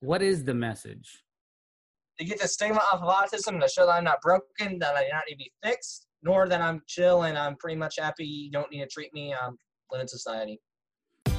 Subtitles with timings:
[0.00, 1.24] What is the message?
[2.20, 5.02] To get the stigma off of autism to show that I'm not broken, that I
[5.02, 8.24] do not need to be fixed, nor that I'm chill and I'm pretty much happy.
[8.24, 9.34] You don't need to treat me.
[9.34, 9.58] I'm
[9.90, 10.60] living in society.
[11.24, 11.34] Two,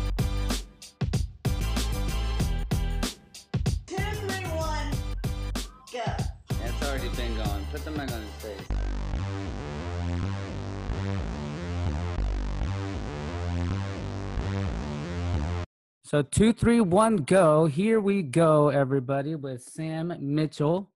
[3.95, 4.91] three, one,
[5.93, 6.03] go.
[6.61, 7.65] It's already been going.
[7.71, 8.67] Put the mic on his face.
[16.09, 17.67] So two, three, one, go.
[17.67, 20.89] Here we go, everybody, with Sam Mitchell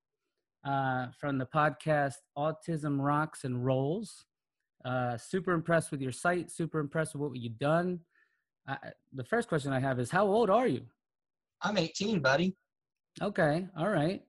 [0.66, 4.26] uh, from the podcast Autism Rocks and Rolls.
[4.84, 6.50] Uh, super impressed with your site.
[6.50, 8.00] Super impressed with what you've done.
[8.68, 8.78] Uh,
[9.14, 10.82] the first question I have is, how old are you?
[11.62, 12.56] I'm 18, buddy.
[13.22, 14.24] Okay, all right,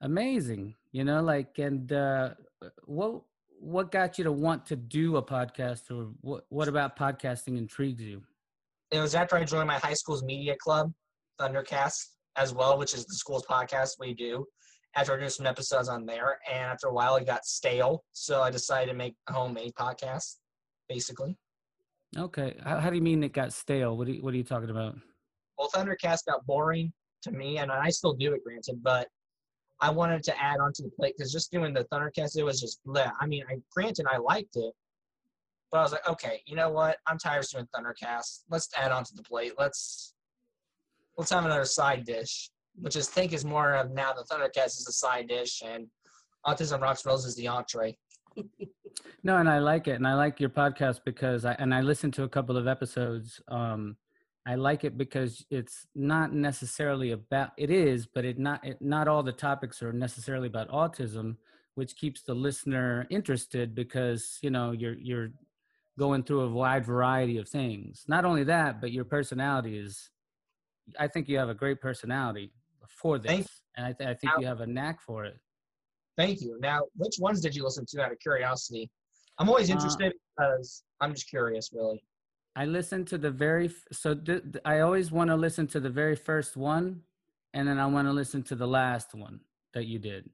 [0.00, 0.76] amazing.
[0.92, 2.34] You know, like, and uh,
[2.84, 3.22] what
[3.58, 8.04] what got you to want to do a podcast, or what what about podcasting intrigues
[8.04, 8.22] you?
[8.90, 10.92] It was after I joined my high school's media club,
[11.40, 11.98] Thundercast,
[12.36, 14.46] as well, which is the school's podcast we do.
[14.96, 18.42] After I did some episodes on there, and after a while, it got stale, so
[18.42, 20.36] I decided to make a homemade podcast,
[20.88, 21.36] basically.
[22.16, 23.96] Okay, how, how do you mean it got stale?
[23.96, 24.94] What are you, what are you talking about?
[25.58, 26.92] Well, Thundercast got boring
[27.22, 29.08] to me, and I still do it, granted, but
[29.80, 32.80] I wanted to add onto the plate because just doing the Thundercast, it was just
[32.86, 33.10] bleh.
[33.20, 34.72] I mean, I granted I liked it,
[35.74, 36.98] but I was like, okay, you know what?
[37.08, 38.42] I'm tired of doing Thundercast.
[38.48, 39.54] Let's add onto the plate.
[39.58, 40.14] Let's
[41.18, 44.86] let's have another side dish, which is think is more of now the Thundercast is
[44.88, 45.88] a side dish and
[46.46, 47.98] Autism Rocks Rolls is the entree.
[49.24, 52.12] No, and I like it, and I like your podcast because I and I listened
[52.14, 53.40] to a couple of episodes.
[53.48, 53.96] Um,
[54.46, 59.08] I like it because it's not necessarily about it is, but it not it, not
[59.08, 61.36] all the topics are necessarily about autism,
[61.74, 65.30] which keeps the listener interested because you know you're you're
[65.98, 68.04] going through a wide variety of things.
[68.08, 70.10] Not only that, but your personality is.
[70.98, 72.52] I think you have a great personality
[72.88, 75.38] for this, and I, th- I think you have a knack for it.
[76.18, 76.58] Thank you.
[76.60, 78.90] Now, which ones did you listen to out of curiosity?
[79.38, 82.04] I'm always Uh, interested because I'm just curious, really.
[82.54, 85.80] I listen to the very f- so th- th- I always want to listen to
[85.80, 87.00] the very first one,
[87.54, 89.40] and then I want to listen to the last one
[89.72, 90.28] that you did.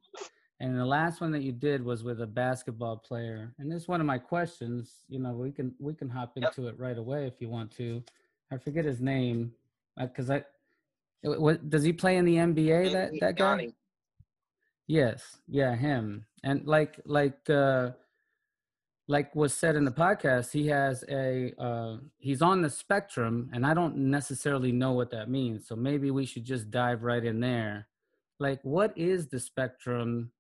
[0.61, 3.55] And the last one that you did was with a basketball player.
[3.59, 4.93] And this is one of my questions.
[5.09, 6.51] You know, we can we can hop Yep.
[6.51, 8.03] into it right away if you want to.
[8.53, 9.53] I forget his name
[9.99, 10.45] because I.
[11.23, 12.93] What does he play in the NBA?
[12.93, 13.69] That that guy.
[14.87, 16.27] Yes, yeah, him.
[16.43, 17.91] And like like uh
[19.09, 23.65] like was said in the podcast, he has a uh he's on the spectrum and
[23.65, 25.67] I don't necessarily know what that means.
[25.67, 27.89] So maybe we should just dive right in there.
[28.39, 30.33] Like what is the spectrum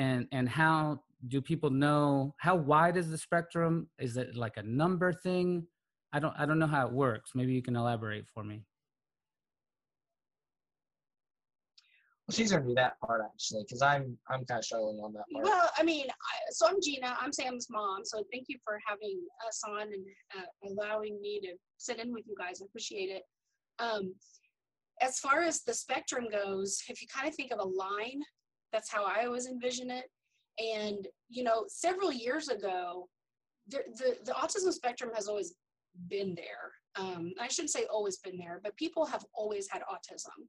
[0.00, 3.88] and and how do people know how wide is the spectrum?
[3.98, 5.66] Is it like a number thing?
[6.12, 7.32] I don't I don't know how it works.
[7.34, 8.62] Maybe you can elaborate for me.
[12.26, 15.24] Well, she's gonna do that part actually, because I'm I'm kind of struggling on that
[15.32, 15.44] part.
[15.44, 17.14] Well, I mean, I, so I'm Gina.
[17.20, 18.00] I'm Sam's mom.
[18.04, 20.04] So thank you for having us on and
[20.38, 22.62] uh, allowing me to sit in with you guys.
[22.62, 23.24] I appreciate it.
[23.78, 24.14] Um,
[25.02, 28.22] as far as the spectrum goes, if you kind of think of a line,
[28.72, 30.04] that's how I always envision it.
[30.58, 33.08] And you know, several years ago,
[33.68, 35.54] the the, the autism spectrum has always
[36.08, 36.72] been there.
[36.96, 40.46] Um, I shouldn't say always been there, but people have always had autism.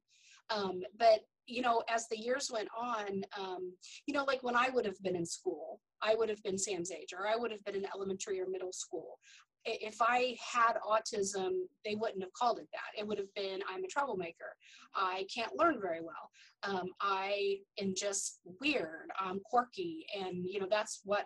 [0.50, 3.74] Um, but you know, as the years went on, um,
[4.06, 6.92] you know, like when I would have been in school, I would have been Sam's
[6.92, 9.18] age, or I would have been in elementary or middle school.
[9.66, 11.52] If I had autism,
[11.86, 13.00] they wouldn't have called it that.
[13.00, 14.56] It would have been, I'm a troublemaker.
[14.96, 16.30] I can't learn very well.
[16.64, 19.10] Um, I am just weird.
[19.20, 20.06] I'm quirky.
[20.20, 21.26] And, you know, that's what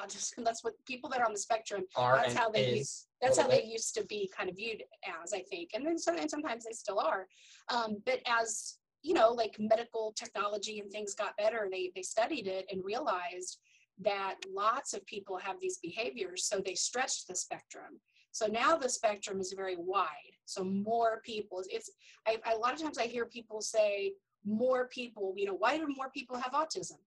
[0.00, 3.38] autism, that's what people that are on the spectrum, Are that's how they use that's
[3.38, 4.82] how they used to be kind of viewed
[5.24, 7.26] as i think and then and sometimes they still are
[7.68, 12.46] um, but as you know like medical technology and things got better they they studied
[12.46, 13.58] it and realized
[14.00, 18.00] that lots of people have these behaviors so they stretched the spectrum.
[18.32, 21.90] So now the spectrum is very wide so more people it's
[22.26, 24.12] I, a lot of times i hear people say
[24.44, 26.98] more people you know why do more people have autism?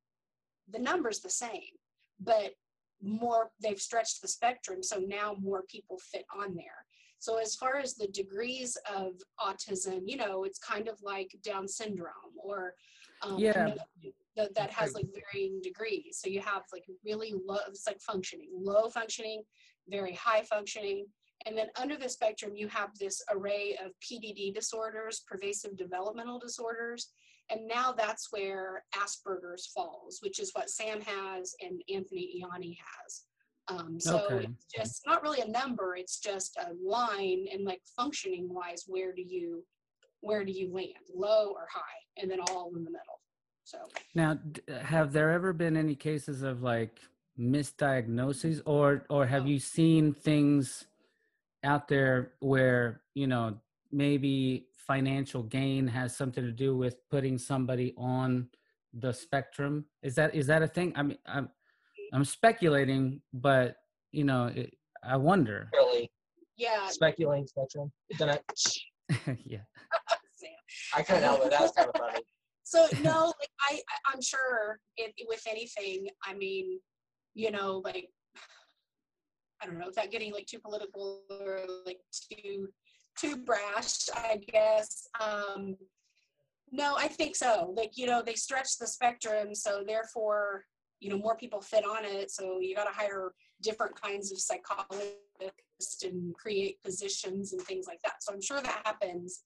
[0.71, 1.73] The number's the same
[2.19, 2.51] but
[3.01, 6.85] more they've stretched the spectrum so now more people fit on there.
[7.17, 11.67] So as far as the degrees of autism you know it's kind of like down
[11.67, 12.75] syndrome or
[13.23, 13.63] um, Yeah.
[13.65, 13.81] another
[14.35, 18.49] that, that has like varying degrees so you have like really low it's like functioning
[18.53, 19.41] low functioning
[19.89, 21.05] very high functioning
[21.45, 27.11] and then under the spectrum you have this array of pdd disorders pervasive developmental disorders
[27.51, 33.23] and now that's where Asperger's falls, which is what Sam has and Anthony Ianni has.
[33.67, 34.45] Um, so Okay.
[34.45, 39.13] it's just not really a number; it's just a line, and like functioning wise, where
[39.13, 39.65] do you
[40.21, 43.21] where do you land, low or high, and then all in the middle.
[43.63, 43.77] So
[44.15, 46.99] Now, uh, have there ever been any cases of like
[47.39, 49.47] misdiagnoses, or or have oh.
[49.47, 50.85] you seen things
[51.63, 53.57] out there where you know
[53.91, 58.49] maybe financial gain has something to do with putting somebody on
[58.93, 59.85] the spectrum?
[60.01, 60.93] Is that is that a thing?
[60.95, 61.49] I mean, I'm
[62.13, 63.77] I'm speculating, but
[64.11, 65.69] you know, it, I wonder.
[65.73, 66.11] Really
[66.57, 67.91] yeah, speculating spectrum.
[68.17, 68.43] Done it.
[69.45, 69.59] yeah.
[70.93, 71.51] I couldn't help it.
[71.51, 72.19] That was kind of funny.
[72.71, 76.07] So no, like I, I'm sure it, with anything.
[76.25, 76.79] I mean,
[77.33, 78.07] you know, like
[79.62, 82.00] I don't know, without getting like too political or like
[82.31, 82.69] too
[83.19, 85.06] too brash, I guess.
[85.19, 85.75] Um,
[86.71, 87.73] no, I think so.
[87.75, 90.63] Like you know, they stretch the spectrum, so therefore,
[91.01, 92.31] you know, more people fit on it.
[92.31, 98.00] So you got to hire different kinds of psychologists and create positions and things like
[98.06, 98.24] that.
[98.24, 99.41] So I'm sure that happens.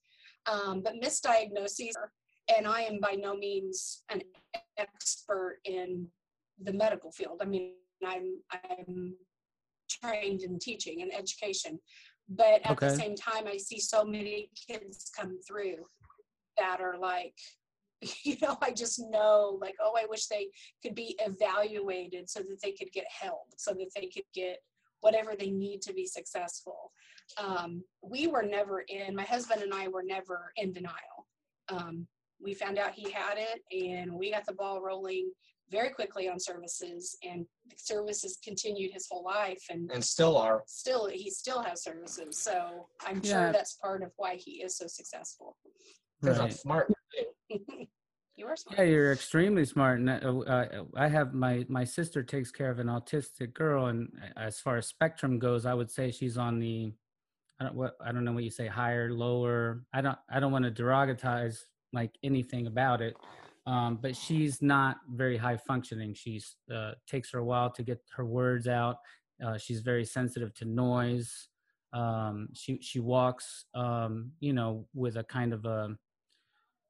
[0.46, 1.94] Um, but misdiagnoses,
[2.56, 4.22] and I am by no means an
[4.78, 6.08] expert in
[6.62, 7.40] the medical field.
[7.42, 7.74] I mean,
[8.06, 9.16] I'm I'm
[9.90, 11.80] trained in teaching and education,
[12.30, 15.86] but at the same time, I see so many kids come through
[16.58, 17.34] that are like,
[18.24, 20.48] you know, I just know like, oh, I wish they
[20.84, 24.58] could be evaluated so that they could get help, so that they could get
[25.02, 26.92] whatever they need to be successful.
[27.38, 29.16] Um, we were never in.
[29.16, 31.28] My husband and I were never in denial.
[31.70, 32.08] Um,
[32.40, 35.32] we found out he had it, and we got the ball rolling
[35.72, 40.64] very quickly on services, and the services continued his whole life, and And still are.
[40.68, 42.42] still he still has services.
[42.44, 43.46] So I'm Yeah.
[43.46, 45.58] sure that's part of why he is so successful.
[46.22, 46.94] Because I'm smart.
[47.50, 48.78] you are smart.
[48.80, 50.00] Yeah, you're extremely smart.
[50.00, 54.12] And uh, uh, I have my my sister takes care of an autistic girl, and
[54.38, 56.94] as far as spectrum goes, I would say she's on the
[57.60, 59.84] I don't what I don't know what you say higher, lower.
[59.94, 61.66] I don't I don't want to derogatize
[61.96, 63.16] like anything about it,
[63.66, 66.14] um, but she's not very high functioning.
[66.14, 68.98] She's uh, takes her a while to get her words out.
[69.44, 71.50] Uh, she's very sensitive to noise.
[71.94, 75.96] Um, she she walks, um, you know, with a kind of a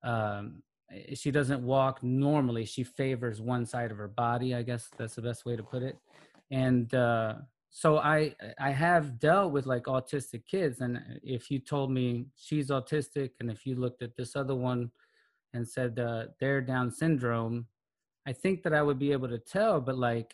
[0.04, 0.64] um,
[1.14, 2.66] she doesn't walk normally.
[2.66, 4.54] She favors one side of her body.
[4.54, 5.98] I guess that's the best way to put it.
[6.52, 7.36] And uh,
[7.78, 12.70] so I I have dealt with like autistic kids, and if you told me she's
[12.70, 14.90] autistic, and if you looked at this other one
[15.54, 17.68] and said uh, they're Down syndrome,
[18.26, 19.82] I think that I would be able to tell.
[19.82, 20.34] But like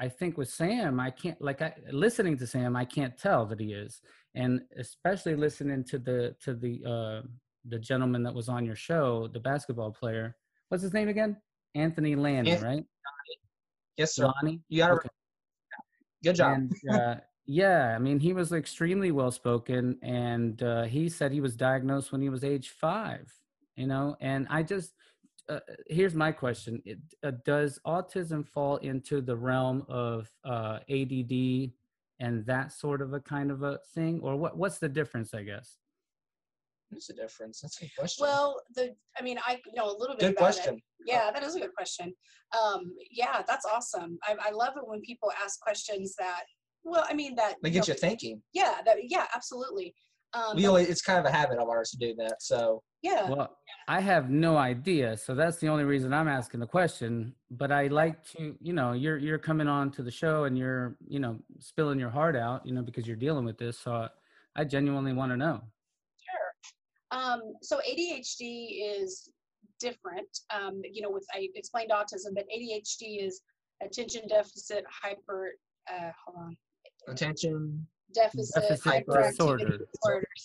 [0.00, 3.60] I think with Sam, I can't like I listening to Sam, I can't tell that
[3.60, 4.00] he is,
[4.34, 7.28] and especially listening to the to the uh,
[7.66, 10.34] the gentleman that was on your show, the basketball player.
[10.70, 11.36] What's his name again?
[11.74, 12.84] Anthony Landy, Anthony right?
[13.98, 14.32] Yes, sir.
[14.32, 14.62] Lonnie.
[14.70, 14.94] You got to.
[14.94, 15.08] Okay.
[16.24, 16.56] Good job.
[16.56, 17.16] And, uh,
[17.46, 22.10] yeah, I mean, he was extremely well spoken, and uh, he said he was diagnosed
[22.10, 23.32] when he was age five.
[23.76, 24.94] You know, and I just
[25.48, 31.72] uh, here's my question: it, uh, Does autism fall into the realm of uh, ADD
[32.20, 34.56] and that sort of a kind of a thing, or what?
[34.56, 35.34] What's the difference?
[35.34, 35.76] I guess.
[36.94, 37.60] What's the difference?
[37.60, 38.22] That's a good question.
[38.22, 40.74] Well, the I mean, I know a little bit good about question.
[40.76, 40.82] it.
[41.06, 42.12] Yeah, that is a good question.
[42.58, 44.18] Um, yeah, that's awesome.
[44.24, 46.42] I, I love it when people ask questions that.
[46.84, 47.54] Well, I mean that.
[47.62, 48.42] They you get know, you thinking.
[48.52, 48.96] Yeah, that.
[49.02, 49.94] Yeah, absolutely.
[50.34, 52.42] Um, We but- always, it's kind of a habit of ours to do that.
[52.42, 53.28] So yeah.
[53.28, 53.56] Well,
[53.86, 57.34] I have no idea, so that's the only reason I'm asking the question.
[57.50, 60.96] But I like to, you know, you're you're coming on to the show and you're,
[61.06, 63.78] you know, spilling your heart out, you know, because you're dealing with this.
[63.78, 64.08] So
[64.56, 65.60] I genuinely want to know.
[67.14, 69.30] Um, so ADHD is
[69.80, 70.28] different.
[70.54, 73.40] Um, you know, with I explained autism, but ADHD is
[73.82, 75.52] attention deficit hyper.
[75.90, 76.56] Uh, hold on.
[77.08, 77.86] attention.
[78.14, 79.78] Deficit, Deficit hyperactivity disorder.
[79.92, 80.26] disorder.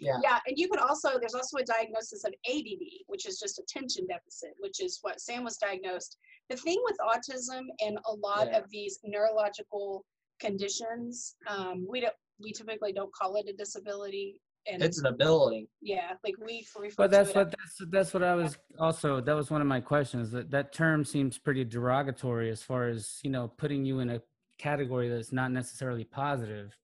[0.00, 0.18] Yeah.
[0.20, 4.04] yeah, and you could also there's also a diagnosis of ADD, which is just attention
[4.08, 6.16] deficit, which is what Sam was diagnosed.
[6.50, 8.58] The thing with autism and a lot Yeah.
[8.58, 10.04] of these neurological
[10.40, 14.40] conditions, um, we don't we typically don't call it a disability.
[14.66, 15.68] And It's an ability.
[15.80, 19.32] yeah, like we refer But that's it what that's that's what I was also that
[19.34, 20.30] was one of my questions.
[20.30, 24.22] That that term seems pretty derogatory as far as you know putting you in a
[24.58, 26.76] category that's not necessarily positive.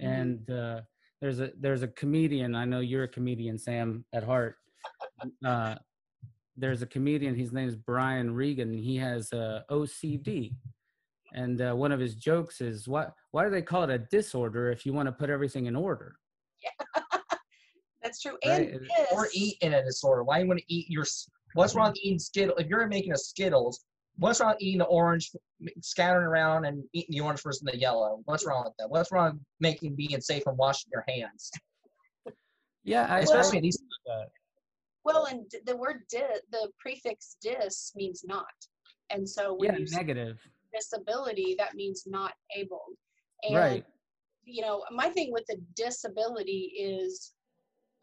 [0.00, 0.06] Mhm.
[0.20, 0.80] And uh,
[1.20, 2.54] there's a there's a comedian.
[2.54, 4.56] I know you're a comedian, Sam, at heart.
[5.44, 5.74] Uh,
[6.56, 7.34] there's a comedian.
[7.34, 8.72] His name is Brian Regan.
[8.72, 10.54] He has uh, OCD,
[11.34, 14.70] and uh, one of his jokes is, "Why why do they call it a disorder
[14.70, 16.16] if you want to put everything in order?"
[18.08, 18.38] That's true.
[18.46, 20.24] Right, And it- Or eat in a disorder.
[20.24, 21.04] Why you want to eat your?
[21.52, 22.58] What's wrong with eating Skittles?
[22.58, 23.84] If you're making a Skittles,
[24.16, 25.30] what's wrong with eating the orange,
[25.82, 28.22] scattering around and eating the orange versus the yellow?
[28.24, 28.88] What's wrong with that?
[28.88, 31.50] What's wrong with making being safe and washing your hands?
[32.84, 33.78] Yeah, I, especially I, these.
[35.04, 38.46] Well, and the word di- the prefix dis means not.
[39.10, 40.38] And so when yeah, you negative.
[40.72, 42.84] disability, that means not able.
[43.42, 43.84] And, Right.
[44.44, 47.32] you know, my thing with the disability is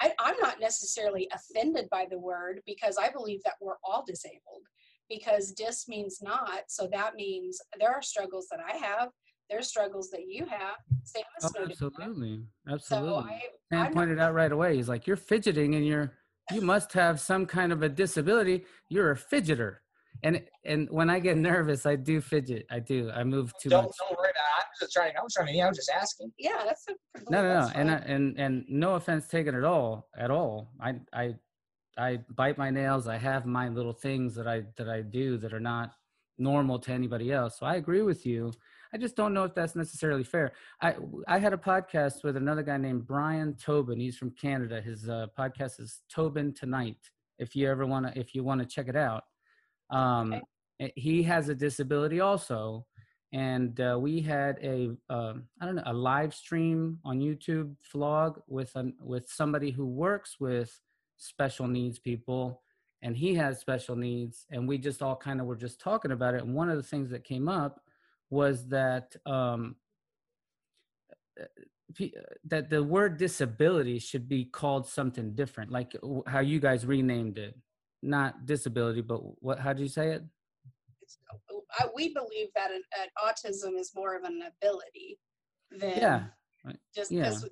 [0.02, 4.64] I, I'm not necessarily offended by the word because I believe that we're all disabled
[5.10, 6.64] because dis means not.
[6.68, 9.10] So that means there are struggles that I have.
[9.50, 10.76] There's struggles that you have.
[11.04, 11.72] Sam is Oh, different.
[11.72, 13.32] absolutely, So absolutely.
[13.32, 14.76] I, Sam I'm not- pointed out right away.
[14.76, 16.12] He's like, "You're fidgeting, and you're
[16.52, 18.66] you must have some kind of a disability.
[18.90, 19.78] You're a fidgeter."
[20.24, 22.66] And and when I get nervous, I do fidget.
[22.72, 23.12] I do.
[23.14, 23.92] I move too Don't much.
[24.00, 24.42] don't worry about.
[24.62, 24.66] it.
[24.66, 25.14] I was just trying.
[25.18, 25.54] I was trying to.
[25.54, 26.32] Yeah, I was just asking.
[26.40, 26.92] yeah, that's a
[27.32, 27.62] No, no, no.
[27.66, 30.72] that's And I, and and no offense taken at all, at all.
[30.82, 31.36] I I
[31.98, 33.08] I bite my nails.
[33.08, 35.92] I have my little things that I that I do that are not
[36.38, 37.60] normal to anybody else.
[37.60, 38.52] So I agree with you.
[38.94, 40.52] I just don't know if that's necessarily fair.
[40.82, 40.96] I
[41.28, 44.00] I had a podcast with another guy named Brian Tobin.
[44.00, 44.82] He's from Canada.
[44.82, 46.98] His uh, podcast is Tobin Tonight.
[47.40, 49.24] If you ever want to, if you want to check it out,
[49.90, 50.42] um, Okay.
[50.80, 52.86] eh, he has a disability also,
[53.34, 58.42] and uh, we had a um, I don't know a live stream on YouTube vlog
[58.48, 60.80] with an, with somebody who works with
[61.18, 62.62] special needs people,
[63.02, 66.34] and he has special needs, and we just all kind of were just talking about
[66.36, 66.44] it.
[66.44, 67.82] And one of the things that came up
[68.30, 69.76] was that um,
[72.46, 75.96] that the word disability should be called something different, like
[76.28, 77.56] how you guys renamed it,
[78.06, 79.60] not disability, but what?
[79.60, 80.24] How do you say it?
[81.02, 81.18] It's-
[81.78, 85.20] I, we believe that an, an autism is more of an ability
[85.72, 86.24] than Yeah,
[86.96, 87.24] just yeah.
[87.24, 87.50] because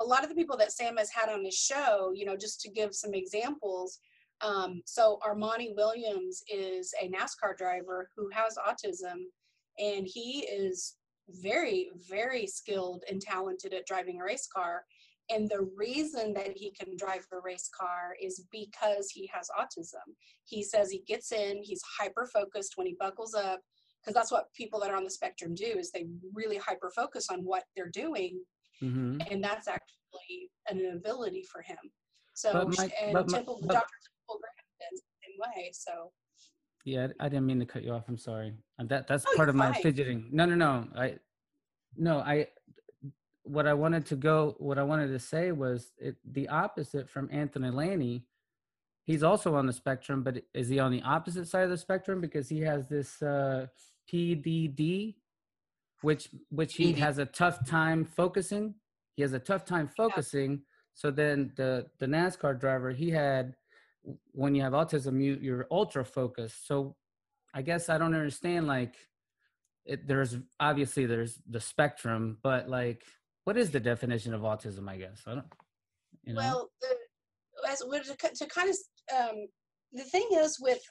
[0.00, 2.60] a lot of the people that Sam has had on his show, you know, just
[2.62, 3.98] to give some examples.
[4.40, 9.16] Um, so Armani Williams is a NASCAR driver who has autism,
[9.78, 10.94] and he is
[11.28, 14.84] very, very skilled and talented at driving a race car.
[15.32, 20.04] And the reason that he can drive a race car is because he has autism.
[20.44, 23.60] He says he gets in, he's hyper focused when he buckles up,
[24.02, 27.28] because that's what people that are on the spectrum do is they really hyper focus
[27.30, 28.40] on what they're doing
[28.80, 31.76] hmm and that's actually an ability for him.
[32.34, 33.96] So But my- and but my- Temple, but- Dr.
[34.06, 35.70] Temple Grandin the same way.
[35.74, 36.12] So
[36.86, 38.04] Yeah, I didn't mean to cut you off.
[38.08, 38.54] I'm sorry.
[38.78, 40.30] That that's Oh, part of my fidgeting.
[40.32, 40.88] No, no, no.
[40.96, 41.18] I
[41.96, 42.48] no, I
[43.44, 47.28] what I wanted to go what I wanted to say was it, the opposite from
[47.32, 48.24] Anthony Laney.
[49.04, 52.20] He's also on the spectrum, but is he on the opposite side of the spectrum
[52.20, 53.66] because he has this uh
[54.12, 55.14] PDD
[56.02, 58.74] which which he has a tough time focusing.
[59.16, 60.62] He has a tough time focusing.
[60.94, 63.54] So then the the NASCAR driver he had
[64.32, 66.66] when you have autism you you're ultra focused.
[66.66, 66.96] So
[67.52, 68.94] I guess I don't understand like
[69.84, 73.02] it, there's obviously there's the spectrum, but like
[73.44, 74.88] what is the definition of autism?
[74.88, 75.46] I guess I don't.
[76.24, 76.40] You know?
[76.40, 78.76] well, the, as well, to, to kind of
[79.16, 79.46] um,
[79.92, 80.82] the thing is with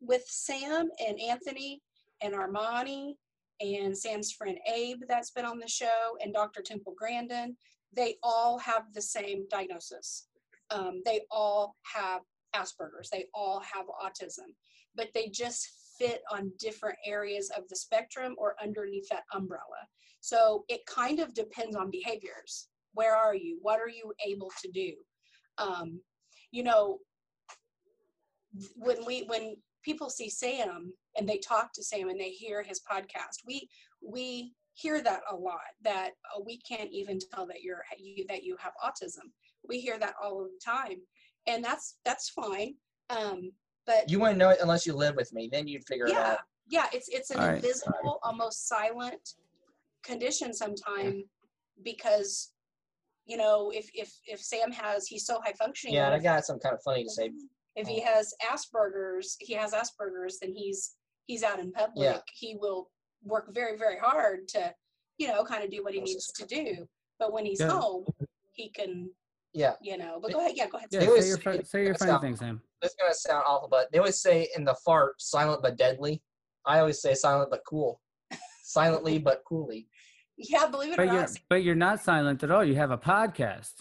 [0.00, 1.80] with Sam and Anthony
[2.22, 3.14] and Armani
[3.60, 6.62] and Sam's friend Abe that's been on the show and Dr.
[6.62, 7.56] Temple Grandin,
[7.94, 10.26] they all have the same diagnosis.
[10.70, 12.22] Um, they all have
[12.54, 13.10] Asperger's.
[13.10, 14.52] They all have autism,
[14.94, 19.86] but they just fit on different areas of the spectrum or underneath that umbrella.
[20.20, 22.68] So it kind of depends on behaviors.
[22.92, 23.58] Where are you?
[23.60, 24.92] What are you able to do?
[25.58, 26.00] Um,
[26.50, 26.98] you know,
[28.76, 32.80] when we when people see Sam and they talk to Sam and they hear his
[32.80, 33.68] podcast, we
[34.00, 35.60] we hear that a lot.
[35.82, 39.30] That uh, we can't even tell that you're you, that you have autism.
[39.68, 40.98] We hear that all the time,
[41.46, 42.74] and that's that's fine.
[43.10, 43.50] Um,
[43.86, 45.48] but You wouldn't know it unless you live with me.
[45.50, 46.38] Then you'd figure it yeah out.
[46.68, 47.56] yeah it's it's an All right.
[47.56, 49.34] invisible almost silent
[50.02, 51.22] condition sometime
[51.82, 52.52] because
[53.26, 56.60] you know if if if sam has he's so high functioning Yeah, I got something
[56.62, 57.30] kind of funny to say.
[57.76, 60.94] if he has asperger's he has asperger's then he's
[61.26, 62.90] he's out in public he will
[63.24, 64.72] work very very hard to
[65.18, 66.86] you know kind of do what he needs to do
[67.18, 67.70] but when he's Yeah.
[67.70, 68.04] home
[68.52, 69.10] he can
[69.54, 71.54] Yeah, you know but go ahead yeah go ahead yeah, they say your say fun,
[71.54, 72.60] it- say your funny thing, Sam.
[72.84, 76.22] This is gonna sound awful, but they always say in the fart, silent but deadly.
[76.66, 78.00] I always say silent but cool.
[78.64, 79.88] Silently but coolly.
[80.36, 82.64] yeah believe it or But you're not but you're not silent at all.
[82.64, 83.72] You have a podcast.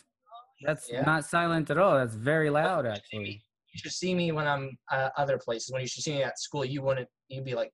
[0.65, 1.01] That's Yeah.
[1.01, 1.95] not silent at all.
[1.98, 3.41] That's very loud, actually.
[3.74, 5.72] You should see me when I'm uh, other places.
[5.72, 7.10] When you should see me at school, you wouldn't.
[7.27, 7.72] You'd be like,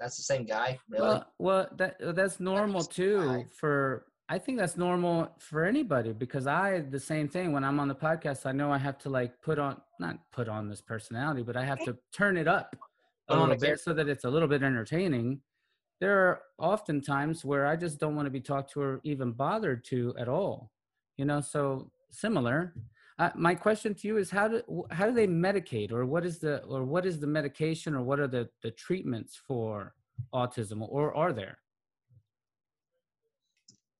[0.00, 3.18] "That's the same guy, really?" Well, well, that that's normal just too.
[3.26, 3.46] fine.
[3.60, 7.86] For I think that's normal for anybody because I the same thing when I'm on
[7.86, 8.44] the podcast.
[8.44, 11.64] I know I have to like put on not put on this personality, but I
[11.64, 12.74] have to turn it up
[13.28, 15.40] a little a bit so that it's a little bit entertaining.
[16.00, 19.30] There are often times where I just don't want to be talked to or even
[19.30, 20.72] bothered to at all.
[21.16, 22.74] You know, so similar.
[23.18, 26.38] Uh, my question to you is how do how do they medicate, or what is
[26.38, 29.94] the or what is the medication, or what are the the treatments for
[30.34, 31.58] autism, or are there?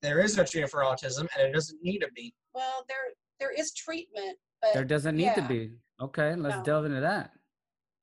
[0.03, 2.35] There is no treatment for autism, and it doesn't need to be.
[2.55, 2.99] Well, there
[3.41, 5.73] there is treatment, but There doesn't need to be.
[6.01, 6.63] Okay, let's No.
[6.63, 7.33] delve into that.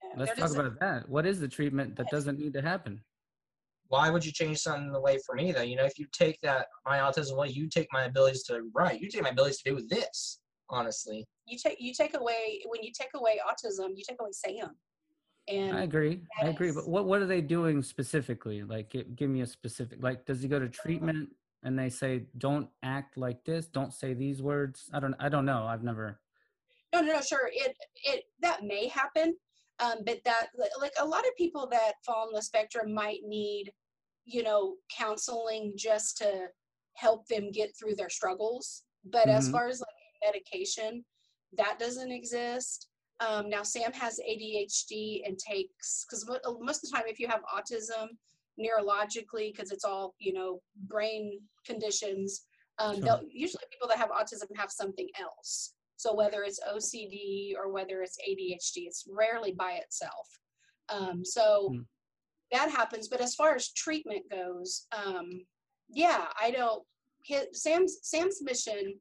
[0.03, 1.09] uh, Let's talk about that.
[1.09, 3.03] What is the treatment that doesn't need to happen?
[3.87, 5.61] Why would you change something the way for me though?
[5.61, 8.99] You know, if you take that my autism away, you take my abilities to write.
[9.01, 10.39] You take my abilities to do this.
[10.69, 14.75] Honestly, you take you take away when you take away autism, you take away Sam.
[15.47, 16.23] And I agree.
[16.41, 16.71] I agree.
[16.71, 18.63] But what what are they doing specifically?
[18.63, 20.01] Like, give, give me a specific.
[20.01, 21.29] Like, does he go to treatment
[21.63, 23.67] and they say, "Don't act like this.
[23.67, 24.89] Don't say these words"?
[24.93, 25.15] I don't.
[25.19, 25.65] I don't know.
[25.65, 26.19] I've never.
[26.93, 29.35] no, no, no, sure, it it that may happen,
[29.79, 30.47] um, but that
[30.79, 33.73] like a lot of people that fall on the spectrum might need,
[34.25, 36.49] you know, counseling just to
[36.95, 38.83] help them get through their struggles.
[39.05, 39.51] But as Mhm.
[39.51, 41.03] far as like medication,
[41.53, 42.89] that doesn't exist.
[43.19, 46.25] Um, now Sam has ADHD and takes because
[46.61, 48.17] most of the time, if you have autism
[48.59, 52.45] neurologically, because it's all you know brain conditions,
[52.79, 53.21] um, Sure.
[53.29, 55.73] usually people that have autism have something else.
[55.95, 60.27] So whether it's OCD or whether it's ADHD, it's rarely by itself.
[60.89, 61.85] Um, so Mm.
[62.51, 63.07] that happens.
[63.07, 65.45] But as far as treatment goes, um,
[65.89, 66.83] yeah, I don't.
[67.23, 68.99] His, Sam's Sam's mission,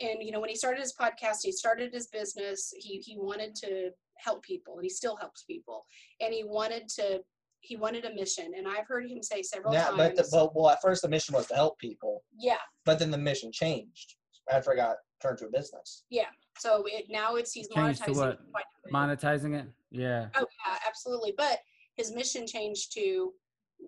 [0.00, 2.72] and you know, when he started his podcast, he started his business.
[2.76, 5.86] He he wanted to help people, and he still helps people.
[6.20, 7.22] And he wanted to
[7.66, 9.96] he wanted a mission, and I've heard him say several yeah, times.
[9.96, 13.10] but, the, but well, at first the mission was to help people, yeah, but then
[13.10, 14.14] the mission changed
[14.50, 16.04] after I got turned to a business.
[16.10, 16.26] Yeah.
[16.58, 18.16] So it now it's he's Changed to monetizing.
[18.16, 18.28] what?
[18.30, 18.94] it quite a bit.
[18.94, 19.66] Monetizing it?
[19.90, 20.28] Yeah.
[20.36, 21.34] Oh yeah, absolutely.
[21.36, 21.58] But
[21.96, 23.32] his mission changed to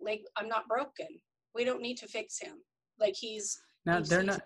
[0.03, 1.07] like I'm not broken.
[1.55, 2.55] We don't need to fix him.
[2.99, 4.43] Like he's Now He's- they're he's- not.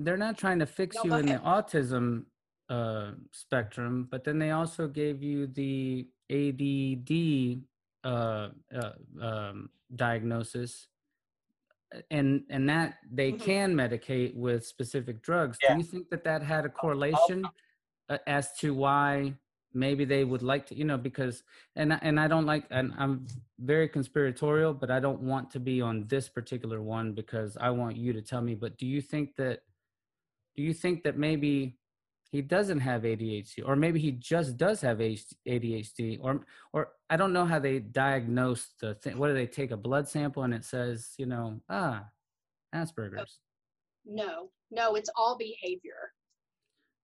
[0.00, 2.24] They're not trying to fix No, you go in the autism
[2.68, 7.62] uh, spectrum, but then they also gave you the ADD
[8.04, 10.88] uh, uh, um, diagnosis,
[11.94, 13.40] uh, and and that they Mhm.
[13.40, 15.58] can medicate with specific drugs.
[15.62, 15.72] Yeah.
[15.72, 17.48] Do you think that that had a correlation
[18.08, 19.34] uh, as to why
[19.72, 21.42] maybe they would like to, you know, because
[21.76, 23.26] and and I don't like and I'm
[23.58, 27.96] very conspiratorial, but I don't want to be on this particular one because I want
[27.96, 28.54] you to tell me.
[28.54, 29.62] But do you think that
[30.56, 31.78] do you think that maybe
[32.34, 37.32] he doesn't have ADHD or maybe he just does have ADHD or or I don't
[37.32, 39.18] know how they diagnose the thing.
[39.18, 42.04] What do they take a blood sample and it says, you know, ah,
[42.74, 43.38] Asperger's.
[44.04, 46.10] no, no, it's all behavior.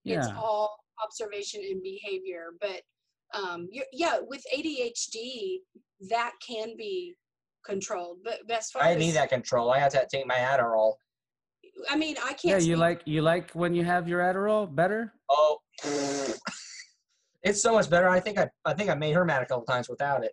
[0.03, 0.19] Yeah.
[0.19, 2.47] It's all observation and behavior.
[2.61, 2.83] But
[3.33, 5.59] um you yeah, with ADHD,
[6.09, 7.15] that can be
[7.65, 8.19] controlled.
[8.25, 9.71] But best far I as need that control.
[9.71, 10.95] I had to take my Adderall.
[11.89, 14.73] I mean I can't Yeah, you speak- like you like when you have your Adderall
[14.75, 15.13] better?
[15.31, 15.59] Oh,
[17.43, 18.09] it's so much better.
[18.09, 20.33] I think I I think I made her mad a couple times without it.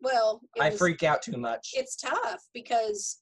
[0.00, 1.70] well it I was- freak out too much.
[1.74, 3.20] it's tough because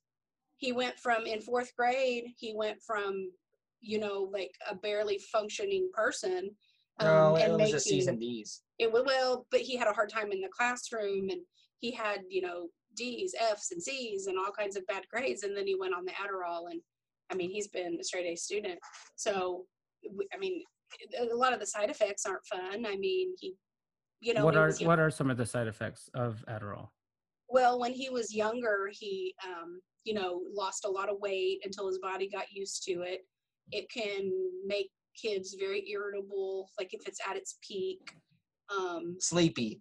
[0.57, 3.31] he went from in fourth grade he went from
[3.81, 6.50] you know like a barely functioning person
[7.00, 8.62] no, um, it and was making just C's and D's.
[8.78, 11.40] it wa- well but he had a hard time in the classroom and
[11.78, 15.57] he had you know d's f's and c's and all kinds of bad grades and
[15.57, 16.81] then he went on the adderall and
[17.30, 18.78] i mean he's been a straight a student
[19.16, 19.64] so
[20.34, 20.62] I mean
[21.18, 23.54] a lot of the side effects aren't fun i mean he
[24.20, 26.88] you know what are young- what are some of the side effects of Adderall?
[27.50, 31.86] Well, when he was younger, he, um, you know, lost a lot of weight until
[31.86, 33.20] his body got used to it.
[33.72, 34.30] It can
[34.66, 38.00] make kids very irritable, like if it's at its peak.
[38.76, 39.80] Um, Sleepy.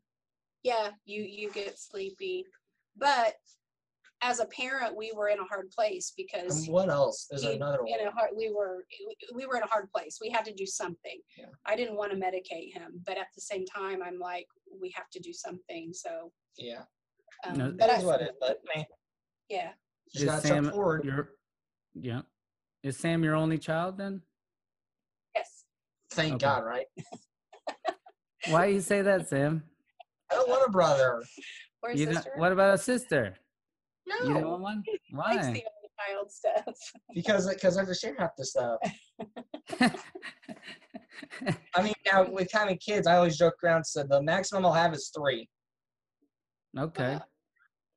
[0.63, 2.45] yeah, you you get sleepy.
[2.95, 3.35] But
[4.21, 7.27] as a parent, we were in a hard place because And what else?
[7.31, 7.99] is he- another one.
[7.99, 8.85] in a hard, we were
[9.35, 10.17] we were in a hard place.
[10.21, 11.19] We had to do something.
[11.37, 11.45] Yeah.
[11.65, 14.47] I didn't want to medicate him, but at the same time, I'm like,
[14.81, 15.91] we have to do something.
[15.93, 16.83] So, Yeah.
[17.45, 18.35] um, No, but That is what it.
[18.39, 18.85] But man,
[19.49, 19.73] yeah.
[20.13, 21.33] Is Sam your
[21.93, 22.21] yeah?
[22.83, 24.21] Is Sam your only child then?
[25.35, 25.65] Yes.
[26.11, 26.45] Thank Okay.
[26.45, 26.87] God, right?
[28.49, 29.63] Why you say that, Sam?
[30.31, 31.21] I don't want a brother.
[31.83, 32.31] Or You sister?
[32.37, 33.35] what about a sister?
[34.07, 34.27] No.
[34.27, 34.83] You don't want one?
[34.87, 35.43] likes the Why?
[35.43, 35.63] only
[35.99, 36.75] child stuff.
[37.13, 38.77] Because because I have to share half the stuff.
[41.75, 43.83] I mean, now with having kids, I always joke around.
[43.85, 45.49] Said the maximum I'll have is three.
[46.77, 47.15] okay.
[47.15, 47.19] Uh,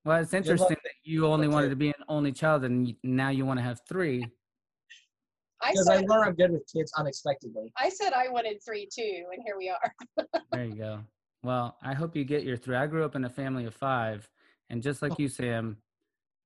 [0.05, 1.71] Well, it's interesting that you only wanted it.
[1.71, 4.25] to be an only child, and now you want to have three.
[5.63, 7.71] I Because I said learn I'm good with kids unexpectedly.
[7.77, 9.95] I said I wanted three too, and here we are.
[10.53, 11.01] There you go.
[11.43, 12.77] Well, I hope you get your three.
[12.77, 14.29] I grew up in a family of five,
[14.71, 15.77] and just like you, Sam,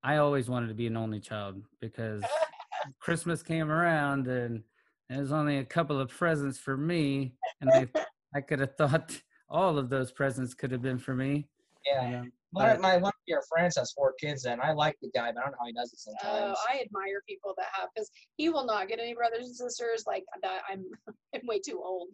[0.05, 2.23] I always wanted to be an only child because
[2.99, 4.61] Christmas came around and
[5.09, 7.87] there was only a couple of presents for me, and I
[8.35, 11.47] I could have thought all of those presents could have been for me.
[11.91, 12.05] Yeah.
[12.05, 14.95] you know, One of my one of your friends has four kids, and I like
[15.01, 16.55] the guy, but I don't know how he does it sometimes.
[16.55, 16.71] Oh.
[16.71, 20.03] I admire people that have because he will not get any brothers and sisters.
[20.05, 20.83] Like that, I'm
[21.33, 22.09] I'm way too old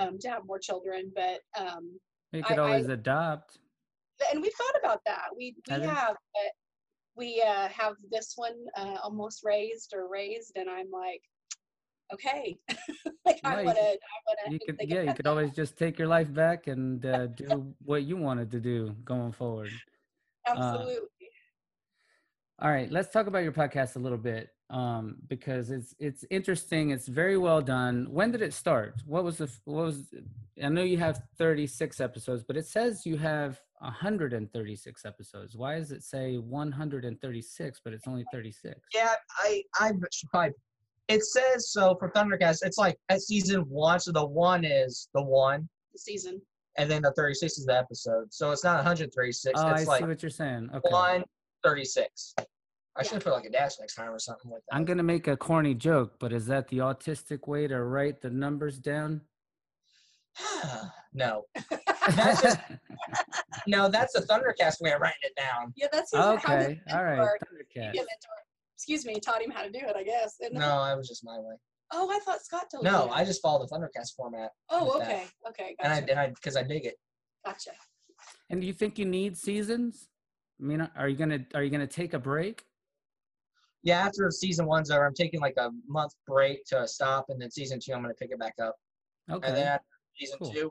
[0.00, 1.12] um, to have more children.
[1.14, 1.96] But um,
[2.32, 3.58] you could I- always adopt.
[4.32, 5.28] and we've thought about that.
[5.36, 6.52] We we Have have, but
[7.16, 11.22] we uh, have this one uh, almost raised or raised, and I'm like,
[12.12, 12.58] okay,
[13.26, 14.52] like I you want to, could- I want to.
[14.52, 18.02] You could yeah, you could always just take your life back and uh, do what
[18.04, 19.72] you wanted to do going forward.
[20.46, 21.08] absolutely.
[22.58, 26.90] All right, let's talk about your podcast a little bit um, because it's it's interesting.
[26.90, 28.06] It's very well done.
[28.10, 29.02] When did it start?
[29.04, 30.14] What was the what was?
[30.62, 35.54] I know you have 36 episodes, but it says you have 136 episodes.
[35.54, 38.80] Why does it say 136, but it's only 36?
[38.94, 40.52] Yeah, I I should probably.
[41.08, 42.60] It says so for Thundercast.
[42.62, 46.40] It's like at season one, so the one is the one, the season.
[46.78, 48.32] and then the thirty six is the episode.
[48.32, 49.60] So it's not one hundred thirty six.
[49.60, 50.70] Oh, I it's see what you're saying.
[50.74, 50.88] Okay.
[50.90, 51.22] one
[51.62, 52.34] thirty six.
[52.38, 52.44] I
[52.98, 53.02] Yeah.
[53.02, 54.74] should put like a dash next time or something like that.
[54.74, 58.30] I'm gonna make a corny joke, but is that the autistic way to write the
[58.30, 59.20] numbers down?
[61.12, 61.44] no,
[62.14, 62.60] That's just-
[63.66, 65.72] no, that's the Thundercast way of writing it down.
[65.76, 67.16] Yeah, that's his, how okay, all right.
[67.16, 67.38] mentor-
[67.76, 67.94] Thundercat.
[68.74, 69.96] excuse me, taught him how to do it.
[69.96, 70.36] I guess.
[70.40, 71.54] And- No, I was just my way.
[71.92, 72.90] Oh, I thought Scott told you.
[72.90, 73.08] No.
[73.10, 75.10] I just follow the Thundercast format, Oh, with that.
[75.10, 76.96] okay, okay, and I gotcha, and I because I dig it.
[77.44, 77.70] gotcha.
[78.50, 80.08] And do you think you need seasons?
[80.60, 82.64] I mean, are you gonna are you gonna take a break?
[83.82, 87.50] Yeah, after season one's over, I'm taking like a month break to stop, and then
[87.50, 88.74] season two, I'm gonna pick it back up.
[89.30, 89.46] Okay.
[89.46, 89.86] And then after
[90.18, 90.52] season Cool.
[90.52, 90.70] two,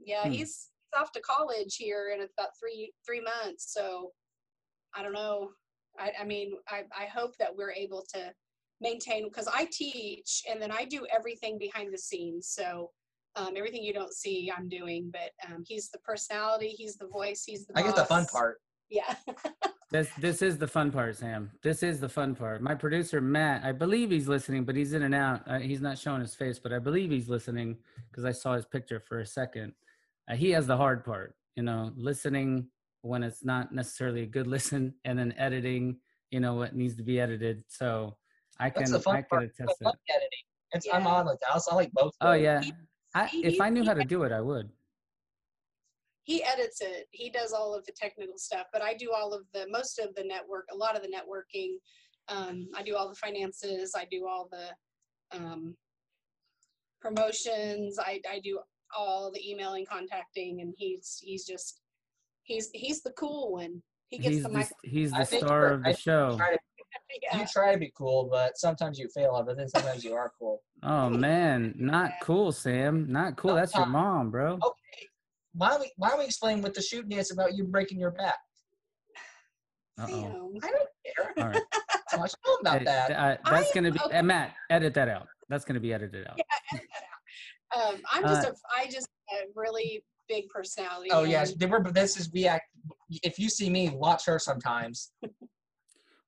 [0.00, 0.32] Yeah, Hmm.
[0.32, 3.72] he's he's off to college here in about three three months.
[3.72, 4.12] So
[4.94, 5.52] I don't know.
[5.98, 8.32] I, I mean, I, I hope that we're able to
[8.80, 12.48] maintain because I teach and then I do everything behind the scenes.
[12.48, 12.90] So
[13.36, 15.10] um, everything you don't see, I'm doing.
[15.12, 17.78] But um, he's the personality, he's the voice, he's the.
[17.78, 18.58] I get the fun part.
[18.90, 19.14] Yeah.
[19.90, 21.50] This this is the fun part, Sam.
[21.62, 22.62] This is the fun part.
[22.62, 25.42] My producer Matt, I believe he's listening, but he's in and out.
[25.46, 27.76] Uh, he's not showing his face, but I believe he's listening
[28.10, 29.74] because I saw his picture for a second.
[30.30, 32.68] Uh, he has the hard part, you know, listening
[33.02, 35.98] when it's not necessarily a good listen, and then editing,
[36.30, 37.62] you know, what needs to be edited.
[37.68, 38.16] So
[38.58, 39.42] I can I can part.
[39.42, 40.12] attest I to love it.
[40.14, 40.44] editing.
[40.72, 41.50] It's I'm on like that.
[41.50, 42.14] I also- I like both.
[42.22, 42.42] Oh ways.
[42.44, 42.72] yeah, He-
[43.14, 44.70] I, he- if I knew how to do it, I would.
[46.24, 47.08] he edits it.
[47.10, 50.14] He does all of the technical stuff but i do all of the most of
[50.14, 51.72] the network a lot of the networking.
[52.28, 53.94] Um, i do all the finances.
[53.96, 54.66] I do all the
[55.36, 55.74] um,
[57.00, 57.98] promotions.
[57.98, 58.60] I, I do
[58.96, 61.80] all the emailing contacting and he's he's just
[62.44, 63.82] he's he's the cool one.
[64.08, 66.36] He gets He's the the, microphone he's the think star you're- of the I- show.
[66.36, 66.58] Try to,
[67.20, 67.38] yeah.
[67.38, 70.62] You try to be cool, but sometimes you fail, but then sometimes you are cool.
[70.82, 73.10] Oh man, not cool, Sam.
[73.10, 73.54] Not cool.
[73.54, 74.54] That's your mom, bro.
[74.54, 75.08] Okay,
[75.54, 78.10] why don't we why don't we explain with the shoot dance about you breaking your
[78.12, 78.36] back?
[79.98, 80.08] Uh-oh.
[80.08, 80.32] Damn.
[80.62, 81.44] I don't care.
[81.44, 81.62] All right.
[82.08, 83.10] So much know about Hey, that.
[83.10, 84.18] uh, that's I- gonna be okay.
[84.18, 84.54] uh, Matt.
[84.70, 85.28] Edit that out.
[85.48, 86.40] That's gonna be edited out.
[87.76, 91.66] um, i'm just Uh, a i just a really big personality Oh yes, and- they
[91.66, 91.80] were.
[91.80, 92.64] But this is we act.
[93.22, 95.12] If you see me, watch her sometimes.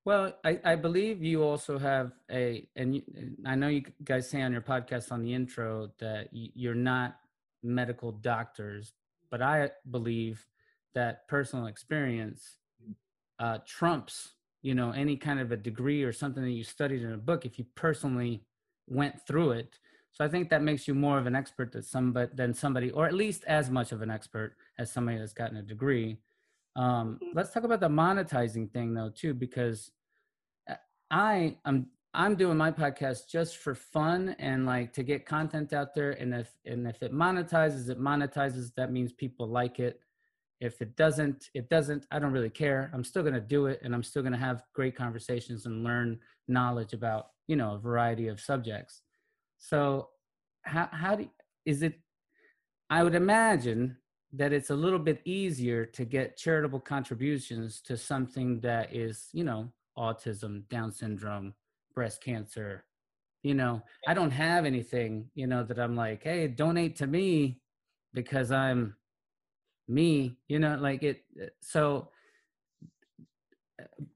[0.04, 3.02] Well, I, I believe you also have a, and
[3.46, 7.16] I know you guys say on your podcast on the intro that you're not
[7.62, 8.92] medical doctors,
[9.30, 10.46] but I believe
[10.94, 12.58] that personal experience
[13.38, 17.12] uh, trumps, you know, any kind of a degree or something that you studied in
[17.12, 18.44] a book if you personally
[18.86, 19.78] went through it.
[20.12, 23.06] So I think that makes you more of an expert than somebody, than somebody, or
[23.06, 26.18] at least as much of an expert as somebody that's gotten a degree.
[26.76, 27.34] Um, Mhm.
[27.34, 29.92] let's talk about the monetizing thing though too, because
[31.10, 35.94] I am I'm doing my podcast just for fun and like to get content out
[35.94, 36.12] there.
[36.12, 38.72] And if and if it monetizes, it monetizes.
[38.74, 40.00] That means people like it.
[40.60, 42.06] If it doesn't, it doesn't.
[42.12, 42.90] I don't really care.
[42.94, 46.92] I'm still gonna do it, and I'm still gonna have great conversations and learn knowledge
[46.92, 49.02] about you know a variety of subjects.
[49.58, 50.10] So
[50.62, 51.28] how how do
[51.64, 52.00] is it?
[52.90, 53.96] I would imagine
[54.36, 59.44] that it's a little bit easier to get charitable contributions to something that is, you
[59.44, 61.54] know, autism, Down syndrome,
[61.94, 62.84] breast cancer.
[63.42, 67.60] You know, I don't have anything, you know, that I'm like, hey, donate to me
[68.12, 68.96] because I'm
[69.86, 71.24] me, you know, like it.
[71.60, 72.08] So,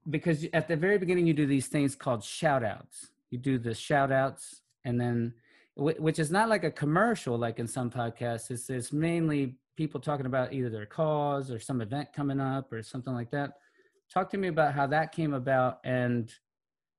[0.09, 3.09] because at the very beginning, you do these things called shout outs.
[3.29, 5.33] You do the shout outs and then
[5.75, 10.25] which is not like a commercial like in some podcasts it's, it's mainly people talking
[10.25, 13.51] about either their cause or some event coming up or something like that
[14.13, 16.33] talk to me about how that came about and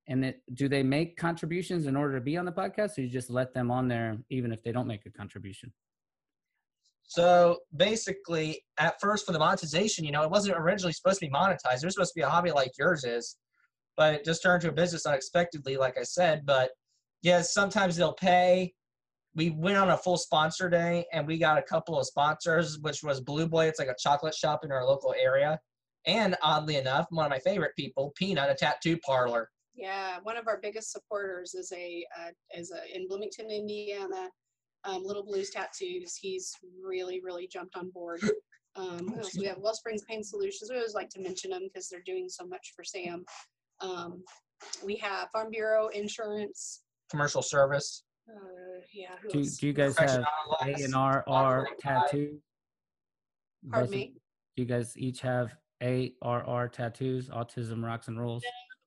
[0.08, 3.08] and it, do they make contributions in order to be on the podcast, or you
[3.08, 5.72] just let them on there even if they don't make a contribution?
[7.04, 11.32] So basically, at first for the monetization, you know, it wasn't originally supposed to be
[11.32, 11.82] monetized.
[11.82, 13.36] It was supposed to be a hobby like yours is,
[13.96, 16.44] but it just turned to a business unexpectedly, like I said.
[16.44, 16.70] But
[17.22, 18.72] yes, sometimes they'll pay.
[19.34, 23.02] We went on a full sponsor day and we got a couple of sponsors, which
[23.02, 23.66] was Blue Boy.
[23.66, 25.58] It's like a chocolate shop in our local area.
[26.06, 29.50] And oddly enough, one of my favorite people, Peanut, a tattoo parlor.
[29.74, 34.28] Yeah, one of our biggest supporters is a uh, is a in Bloomington, Indiana.
[34.84, 36.16] Um, Little Blues Tattoos.
[36.16, 38.20] He's really really jumped on board.
[38.76, 40.70] Um, we have Wellsprings Pain Solutions.
[40.70, 43.24] We always like to mention them because they're doing so much for Sam.
[43.80, 44.22] Um,
[44.84, 46.82] we have Farm Bureau Insurance.
[47.10, 48.04] Commercial service.
[48.30, 49.08] Uh, yeah.
[49.30, 50.24] Do, do you guys have
[50.62, 52.38] A and R R tattoo?
[53.70, 54.14] Pardon Both of- me.
[54.56, 57.28] Do you guys each have A R R tattoos?
[57.28, 58.42] Autism rocks and rolls.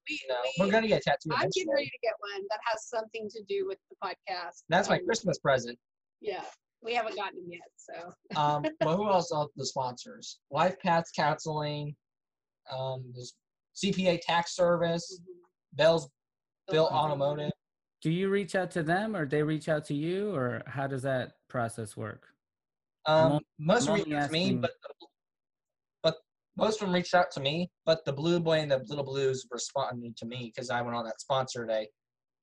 [0.10, 1.34] We, No, we, we're gonna get tattoos.
[1.36, 4.64] I'm getting ready to get one that has something to do with the podcast.
[4.70, 5.78] That's my Um, Christmas present.
[6.20, 6.44] Yeah,
[6.82, 8.14] we haven't gotten them yet, so.
[8.40, 10.40] Um, well, who else are the sponsors?
[10.52, 11.96] Life Paths Counseling,
[12.72, 13.14] um,
[13.76, 15.22] CPA Tax Service,
[15.74, 16.10] Bell's
[16.70, 17.52] Bill Automotive.
[18.04, 21.04] Do you reach out to them, or they reach out to you, or how does
[21.04, 22.28] that process work?
[23.06, 25.08] Um, on- most I'm reached only out to me, but the,
[26.04, 26.16] but
[26.58, 27.72] most of them reached out to me.
[27.86, 31.06] But the Blue Boy and the Little Blues responded to me because I went on
[31.06, 31.88] that sponsor day.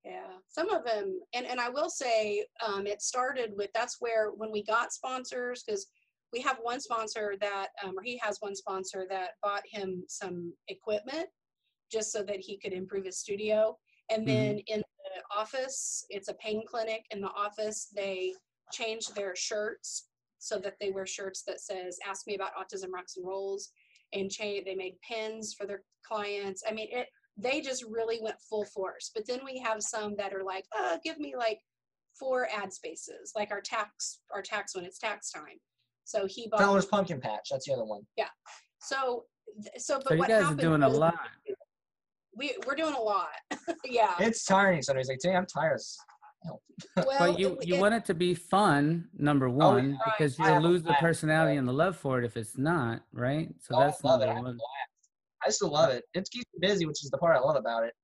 [0.02, 4.30] Yeah, some of them, and and I will say, um, it started with that's where
[4.30, 5.88] when we got sponsors because
[6.32, 10.54] we have one sponsor that, um, or he has one sponsor that bought him some
[10.68, 11.26] equipment
[11.92, 13.76] just so that he could improve his studio.
[14.10, 14.26] And Mhm.
[14.26, 17.06] then in the office, it's a pain clinic.
[17.10, 18.34] In the office, they
[18.72, 23.16] change their shirts so that they wear shirts that says "Ask me about autism, rocks
[23.16, 23.72] and rolls,"
[24.12, 26.62] and cha- they made pins for their clients.
[26.66, 29.10] I mean, it they just really went full force.
[29.14, 31.64] But then we have some that are like, uh, give me like
[32.18, 35.58] four ad spaces, like our tax, our tax when it's tax time.
[36.04, 36.60] So he bought.
[36.60, 37.48] Feller's Pumpkin Patch.
[37.50, 38.06] That's the other one.
[38.16, 38.28] Yeah.
[38.82, 39.26] So,
[39.62, 41.30] th- so, but So you what guys are happened doing a lot.
[42.36, 43.28] We we're doing a lot.
[43.84, 44.14] yeah.
[44.20, 44.82] It's tiring.
[44.82, 45.80] Somebody's like, "Dang, I'm tired."
[46.96, 49.96] well, But you it- you it- want it to be fun, number Oh, one, yeah.
[50.06, 51.58] because I you'll lose the personality yeah.
[51.60, 53.48] and the love for it if it's not, right?
[53.60, 54.26] So Oh, I that's love it.
[54.26, 54.54] Number have one.
[54.56, 55.10] blast.
[55.46, 56.04] I still love it.
[56.14, 57.94] It keeps me busy, which is the part I love about it.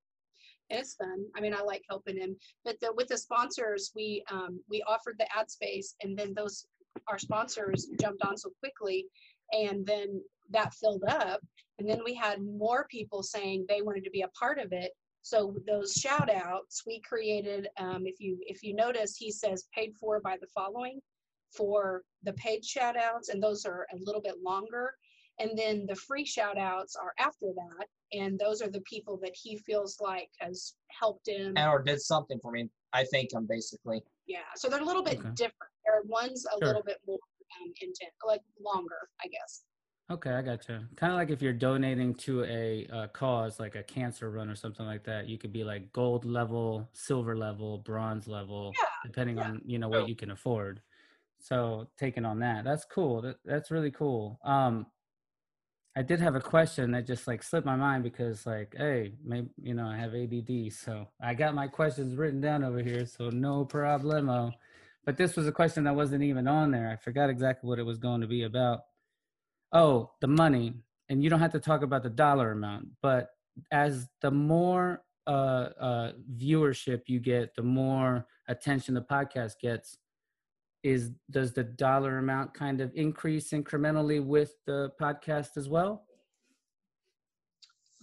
[0.70, 1.24] it's fun.
[1.36, 2.36] I mean, I like helping him.
[2.64, 6.66] But the, with the sponsors, we um, we offered the ad space, and then those
[7.08, 9.06] our sponsors jumped on so quickly,
[9.52, 11.40] and then that filled up,
[11.78, 14.92] and then we had more people saying they wanted to be a part of it.
[15.22, 17.68] So those shout outs we created.
[17.78, 21.00] Um, if you if you notice, he says paid for by the following
[21.56, 24.94] for the paid shout outs, and those are a little bit longer.
[25.38, 27.86] And then the free shout outs are after that.
[28.12, 31.52] And those are the people that he feels like has helped him.
[31.56, 32.70] And or did something for me.
[32.94, 34.00] I thank them basically.
[34.26, 34.38] Yeah.
[34.54, 35.28] So they're a little bit Okay.
[35.34, 35.72] different.
[35.84, 36.68] There are ones a Sure.
[36.68, 37.18] little bit more
[37.60, 39.64] um, intent, like longer, I guess.
[40.08, 40.78] Okay, I got you.
[40.96, 44.54] Kind of like if you're donating to a, uh cause, like a cancer run or
[44.54, 49.36] something like that, you could be like gold level, silver level, bronze level, Yeah, depending
[49.36, 49.44] yeah.
[49.44, 50.08] on you know what Cool.
[50.08, 50.80] you can afford.
[51.40, 53.20] So taking on that, that's cool.
[53.22, 54.38] That, that's really cool.
[54.44, 54.86] Um,
[55.96, 59.48] I did have a question that just like slipped my mind because like, hey, maybe
[59.60, 63.28] you know I have ADD, so I got my questions written down over here, so
[63.30, 64.52] no problemo.
[65.04, 66.90] But this was a question that wasn't even on there.
[66.90, 68.80] I forgot exactly what it was going to be about.
[69.72, 70.74] Oh, the money,
[71.08, 73.30] and you don't have to talk about the dollar amount, but
[73.72, 79.98] as the more uh, uh, viewership you get, the more attention the podcast gets.
[80.82, 86.04] Is does the dollar amount kind of increase incrementally with the podcast as well?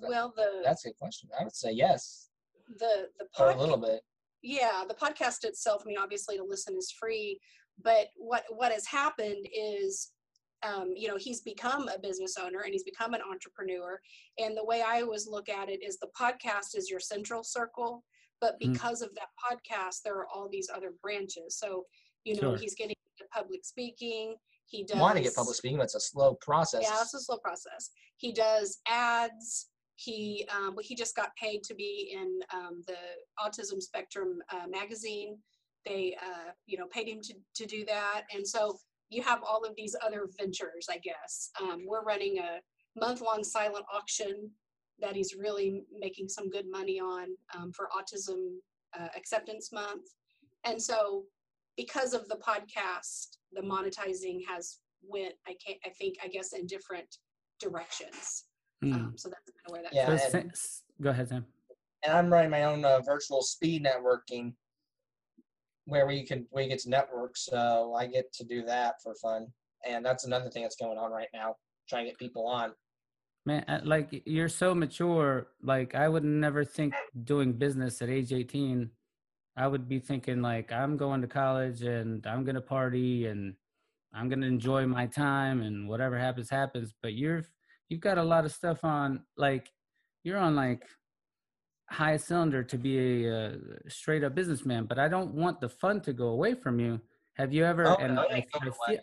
[0.02, 1.30] Well, the That's a good question.
[1.40, 2.30] I would say yes,
[2.78, 4.02] the the or a little bit.
[4.42, 5.84] yeah, the podcast itself.
[5.86, 7.40] I mean, obviously, to listen is free,
[7.82, 10.10] but what what has happened is.
[10.66, 14.00] Um, you know he's become a business owner and he's become an entrepreneur
[14.38, 18.04] and the way i always look at it is the podcast is your central circle
[18.40, 18.72] but Mm.
[18.74, 21.86] because of that podcast there are all these other branches so
[22.24, 22.58] you know Sure.
[22.58, 24.36] he's getting into public speaking
[24.68, 26.82] he does Want to get public speaking, but it's a slow process.
[26.84, 27.92] Yeah, it's a slow process.
[28.18, 29.68] He does ads.
[29.96, 32.96] He um, he just got paid to be in um, the
[33.40, 35.38] Autism Spectrum uh, magazine.
[35.86, 38.80] They uh, you know paid him to to do that, and so
[39.14, 40.88] you have all of these other ventures.
[40.90, 42.60] I guess um, we're running a
[43.00, 44.50] month long silent auction
[45.00, 48.56] that he's really making some good money on um, for Autism
[49.00, 50.08] uh, Acceptance Month,
[50.66, 51.24] and so
[51.78, 55.34] because of the podcast, the monetizing has went.
[55.48, 55.80] I can't.
[55.86, 56.16] I think.
[56.24, 57.18] I guess in different
[57.60, 58.46] directions.
[58.82, 58.94] Hmm.
[58.94, 59.94] Um, so that's kind of where that.
[59.94, 61.46] Yeah, So and- Sa- s- go ahead, Sam.
[62.04, 64.54] and I'm running my own uh, virtual speed networking,
[65.86, 67.36] where we can we get to network.
[67.38, 69.48] So I get to do that for fun,
[69.88, 71.56] and that's another thing that's going on right now,
[71.90, 72.72] trying to get people on.
[73.46, 75.48] Man, uh, like you're so mature.
[75.62, 76.94] Like I would never think
[77.24, 78.90] doing business at age 18.
[79.56, 83.54] I would be thinking like I'm going to college and I'm gonna party and
[84.14, 86.94] I'm gonna enjoy my time and whatever happens happens.
[87.02, 87.44] But you're
[87.90, 89.24] you've got a lot of stuff on.
[89.36, 89.70] Like
[90.24, 90.84] you're on like
[91.94, 93.52] high cylinder to be a, uh
[93.88, 94.86] straight up businessman.
[94.86, 97.00] But I don't want the fun to go away from you.
[97.40, 97.84] Have you ever?
[97.88, 99.00] Oh, and no, I, I feel,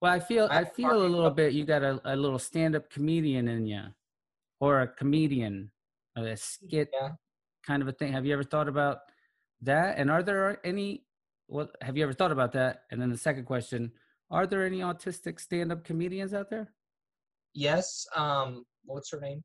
[0.00, 1.52] well, I feel I I- feel a little bit.
[1.52, 3.82] You got a, a little stand up comedian in you,
[4.60, 5.70] or a comedian,
[6.16, 7.10] a skit Yeah.
[7.66, 8.12] kind of a thing.
[8.12, 8.98] Have you ever thought about
[9.62, 9.98] that?
[9.98, 11.04] And are there any?
[11.46, 12.82] What have you ever thought about that?
[12.90, 13.92] And then the second question:
[14.30, 16.66] Are there any autistic stand up comedians out there?
[17.54, 18.06] Yes.
[18.16, 18.64] Um.
[18.84, 19.42] What's her name?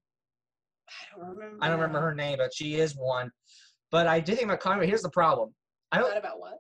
[0.89, 1.58] I don't remember.
[1.62, 3.32] I don't remember her name, but she is one.
[3.91, 4.88] But I did think about comedy.
[4.88, 5.54] Here's the problem.
[5.91, 6.10] I don't.
[6.10, 6.58] Not about what?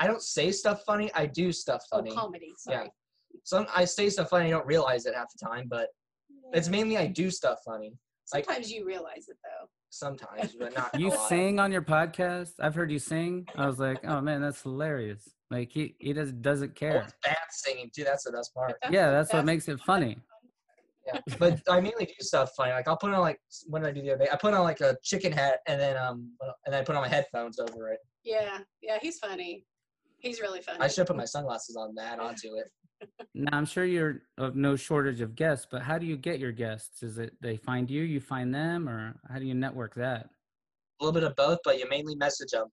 [0.00, 1.10] I don't say stuff funny.
[1.14, 2.10] I do stuff Oh, funny.
[2.12, 2.52] comedy.
[2.68, 2.76] Yeah.
[2.76, 2.90] Sorry.
[3.44, 4.46] Some I say stuff funny.
[4.46, 5.88] I don't realize it half the time, but
[6.52, 7.94] it's mainly I do stuff funny
[8.32, 9.68] like- Sometimes you realize it though.
[9.90, 11.28] sometimes, but not You a lot.
[11.28, 12.52] sing on your podcast?
[12.60, 13.46] I've heard you sing.
[13.56, 15.28] I was like, oh man, that's hilarious.
[15.50, 17.02] Like he he just doesn't Oh, care.
[17.02, 18.04] it's bad singing too.
[18.04, 18.74] That's the best part.
[18.90, 20.18] Yeah, that's what makes it funny.
[21.06, 22.72] Yeah, but I mainly do stuff funny.
[22.72, 24.30] Like I'll put on like what did I do the other day?
[24.32, 26.32] I put on like a chicken hat and then um
[26.64, 27.98] and then I put on my headphones over it.
[28.24, 29.64] Yeah, yeah, he's funny.
[30.18, 30.78] He's really funny.
[30.80, 32.70] I should put my sunglasses on that onto it.
[33.34, 36.52] Now I'm sure you're of no shortage of guests, but how do you get your
[36.52, 37.02] guests?
[37.02, 40.26] Is it they find you, you find them, or how do you network that?
[41.00, 42.68] A little bit of both, but you mainly message them.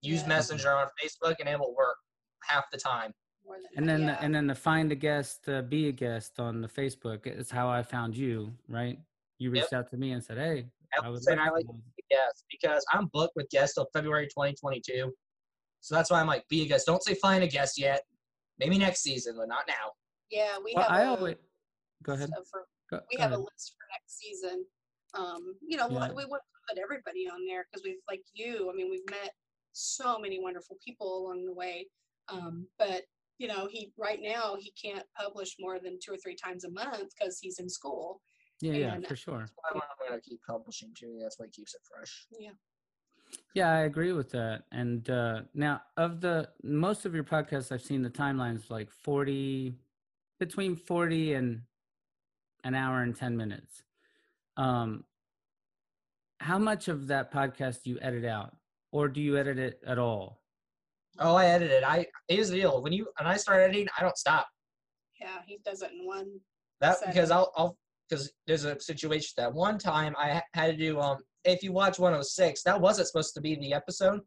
[0.00, 0.28] Use Yeah.
[0.28, 1.96] Messenger on Facebook and it will work
[2.44, 3.12] half the time.
[3.48, 4.18] More than And then yeah.
[4.20, 7.68] and then to find a guest, uh, be a guest on the Facebook is how
[7.68, 8.98] I found you, right?
[9.38, 10.66] You reached out to me and said, "Hey,
[11.02, 13.88] I was And I to like come on." Yes, because I'm booked with guests till
[13.92, 15.12] February 2022.
[15.80, 16.86] So that's why I'm like, be a guest.
[16.86, 18.02] Don't say find a guest yet.
[18.58, 19.92] Maybe next season, but not now.
[20.30, 21.36] yeah, we Well, have I a, always
[22.02, 22.30] go ahead.
[22.50, 24.64] for Go, we go have a list for next season.
[25.14, 26.08] Um, you know, Yeah.
[26.12, 28.68] we want to put everybody on there because we've like you.
[28.70, 29.32] I mean, we've met
[29.72, 31.86] so many wonderful people along the way.
[32.28, 33.04] Um, but
[33.38, 36.70] you know, he right now he can't publish more than two or three times a
[36.70, 38.20] month because he's in school.
[38.60, 39.38] Yeah, yeah, and- for sure.
[39.40, 41.18] That's why I'm going to keep publishing too.
[41.22, 42.26] That's what keeps it fresh.
[42.38, 42.50] Yeah.
[43.54, 44.62] Yeah, I agree with that.
[44.72, 49.74] And uh, now, of the most of your podcasts, I've seen the timelines like forty,
[50.40, 51.60] between forty and
[52.64, 53.82] an hour and ten minutes.
[54.56, 55.04] Um,
[56.40, 58.56] how much of that podcast do you edit out,
[58.92, 60.37] or do you edit it at all?
[61.20, 61.82] Oh, I edited.
[61.82, 62.82] I here's the deal.
[62.82, 64.46] When you and I start editing, I don't stop.
[65.20, 66.26] Yeah, he does it in one.
[66.80, 67.12] That Setting.
[67.12, 67.76] because I'll I'll
[68.08, 71.98] because there's a situation that one time I had to do um if you watch
[71.98, 74.20] 106 that wasn't supposed to be the episode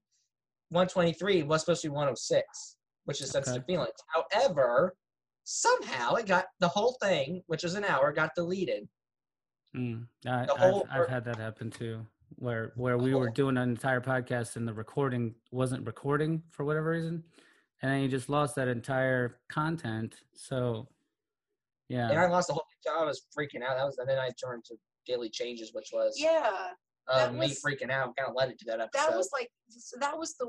[0.69, 4.95] 123 was supposed to be 106 which is sensitive feelings however
[5.43, 8.87] somehow it got the whole thing which is an hour got deleted
[9.75, 13.29] Mm, I, The I've, whole I've had that happen too, where where we The were
[13.29, 17.23] doing an entire podcast and the recording wasn't recording for whatever reason,
[17.81, 20.15] and then you just lost that entire content.
[20.33, 20.87] So,
[21.89, 22.09] yeah.
[22.09, 23.77] and I lost the whole I was freaking out.
[23.77, 26.51] That was and then I turned to daily changes which was Yeah,
[27.07, 28.15] that um, me freaking out.
[28.15, 29.11] Kind of led it to that episode.
[29.11, 30.47] that was like so that was the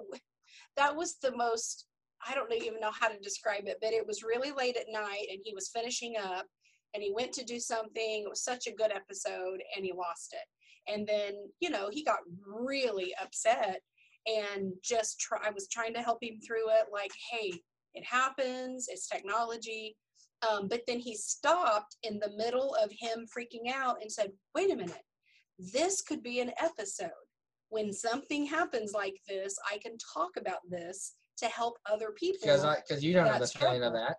[0.76, 1.86] that was the most
[2.26, 5.26] i don't even know how to describe it but it was really late at night
[5.30, 6.46] and he was finishing up
[6.94, 8.22] and he went to do something.
[8.24, 10.46] It was such a good episode and he lost it
[10.88, 13.80] and then you know he got really upset
[14.26, 17.52] and just try i was trying to help him through it like hey
[17.94, 19.96] it happens it's technology.
[20.50, 24.72] Um, but then he stopped in the middle of him freaking out and said wait
[24.72, 25.04] a minute
[25.58, 27.10] this could be an episode.
[27.68, 32.40] When something happens like this, I can talk about this to help other people.
[32.86, 34.16] because you don't have the That's feeling of that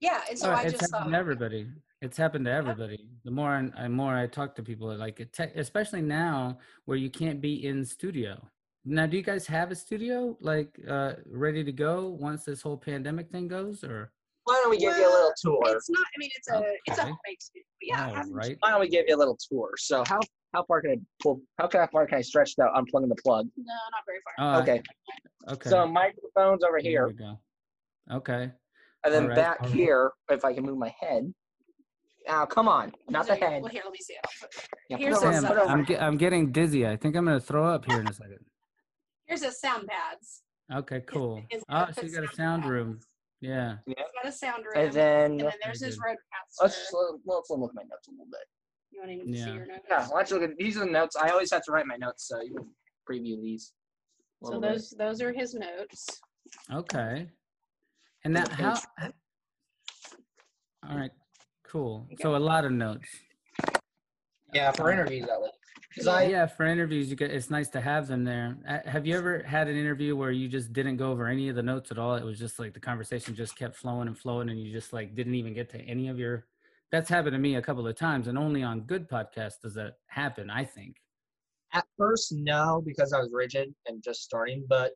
[0.00, 1.68] yeah, and so Oh, I it's just thought, happened to everybody.
[2.02, 3.08] It's happened to everybody.
[3.24, 7.10] The more and more I talk to people, like it te- especially now where you
[7.10, 8.46] can't be in studio.
[8.84, 12.76] Now, do you guys have a studio like uh, ready to go once this whole
[12.76, 14.12] pandemic thing goes, or?
[14.44, 16.06] why don't we give you a little tour it's not.
[16.06, 17.10] I mean, it's a it's a Okay.
[17.10, 17.64] homemade studio.
[17.82, 18.56] Yeah, I All haven't- right.
[18.60, 19.70] why don't we give you a little tour?
[19.76, 20.20] So how
[20.54, 21.40] how far can I pull?
[21.58, 23.48] How far far can I stretch that unplugging the plug?
[23.56, 23.64] No,
[23.94, 24.34] not very far.
[24.38, 24.82] Oh, I- Okay.
[25.48, 25.70] Okay.
[25.70, 27.38] So microphones over there here, we go.
[28.12, 28.52] Okay.
[29.06, 29.74] And then Alright, back alright.
[29.74, 31.32] here, if I can move my head.
[32.26, 33.50] Now, come on, not the There you go.
[33.50, 33.62] head.
[33.62, 34.20] Well, here, let me see it.
[34.24, 36.86] I'll put- Yeah, put here's over- a Sam, put over- I'm ge- I'm getting dizzy.
[36.86, 38.44] I think I'm gonna throw up here in a second.
[39.26, 40.42] Here's a sound pads.
[40.74, 41.42] Okay, cool.
[41.50, 42.70] is ah, Oh, gonna so you put got a sound sound pads.
[42.72, 43.00] room.
[43.40, 43.76] Yeah.
[43.86, 44.74] He's got a sound room.
[44.76, 46.62] and then and then there's his RODECaster.
[46.62, 48.40] let's let's let's look at my notes a little bit.
[48.90, 49.54] You want to see Yeah.
[49.54, 49.86] your notes?
[49.88, 51.14] Yeah, why don't you look at these are the notes.
[51.16, 52.74] I always have to write my notes, so you can
[53.08, 53.72] preview these.
[54.42, 54.72] So little bit.
[54.72, 56.20] those those are his notes.
[56.72, 57.28] Okay.
[58.26, 58.74] And that how?
[60.82, 61.12] All right.
[61.62, 62.08] Cool.
[62.20, 63.06] So a lot of notes.
[64.52, 65.50] Yeah, for interviews that way.
[65.88, 68.56] Because I yeah, for interviews, you get it's nice to have them there.
[68.68, 71.54] Uh, Have you ever had an interview where you just didn't go over any of
[71.54, 72.16] the notes at all?
[72.16, 75.14] It was just like the conversation just kept flowing and flowing, and you just like
[75.14, 76.46] didn't even get to any of your.
[76.90, 79.98] That's happened to me a couple of times, and only on good podcasts does that
[80.08, 80.50] happen.
[80.50, 80.96] I think.
[81.72, 84.94] at first no, because I was rigid and just starting, but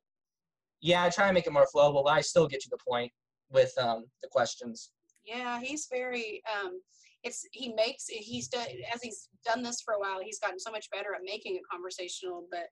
[0.81, 3.13] yeah, I try to make it more flowable, but I still get to the point
[3.51, 4.91] with um the questions.
[5.25, 6.81] Yeah, he's very um
[7.23, 10.71] it's he makes he's done as he's done this for a while, he's gotten so
[10.71, 12.67] much better at making it conversational, but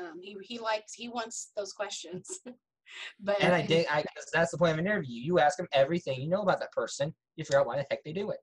[0.00, 2.28] um he he likes he wants those questions.
[3.20, 5.20] but And I dig, I that's the point of an interview.
[5.20, 7.14] You ask them everything you know about that person.
[7.36, 8.38] You figure out why the heck they do it.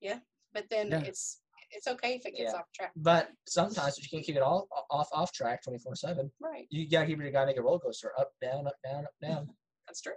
[0.00, 0.18] Yeah,
[0.52, 1.02] but then Yeah.
[1.04, 2.60] it's it's okay if it gets Yeah.
[2.60, 2.92] off track.
[2.96, 6.32] But sometimes you can't keep it all off off track twenty four seven.
[6.40, 6.66] Right.
[6.70, 7.24] You gotta keep it.
[7.26, 9.48] You gotta make a roller coaster up down up down up down.
[9.86, 10.14] That's true.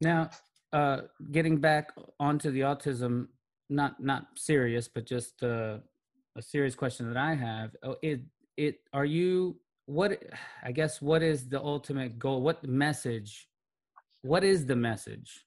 [0.00, 0.30] Now,
[0.72, 3.28] uh, getting back onto the autism,
[3.70, 5.78] not not serious, but just uh,
[6.36, 7.74] a serious question that I have.
[7.82, 8.20] Oh, it
[8.56, 10.22] it are you what?
[10.62, 12.42] I guess what is the ultimate goal?
[12.42, 13.48] What message?
[14.22, 15.44] What is the message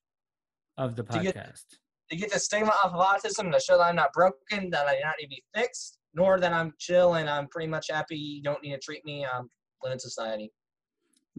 [0.78, 1.66] of the To get- podcast?
[2.12, 4.96] To get the stigma off of autism, to show that I'm not broken, that I
[4.96, 8.18] do not need to be fixed, nor that I'm chill and I'm pretty much happy.
[8.18, 9.28] You don't need to treat me.
[9.32, 9.48] I'm
[9.84, 10.52] living society.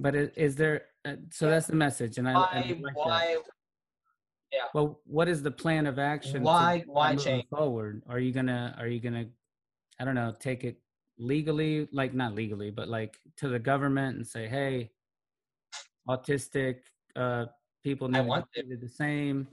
[0.00, 0.86] But is, is there?
[1.04, 3.04] Uh, so that's the message, and I, and I Why?
[3.04, 3.06] like.
[3.06, 3.36] Why?
[4.74, 6.42] Well, what is the plan of action?
[6.42, 7.46] Why- why change?
[7.50, 8.02] forward?
[8.08, 8.74] Are you gonna?
[8.78, 9.26] Are you gonna?
[10.00, 10.34] I don't know.
[10.40, 10.80] Take it
[11.18, 14.90] legally, like not legally, but like to the government and say, hey,
[16.08, 16.78] autistic
[17.14, 17.46] uh,
[17.84, 19.46] people need I to want be the same.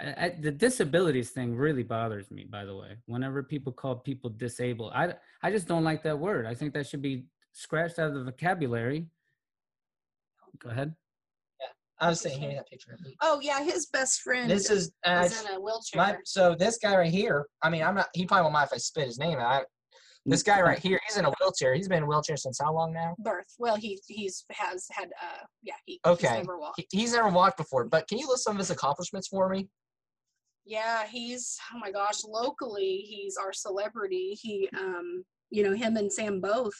[0.00, 2.44] I- the disabilities thing really bothers me.
[2.44, 6.46] By the way, whenever people call people disabled, I I just don't like that word.
[6.46, 9.06] I think that should be scratched out of the vocabulary.
[10.62, 10.94] Go ahead.
[11.60, 11.66] Yeah.
[12.00, 12.96] I was saying, here that picture.
[13.20, 15.96] Oh yeah, his best friend This is and I, is in a wheelchair.
[16.00, 17.46] my so this guy right here.
[17.62, 18.08] I mean, I'm not.
[18.14, 19.64] He probably won't mind if I spit his name out.
[20.26, 21.74] This guy right here, he's in a wheelchair.
[21.74, 23.14] He's been in a wheelchair since how long now?
[23.18, 23.46] birth.
[23.58, 26.26] Well, he he's has had uh yeah he Okay.
[26.26, 26.78] he's never walked.
[26.90, 27.86] He, he's never walked before.
[27.86, 29.68] But can you list some of his accomplishments for me?
[30.66, 34.36] Yeah, he's oh my gosh, locally he's our celebrity.
[34.40, 36.74] He um you know him and Sam both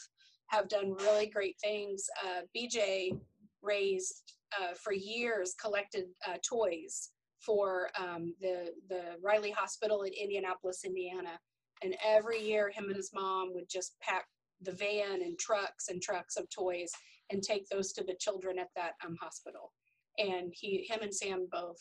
[0.48, 2.04] have done really great things.
[2.26, 3.18] Uh BJ
[3.62, 10.84] raised uh for years collected uh toys for um the the Riley Hospital in Indianapolis,
[10.84, 11.38] Indiana.
[11.82, 14.24] And every year him and his mom would just pack
[14.62, 16.90] the van and trucks and trucks of toys
[17.30, 19.72] and take those to the children at that um hospital.
[20.18, 21.78] And he him and Sam both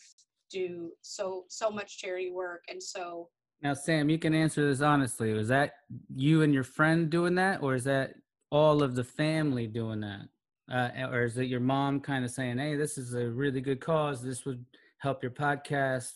[0.50, 3.28] do so so much charity work and so
[3.60, 5.32] Now, Sam, you can answer this honestly.
[5.32, 5.72] Was that
[6.14, 8.14] you and your friend doing that, or is that
[8.50, 10.28] all of the family doing that?
[10.70, 13.80] Uh, or is it your mom kind of saying, "Hey, this is a really good
[13.80, 14.22] cause.
[14.22, 14.64] This would
[14.98, 16.12] help your podcast."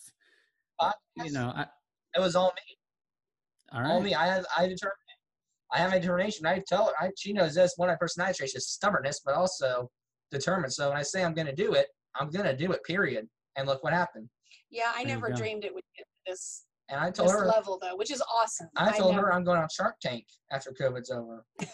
[1.16, 1.66] You know, I,
[2.16, 2.76] It was all me.
[3.72, 4.02] all All right.
[4.02, 4.14] me.
[4.14, 4.96] I had I determined.
[5.72, 6.44] I have my determination.
[6.46, 6.92] I tell her.
[7.00, 7.74] I, she knows this.
[7.76, 9.90] One of my personality traits is stubbornness, but also
[10.30, 10.72] determined.
[10.72, 11.86] So when I say I'm going to do it,
[12.18, 12.82] I'm going to do it.
[12.84, 13.26] Period.
[13.56, 14.28] And look what happened.
[14.70, 17.46] yeah i There never dreamed it would get this And I told this her.
[17.46, 20.70] level though which is awesome I told never- her I'm going on Shark Tank after
[20.72, 21.44] COVID's over.
[21.60, 21.68] I Oh,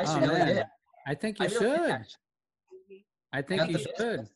[0.00, 0.46] actually really man.
[0.54, 0.64] did.
[1.06, 2.16] I think you really did, should.
[3.32, 3.96] I think Got you should.
[3.96, 4.28] business.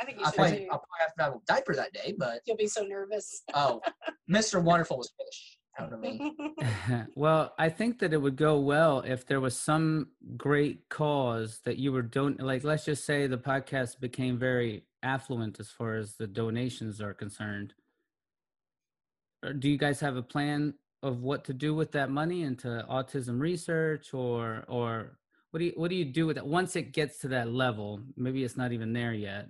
[0.00, 2.14] i think you I'll should probably, I'll probably have to have a diaper that day,
[2.16, 3.80] but you'll be so nervous oh,
[4.30, 4.62] Mr.
[4.62, 6.34] Wonderful was fish out of me.
[7.14, 11.78] well, I think that it would go well if there was some great cause that
[11.78, 16.14] you were don like let's just say the podcast became very affluent as far as
[16.14, 17.74] the donations are concerned.
[19.44, 22.84] Or do you guys have a plan of what to do with that money into
[22.90, 25.18] autism research or or
[25.50, 28.00] what do you what do you do with it once it gets to that level?
[28.16, 29.48] Maybe it's not even there yet.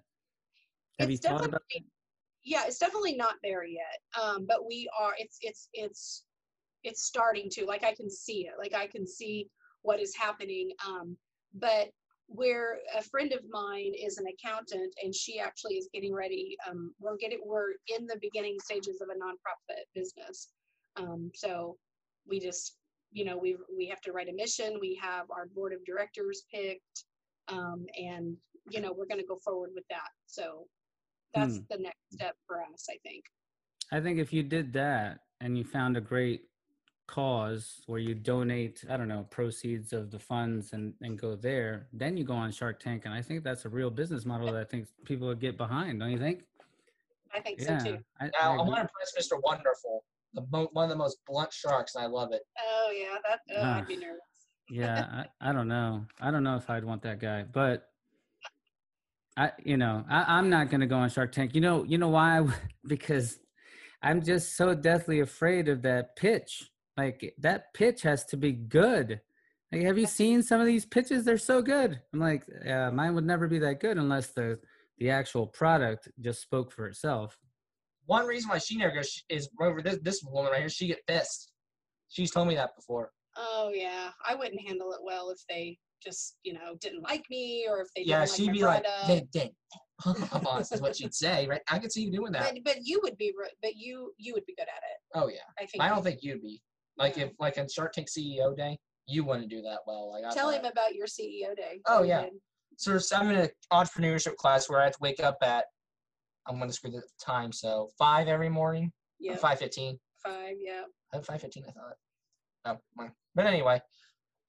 [0.99, 1.63] Have it's you thought definitely about
[2.49, 6.25] yeah it's definitely not there yet um but we are it's it's it's
[6.83, 9.49] it's starting to like i can see it like i can see
[9.83, 11.17] what is happening um
[11.55, 11.89] but
[12.27, 16.93] where a friend of mine is an accountant and she actually is getting ready um
[17.01, 20.49] we're getting we're in the beginning stages of a nonprofit business
[20.97, 21.77] um so
[22.27, 22.77] we just
[23.13, 26.45] you know we we have to write a mission we have our board of directors
[26.53, 27.05] picked
[27.49, 28.37] um and
[28.71, 30.67] you know we're going to go forward with that so
[31.35, 31.65] that's Hmm.
[31.71, 33.25] the next step for us i think
[33.91, 36.43] I think if you did that and you found a great
[37.07, 41.89] cause where you donate, I don't know, proceeds of the funds and, and go there,
[41.95, 43.07] then you go on Shark Tank.
[43.07, 46.01] And I think that's a real business model that I think people would get behind,
[46.01, 46.43] don't you think?
[47.33, 47.79] i think Yeah.
[47.79, 48.69] so too I, I Now I agree.
[48.69, 49.41] want to impress Mr.
[49.43, 50.05] Wonderful.
[50.35, 52.43] The mo- one of the most blunt sharks, and I love it.
[52.59, 53.79] Oh yeah, that oh, Ah.
[53.79, 54.21] I'd be nervous.
[54.71, 56.05] yeah I, I don't know.
[56.21, 57.85] I don't know if i'd want that guy but
[59.37, 61.55] i you know I, i'm not going to go on shark tank.
[61.55, 62.47] You know you know why?
[62.87, 63.39] Because
[64.03, 66.71] i'm just so deathly afraid of that pitch.
[66.97, 69.21] Like that pitch has to be good.
[69.71, 71.25] Like have you seen some of these pitches?
[71.25, 72.01] They're so good.
[72.13, 74.59] I'm like uh, mine would never be that good unless the
[74.99, 77.39] the actual product just spoke for itself
[78.09, 80.69] One reason why she never goes is over this this woman right here.
[80.71, 81.53] She get pissed.
[82.09, 83.11] She's told me that before.
[83.37, 87.67] Oh yeah, I wouldn't handle it well if they just you know didn't like me
[87.69, 88.85] or if they Yeah, didn't she'd like be like.
[89.07, 89.51] "Dang, dang,
[90.33, 91.61] up on us," is what she'd say, right?
[91.71, 92.55] I could see you doing that.
[92.55, 93.31] but but you would be
[93.63, 94.99] but you you would be good at it.
[95.15, 95.85] Oh yeah, I think.
[95.85, 96.63] I don't think you'd be
[96.97, 97.25] like No.
[97.25, 100.11] if like on Shark Tank CEO Day, you wouldn't do that well.
[100.13, 101.81] Like I Tell him about your CEO day.
[101.87, 102.25] Oh, yeah.
[102.79, 105.67] So there's- I'm in an entrepreneurship class where I have to wake up at
[106.49, 108.93] I'm gonna screw the time, so five every morning.
[109.21, 109.37] Yeah.
[109.37, 109.99] Five fifteen.
[110.25, 110.57] Five.
[110.59, 110.85] Yeah.
[111.23, 111.97] Five fifteen, I thought.
[112.65, 113.09] Oh, my.
[113.35, 113.81] But anyway,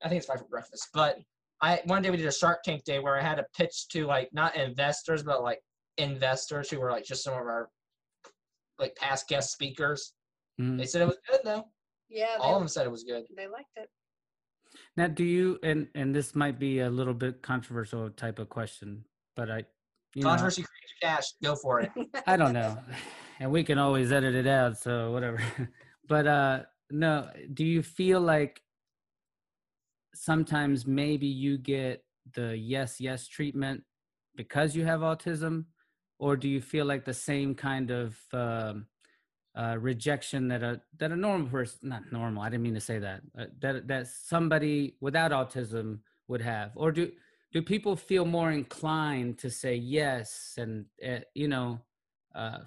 [0.04, 0.88] I think it's five for breakfast.
[0.94, 1.18] But
[1.62, 4.06] I one day we did a Shark Tank day where I had to pitch to
[4.08, 5.60] like not investors, but like
[5.98, 7.70] investors who were like just some of our
[8.78, 10.14] like past guest speakers.
[10.60, 10.78] Mhm.
[10.78, 11.66] They said it was good though.
[12.10, 12.38] Yeah.
[12.40, 13.26] All of them said it was good.
[13.36, 13.90] they liked it.
[14.96, 19.06] Now, do you and and this might be a little bit controversial type of question,
[19.36, 19.64] but I,
[20.16, 20.68] you know, creates
[21.02, 21.26] cash.
[21.44, 21.92] Go for it.
[22.28, 22.78] I don't know,
[23.40, 25.42] and we can always edit it out, so whatever.
[26.08, 26.60] but uh,
[26.92, 28.62] no, do you feel like
[30.14, 32.04] sometimes maybe you get
[32.34, 33.84] the yes yes treatment
[34.36, 35.66] because you have autism,
[36.20, 38.86] or do you feel like the same kind of um,
[39.56, 43.00] uh, rejection that a that a normal person not normal I didn't mean to say
[43.00, 47.12] that uh, that that somebody without autism would have or do
[47.52, 51.80] do people feel more inclined to say yes and uh, you know
[52.36, 52.60] uh,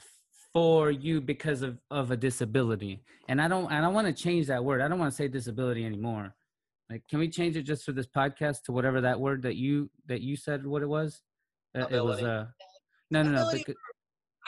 [0.52, 4.46] for you because of of a disability and I don't and I want to change
[4.48, 6.34] that word I don't want to say disability anymore
[6.90, 9.88] like can we change it just for this podcast to whatever that word that you
[10.06, 11.22] that you said what it was
[11.74, 12.24] Uh, it was Ability.
[12.26, 12.44] uh
[13.10, 13.74] no no no Ability becau-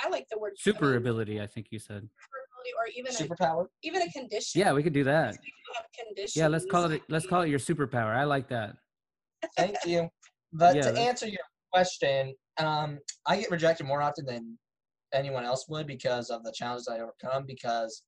[0.05, 3.13] I like the word super I mean, ability I think you said superability or even
[3.13, 3.67] a, Superpower.
[3.83, 4.61] even a condition.
[4.61, 6.37] yeah we could do that Because people have conditions.
[6.37, 7.03] Yeah, let's call it.
[7.09, 8.15] Let's call it your superpower.
[8.15, 8.77] I like that.
[9.57, 10.09] Thank you.
[10.55, 11.41] But Yeah, to that's- answer your
[11.73, 14.57] question, um, I get rejected more often than
[15.13, 17.45] anyone else would because of the challenges I overcome.
[17.47, 18.03] Because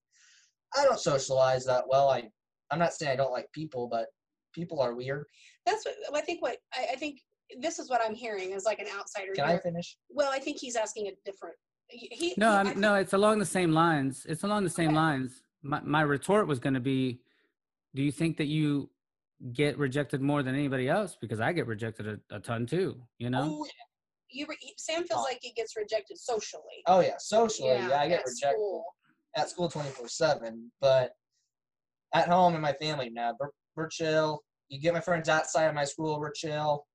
[0.76, 2.08] I don't socialize that well.
[2.08, 2.28] I
[2.70, 4.06] I'm not saying I don't like people, but
[4.52, 5.24] people are weird.
[5.66, 6.42] That's what I think.
[6.42, 7.20] What I, I think
[7.60, 9.32] this is what I'm hearing is like an outsider.
[9.34, 9.96] Can I finish?
[10.08, 11.54] Well, I think he's asking a different.
[11.88, 14.26] He, he- No, he- I I'm, think- no, it's along the same lines.
[14.28, 14.96] It's along the same Okay.
[14.96, 15.42] lines.
[15.62, 17.20] My my retort was going to be,
[17.94, 18.90] do you think that you
[19.52, 21.16] get rejected more than anybody else?
[21.20, 23.00] Because I get rejected a, a ton too.
[23.18, 23.58] You know.
[23.62, 23.66] Oh,
[24.30, 25.22] you re, Sam feels Oh.
[25.22, 26.82] like he gets rejected socially.
[26.86, 28.84] Oh yeah, socially, yeah, I get at rejected school.
[29.36, 30.70] at school twenty four seven.
[30.80, 31.12] But
[32.14, 34.40] at home and my family, now we're, we're chill.
[34.68, 36.86] You get my friends outside of my school, we're chill.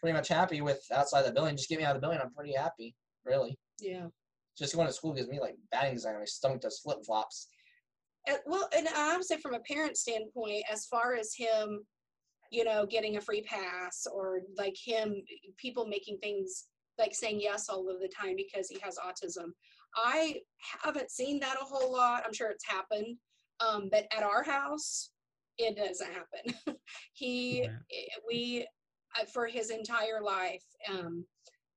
[0.00, 1.56] Pretty much happy with outside the building.
[1.56, 2.94] Just get me out of the building, I'm pretty happy.
[3.24, 3.56] Really.
[3.80, 4.06] Yeah.
[4.58, 6.18] just going to school gives me like bad anxiety.
[6.18, 7.48] My stomach does flip flops.
[8.30, 11.80] Uh, well, and I would say from a parent standpoint, as far as him,
[12.50, 15.22] you know, getting a free pass or like him,
[15.56, 16.66] people making things
[16.98, 19.50] like saying yes all of the time because he has autism.
[19.96, 20.40] I
[20.82, 22.22] haven't seen that a whole lot.
[22.26, 23.16] I'm sure it's happened.
[23.60, 25.10] Um, but at our house,
[25.58, 26.76] it doesn't happen.
[27.12, 27.70] he, Right.
[27.92, 28.66] eh, we,
[29.20, 31.24] uh, for his entire life, um,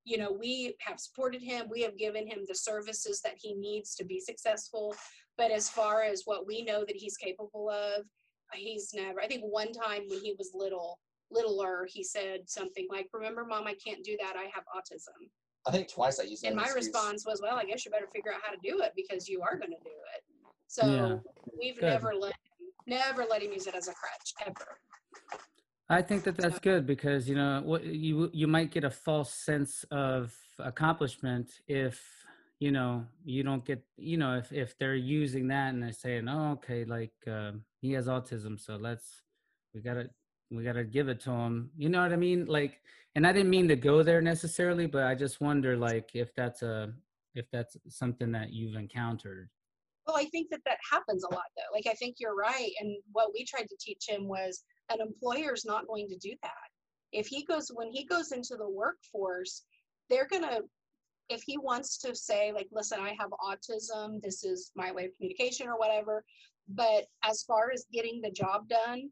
[0.06, 1.68] you know, we have supported him.
[1.70, 4.96] We have given him the services that he needs to be successful.
[5.38, 8.06] But as far as what we know that he's capable of,
[8.54, 9.22] he's never.
[9.22, 11.00] I think one time when he was little,
[11.32, 14.36] littler, he said something like, "Remember, mom, I can't do that.
[14.36, 15.30] I have autism."
[15.66, 16.50] I think twice I used that.
[16.50, 16.88] And my excuse.
[16.88, 19.42] response was, "Well, I guess you better figure out how to do it because you
[19.42, 20.24] are going to do it."
[20.68, 21.20] So Yeah.
[21.58, 21.84] we've Good.
[21.90, 24.80] never let him, never let him use it as a crutch ever.
[25.90, 29.34] I think that that's good because you know what you you might get a false
[29.34, 32.23] sense of accomplishment if
[32.60, 36.28] you know you don't get you know if if they're using that and they're saying
[36.28, 39.22] oh okay like um, he has autism so let's
[39.74, 40.10] we gotta
[40.52, 42.82] we gotta give it to him you know what I mean like
[43.16, 46.62] and I didn't mean to go there necessarily but I just wonder like if that's
[46.62, 46.94] a
[47.36, 49.50] if that's something that you've encountered
[50.06, 51.74] Well, I think that that happens a lot though.
[51.74, 52.72] Like I think you're right.
[52.80, 56.68] And what we tried to teach him was an employer's not going to do that.
[57.12, 59.64] If he goes when he goes into the workforce,
[60.10, 60.60] they're gonna
[61.34, 65.12] if he wants to say like, listen, I have autism, this is my way of
[65.18, 66.24] communication or whatever.
[66.70, 69.10] But as far as getting the job done,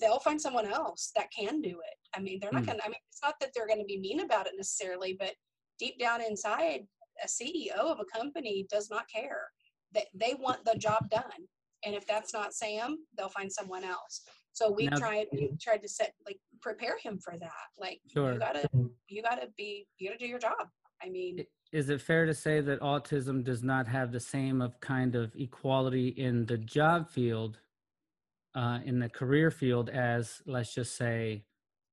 [0.00, 1.96] they'll find someone else that can do it.
[2.16, 2.70] I mean, they're not Hmm.
[2.70, 5.34] gonna I mean, it's not that they're gonna be mean about it necessarily, but
[5.78, 6.86] deep down inside,
[7.22, 9.50] a CEO of a company does not care.
[9.92, 11.48] they, they want the job done.
[11.84, 14.22] And if that's not Sam, they'll find someone else.
[14.58, 17.66] So we Now- tried we tried to set like prepare him for that.
[17.78, 18.32] Like Sure.
[18.32, 18.68] you gotta
[19.06, 20.68] you gotta be you gotta do your job.
[21.00, 24.80] I mean, Is it fair to say that autism does not have the same of
[24.80, 27.60] kind of equality in the job field,
[28.56, 31.44] uh, in the career field, as let's just say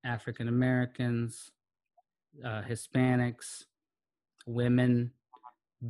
[0.04, 1.52] African Americans,
[2.44, 3.66] uh, Hispanics,
[4.48, 5.12] women,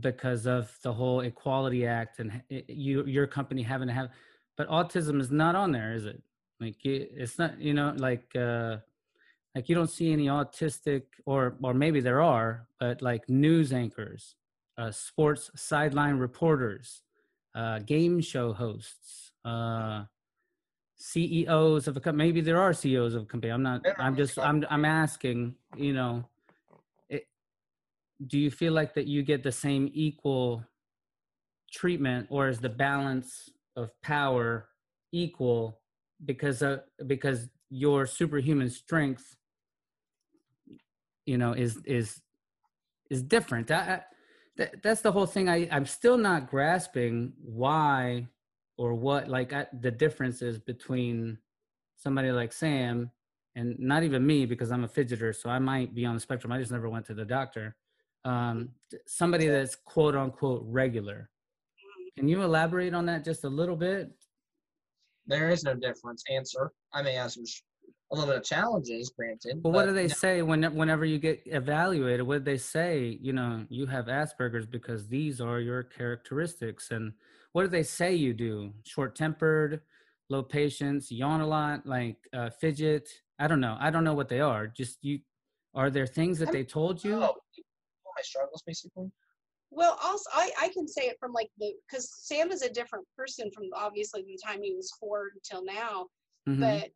[0.02, 4.10] because of the whole Equality Act and h- you your company having to have,
[4.58, 6.22] but autism is not on there, is it?
[6.60, 8.36] Like it's not, you know, like.
[8.36, 8.78] Uh,
[9.56, 14.36] like you don't see any autistic or or maybe there are but like news anchors
[14.78, 17.02] uh, sports sideline reporters
[17.56, 20.04] uh, game show hosts uh,
[20.98, 24.38] ceos of a company maybe there are ceos of a company i'm not i'm just
[24.38, 26.24] i'm i'm asking you know
[27.10, 27.28] it,
[28.28, 30.64] do you feel like that you get the same equal
[31.72, 34.68] treatment or is the balance of power
[35.12, 35.80] equal
[36.24, 39.36] because uh, because your superhuman strength
[41.26, 42.22] you know is is
[43.10, 43.72] is different.
[43.72, 44.02] I, I,
[44.58, 45.50] that, that's the whole thing.
[45.50, 48.28] I i'm still not grasping why
[48.78, 51.38] or what like I, the difference is between
[51.98, 53.12] somebody like sam
[53.56, 56.52] and not even me because i'm a fidgeter so i might be on the spectrum.
[56.52, 57.76] I just never went to the doctor.
[58.24, 58.70] Um
[59.08, 61.30] somebody that's quote unquote regular.
[62.18, 64.12] Can you elaborate on that just a little bit
[65.28, 66.24] There is no difference.
[66.30, 66.72] Answer.
[66.94, 67.42] I may answer
[68.12, 69.64] a little bit of challenges, granted.
[69.64, 72.26] But what do they say when whenever you get evaluated?
[72.26, 73.18] What do they say?
[73.22, 76.92] You know, you have Asperger's because these are your characteristics.
[76.92, 77.14] And
[77.54, 78.74] what do they say you do?
[78.84, 79.82] Short tempered,
[80.30, 83.10] low patience, yawn a lot, like uh, fidget.
[83.40, 83.78] I don't know.
[83.80, 84.68] I don't know what they are.
[84.68, 85.20] Just you.
[85.74, 87.16] Are there things that I'm- they told you?
[87.16, 87.36] Oh,
[88.16, 89.12] my struggles, basically.
[89.76, 93.06] Well, also I I can say it from like the because Sam is a different
[93.18, 96.08] person from obviously the time he was four until now,
[96.48, 96.60] Mhm.
[96.60, 96.90] but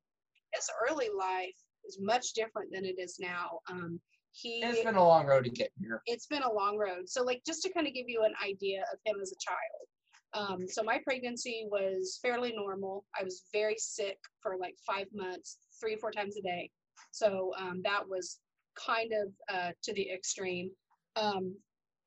[0.54, 1.56] his early life
[1.86, 3.60] is much different than it is now.
[3.70, 4.02] Um,
[4.32, 6.02] he It's been a long road to get here.
[6.06, 7.10] it's been a long road.
[7.10, 9.88] So, like, just to kind of give you an idea of him as a child.
[10.34, 13.06] Um, so, my pregnancy was fairly normal.
[13.20, 16.72] I was very sick for like five months, three, or four times a day.
[17.12, 18.40] So, um, that was
[18.76, 20.72] kind of uh, to the extreme.
[21.16, 21.58] Um,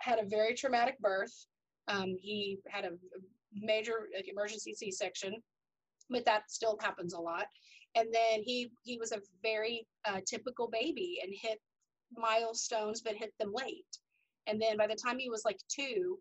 [0.03, 1.46] had a very traumatic birth.
[1.88, 2.90] Um, he had a
[3.55, 5.34] major emergency C section,
[6.11, 7.46] but that still happens a lot.
[7.94, 11.59] And then he he was a very uh, typical baby and hit
[12.16, 13.98] milestones but hit them late
[14.46, 16.18] and then by the time he was like two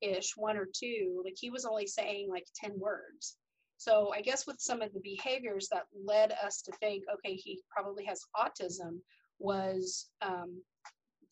[0.00, 3.36] ish one or two like he was only saying like 10 words
[3.76, 7.60] so i guess with some of the behaviors that led us to think okay he
[7.70, 8.98] probably has autism
[9.38, 10.62] was um,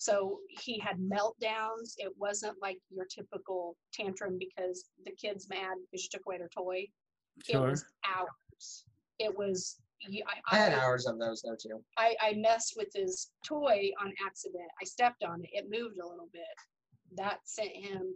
[0.02, 6.02] so he had meltdowns it wasn't like your typical tantrum because the kid's mad because
[6.04, 6.78] you took away their toy
[7.48, 7.70] it Sure.
[7.70, 8.84] was hours
[9.18, 9.78] it was
[10.08, 11.80] you- I had hours of those though too.
[11.96, 14.68] I, I messed with his toy on accident.
[14.80, 15.50] I stepped on it.
[15.52, 16.42] It moved a little bit.
[17.14, 18.12] That sent him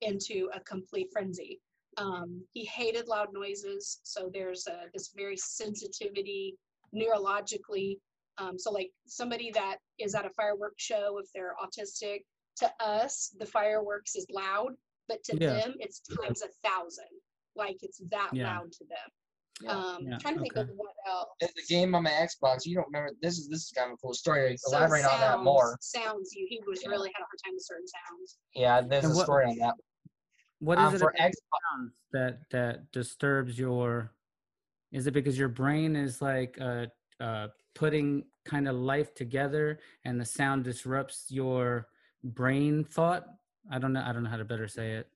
[0.00, 1.60] into a complete frenzy.
[1.96, 3.98] Um, he hated loud noises.
[4.04, 6.56] So there's a, this very sensitivity
[6.94, 7.98] neurologically.
[8.38, 12.20] Um, so like somebody that is at a fireworks show, if they're autistic,
[12.56, 14.70] to us, the fireworks is loud,
[15.08, 15.54] but to Yeah.
[15.54, 17.06] them, it's times a thousand.
[17.56, 18.56] Like it's that Yeah.
[18.58, 19.10] loud to them.
[19.60, 19.70] Yeah.
[19.70, 20.68] Um, Yeah, trying to think okay.
[20.68, 21.28] of what else.
[21.40, 23.94] In the game on my Xbox, you don't remember this is this is kind of
[23.94, 24.56] a cool story.
[24.56, 25.78] So Elaborate on that sounds- more.
[25.80, 26.46] Sounds you.
[26.48, 26.88] He was Yeah.
[26.90, 28.38] really had a hard time with certain sounds.
[28.54, 29.74] Yeah, there's And a what- story on that.
[30.58, 34.12] What is Um, it for Xbox, that that disturbs your?
[34.92, 36.86] Is it because your brain is like uh,
[37.20, 41.88] uh, putting kind of life together, and the sound disrupts your
[42.22, 43.24] brain thought?
[43.70, 44.02] I don't know.
[44.06, 45.08] I don't know how to better say it.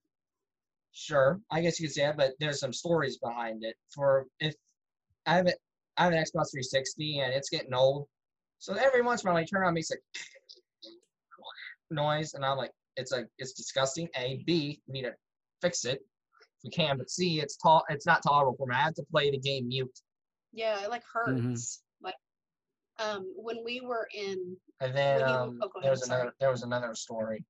[0.92, 3.76] sure, I guess you could say that, but there's some stories behind it.
[3.94, 4.54] For if
[5.26, 5.58] I have it,
[5.96, 8.08] I have an Xbox 360 and it's getting old,
[8.58, 9.96] so every once in a while I turn on it makes a
[11.90, 14.08] noise, and I'm like, it's like it's disgusting.
[14.16, 15.14] A, B, we need to
[15.62, 18.74] fix it if we can, but C, it's tall, it's not tolerable for me.
[18.74, 19.90] I have to play the game mute.
[20.52, 21.30] Yeah, it like hurts.
[21.30, 21.54] Mm-hmm.
[22.98, 26.20] Like um when we were in And then um, oh, go there ahead, was sorry.
[26.20, 27.44] another there was another story.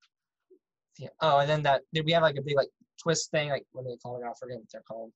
[0.98, 1.08] Yeah.
[1.20, 2.70] Oh, and then that did we have like a big like
[3.02, 3.50] twist thing?
[3.50, 4.24] Like what do they call it?
[4.26, 5.12] I forget what they're called.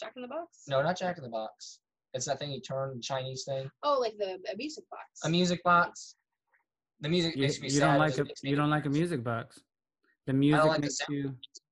[0.00, 0.62] Jack in the Box.
[0.68, 1.80] No, not Jack in the Box.
[2.14, 3.68] It's that thing you turn the Chinese thing.
[3.82, 5.20] Oh, like the a music box.
[5.24, 6.14] A music box.
[7.00, 7.88] The music You, makes me you sad.
[7.88, 9.60] don't like a makes me you don't like a music box.
[10.26, 11.14] The music like the makes sound.
[11.16, 11.24] you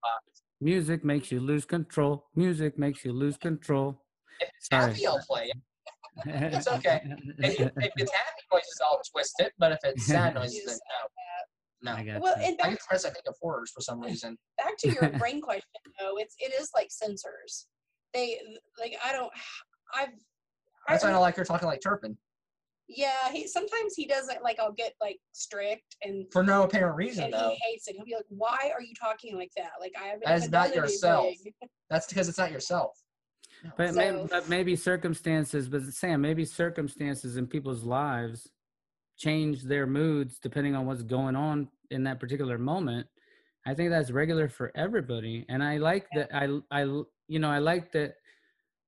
[0.03, 0.43] box.
[0.61, 2.27] music makes you lose control.
[2.35, 4.03] Music makes you lose control.
[4.41, 4.93] If it's Sorry.
[4.93, 5.57] happy, I'll play it.
[6.25, 7.01] It's okay.
[7.39, 9.53] If, if it's happy noises, I'll twist it.
[9.59, 10.79] But if it's sad noises, then
[11.83, 11.93] No.
[11.93, 12.45] I got Well, you.
[12.47, 13.07] and I back, get depressed.
[13.07, 14.37] I think of horrors for some reason.
[14.59, 15.69] back to your brain question
[16.01, 17.67] though, it's it is like sensors.
[18.15, 18.41] They
[18.81, 19.31] like I don't
[19.95, 20.09] I've
[20.89, 22.17] That's why I I- don't like her talking like Turpin
[22.89, 27.25] yeah, he sometimes he doesn't like I'll get like strict and for no apparent reason
[27.25, 27.51] and though.
[27.51, 27.97] he hates it.
[27.97, 29.71] He'll be like, "Why are you talking like that?
[29.81, 31.35] Like I haven't That is not yourself.
[31.91, 32.93] That's because it's not yourself.
[33.77, 38.49] But, So- but maybe circumstances, but Sam, maybe circumstances in people's lives
[39.17, 43.07] change their moods depending on what's going on in that particular moment.
[43.67, 46.29] I think that's regular for everybody, and I like that.
[46.35, 46.83] I I
[47.29, 48.15] you know I like that.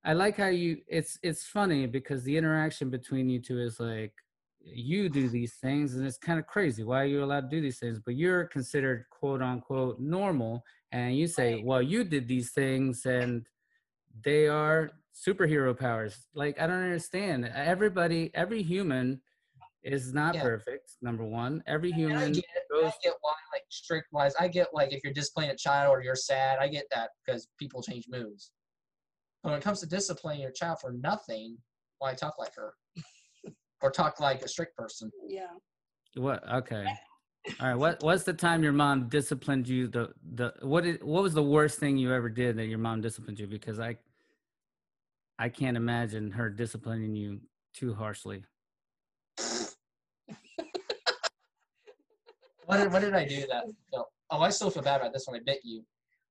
[0.04, 0.78] I like how you.
[0.86, 4.12] It's it's funny because the interaction between you two is like
[4.60, 6.84] you do these things, and it's kind of crazy.
[6.84, 7.98] Why are you allowed to do these things?
[7.98, 10.62] But you're considered quote unquote normal,
[10.92, 11.64] and you say, Right.
[11.64, 13.46] well, you did these things, and
[14.24, 16.26] they are superhero powers.
[16.34, 17.50] Like I don't understand.
[17.54, 19.20] Everybody, every human
[19.82, 20.42] is not Yeah.
[20.42, 20.92] perfect.
[21.02, 22.84] Number one, every And I human get it.
[22.84, 24.34] I get why, like strict wise.
[24.38, 26.58] I get like if you're disciplining a child or you're sad.
[26.58, 28.52] I get that because people change moods.
[29.42, 31.56] But when it comes to disciplining your child for nothing,
[31.98, 32.74] why talk like her?
[33.82, 35.10] or talk like a strict person?
[35.26, 35.46] Yeah.
[36.16, 36.48] What?
[36.52, 36.86] Okay.
[37.60, 37.74] All right.
[37.76, 38.02] What?
[38.02, 39.88] What's the time your mom disciplined you?
[39.88, 40.84] The the what?
[40.84, 43.46] Is, what was the worst thing you ever did that your mom disciplined you?
[43.46, 43.96] Because I,
[45.38, 47.40] I can't imagine her disciplining you
[47.72, 48.44] too harshly.
[52.66, 53.64] What did, what did I do that?
[53.94, 54.06] No.
[54.30, 55.36] Oh, I still feel bad about this one.
[55.36, 55.84] I bit you.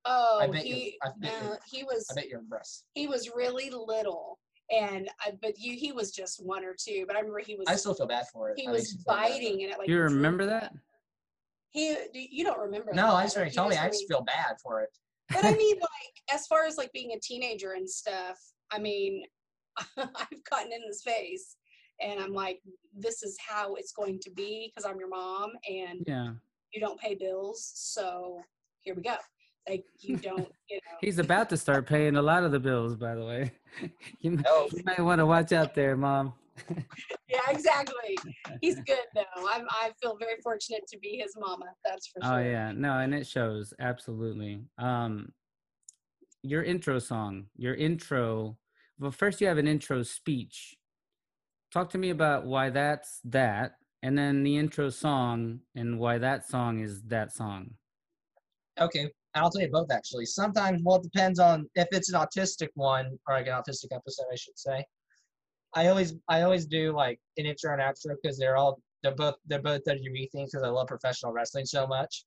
[0.06, 2.84] Oh, I bet you- he I bet you- uh, he was I bet your breasts.
[2.94, 4.38] he was really little,
[4.70, 7.06] and I, but you he was just one or two.
[7.08, 8.60] But I remember he was I still feel bad for it.
[8.60, 9.30] he That was makes me feel bad.
[9.30, 10.74] biting and it like You remember that?
[11.72, 12.94] He you don't remember?
[12.94, 13.76] No, that, I just but already told me.
[13.78, 14.90] was I just feel bad for it.
[15.30, 18.38] But I mean, like as far as like being a teenager and stuff,
[18.72, 19.24] I mean,
[19.98, 21.56] I've gotten in his face,
[22.02, 22.60] and I'm like,
[22.98, 26.32] this is how it's going to be because I'm your mom, and Yeah.
[26.74, 28.42] you don't pay bills, so
[28.82, 29.16] here we go.
[29.70, 30.98] Like you don't, you know.
[31.02, 33.52] He's about to start paying a lot of the bills, by the way.
[34.22, 34.68] you, m- Oh.
[34.72, 36.34] you might want to watch out there, mom.
[37.30, 38.18] Yeah, exactly.
[38.62, 39.48] He's good though.
[39.48, 41.66] I'm I feel very fortunate to be his mama.
[41.86, 42.34] That's for sure.
[42.34, 44.64] Oh yeah, no, and it shows absolutely.
[44.80, 45.32] Um,
[46.44, 48.58] your intro song, your intro.
[49.00, 50.76] Well, first you have an intro speech.
[51.72, 56.48] Talk to me about why that's that, and then the intro song and why that
[56.48, 57.72] song is that song.
[58.80, 60.26] Okay, I'll tell you both actually.
[60.26, 64.26] Sometimes, well, it depends on if it's an autistic one or like an autistic episode,
[64.32, 64.86] I should say.
[65.74, 69.36] I always, I always do like an intro and outro because they're all, they're both,
[69.46, 72.26] they're both WWE things because I love professional wrestling so much.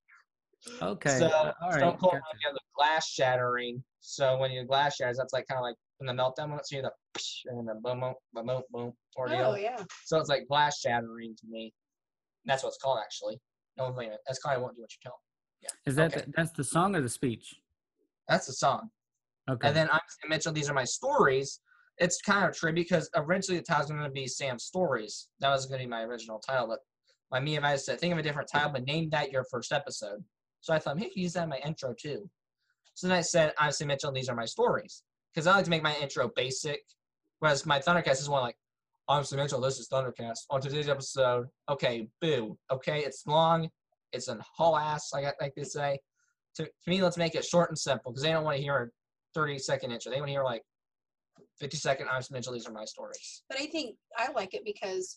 [0.83, 1.79] Okay, So, uh, all right.
[1.79, 2.25] Stone Cold gotcha.
[2.41, 3.83] you have the glass shattering.
[4.01, 6.67] So when you glass shatters, that's like kind of like in the meltdown moment.
[6.67, 9.53] So you hear the and then the boom, boom, boom, boom, boom ordeal.
[9.53, 9.83] Oh yeah.
[10.05, 11.73] So it's like glass shattering to me.
[12.45, 13.41] That's what it's called actually.
[13.79, 14.21] No, wait a minute.
[14.27, 15.19] That's called I won't do what you tell.
[15.63, 15.71] Yeah.
[15.87, 16.25] Is that okay.
[16.27, 17.55] the, that's the song or the speech?
[18.29, 18.91] That's the song.
[19.51, 19.67] Okay.
[19.67, 20.53] And then I'm Sam Mitchell.
[20.53, 21.61] These are my stories.
[21.99, 25.29] It's kind of a tribute because originally the title was going to be Sam's Stories.
[25.41, 26.79] That was going to be my original title, but
[27.31, 29.73] my me and I said, think of a different title, but name that your first
[29.73, 30.25] episode.
[30.61, 32.29] So I thought, hey, use that in my intro too.
[32.95, 34.13] So then I said, Sam Mitchell.
[34.13, 35.03] These are my stories
[35.33, 36.81] because I like to make my intro basic,
[37.39, 38.57] whereas my Thundercast is one like,
[39.09, 39.61] I'm Mitchell.
[39.61, 40.41] This is Thundercast.
[40.51, 42.57] On today's episode, okay, boo.
[42.71, 43.69] Okay, it's long.
[44.13, 45.99] It's an whole ass, like I like to say.
[46.57, 48.77] To, to me, let's make it short and simple because they don't want to hear
[48.77, 50.13] a 30 second intro.
[50.13, 50.63] They want to hear like
[51.59, 52.09] 50 second.
[52.11, 52.53] I'm Mitchell.
[52.53, 53.43] These are my stories.
[53.49, 55.17] But I think I like it because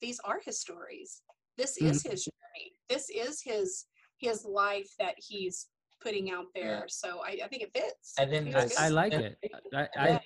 [0.00, 1.22] these are his stories.
[1.58, 1.90] This Mm-hmm.
[1.90, 2.72] is his journey.
[2.88, 3.86] This is his
[4.22, 5.66] his life that he's
[6.00, 6.84] putting out there.
[6.88, 8.14] So I, I think it fits.
[8.18, 8.82] And then Feels this- good.
[8.84, 9.38] I like it.
[9.74, 10.20] I, I,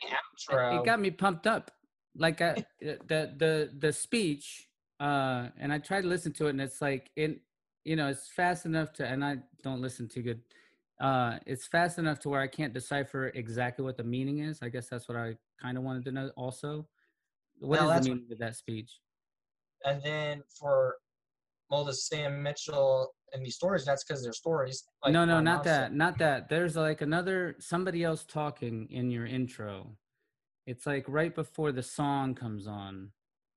[0.50, 0.78] outro.
[0.80, 1.70] it got me pumped up
[2.18, 4.68] like I, the the the speech
[5.00, 7.42] uh and i tried to listen to it and it's like it
[7.84, 10.40] you know it's fast enough to and i don't listen too good
[11.02, 14.70] uh it's fast enough to where i can't decipher exactly what the meaning is i
[14.70, 16.86] guess that's what i kind of wanted to know also
[17.58, 18.90] What Well, is that's the what- meaning of that speech
[19.84, 20.96] and then for
[21.68, 24.84] well, the Sam Mitchell and these stories, that's because they're stories.
[25.04, 29.26] Like no no not that not that there's like another somebody else talking in your
[29.26, 29.96] intro
[30.66, 33.10] it's like right before the song comes on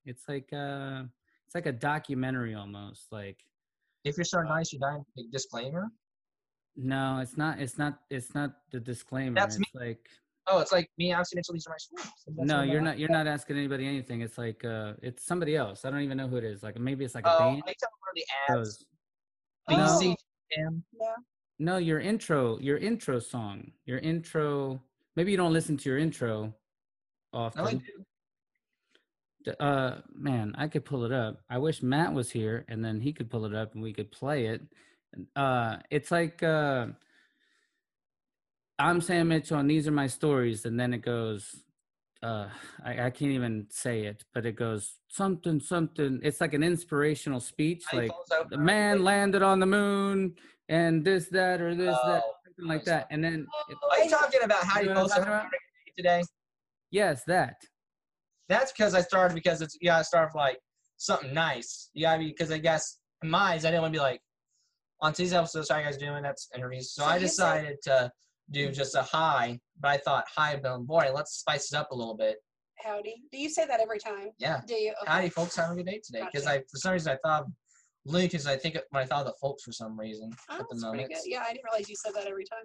[0.06, 1.04] it's like uh
[1.46, 3.38] it's like a documentary almost like
[4.04, 5.00] If you're so nice, you die.
[5.16, 5.88] Big disclaimer.
[6.76, 7.60] No, it's not.
[7.60, 8.00] It's not.
[8.10, 9.36] It's not the disclaimer.
[9.36, 10.08] That's it's like
[10.52, 11.14] Oh, it's like me.
[11.14, 12.12] I'm These are my stories.
[12.52, 12.98] No, you're not.
[13.00, 14.22] You're not asking anybody anything.
[14.22, 15.86] It's like uh, it's somebody else.
[15.86, 16.64] I don't even know who it is.
[16.64, 17.64] Like maybe it's like a Oh, band.
[17.68, 18.58] I tell one of the ads.
[18.58, 18.86] Those-
[19.70, 20.00] Like No.
[20.00, 20.84] CGM.
[21.00, 21.16] Yeah.
[21.60, 22.58] No, your intro.
[22.60, 23.72] Your intro song.
[23.86, 24.82] Your intro.
[25.16, 26.54] Maybe you don't listen to your intro
[27.34, 27.84] No, I often.
[29.46, 29.52] do.
[29.60, 31.42] Uh, man, I could pull it up.
[31.50, 34.12] I wish Matt was here, and then he could pull it up, and we could
[34.12, 34.62] play it.
[35.36, 36.88] Uh, it's like uh,
[38.78, 41.64] I'm Sam Mitchell, and these are my stories, and then it goes.
[42.22, 42.50] Uh,
[42.84, 46.20] I, I can't even say it, but it goes something, something.
[46.22, 48.12] It's like an inspirational speech, you like
[48.50, 50.36] the man landed on the moon,
[50.68, 53.08] and this, that, or this, that, Oh, something like that.
[53.10, 55.48] And then, it, Are you talking about how You you know post I'm talking about?
[55.96, 56.22] today?
[56.92, 57.56] yes, that.
[58.50, 60.58] That's because I started because it's you gotta start with like
[60.98, 61.90] something nice.
[61.94, 64.20] You gotta be because I guess in my eyes I didn't want to be like
[65.02, 65.66] on today's episode.
[65.68, 66.22] So how you guys doing?
[66.24, 66.92] That's interviews.
[66.94, 68.12] So, So I you said- decided to
[68.52, 71.92] do just a hi, but I thought hi, Bill and Boy, Let's spice it up
[71.92, 72.38] a little bit.
[72.84, 73.24] Howdy.
[73.32, 74.30] Do you say that every time?
[74.38, 74.62] Yeah.
[74.66, 74.94] Do you?
[75.02, 75.12] Okay.
[75.12, 75.56] Howdy, folks.
[75.58, 76.24] Have a good day today.
[76.26, 76.60] Because Gotcha.
[76.60, 77.46] I for some reason I thought
[78.06, 78.46] Lucas.
[78.48, 80.84] I think when I thought of the folks for some reason Oh, at the that's
[80.84, 81.10] pretty moment.
[81.10, 81.22] good.
[81.26, 82.64] Yeah, I didn't realize you said that every time.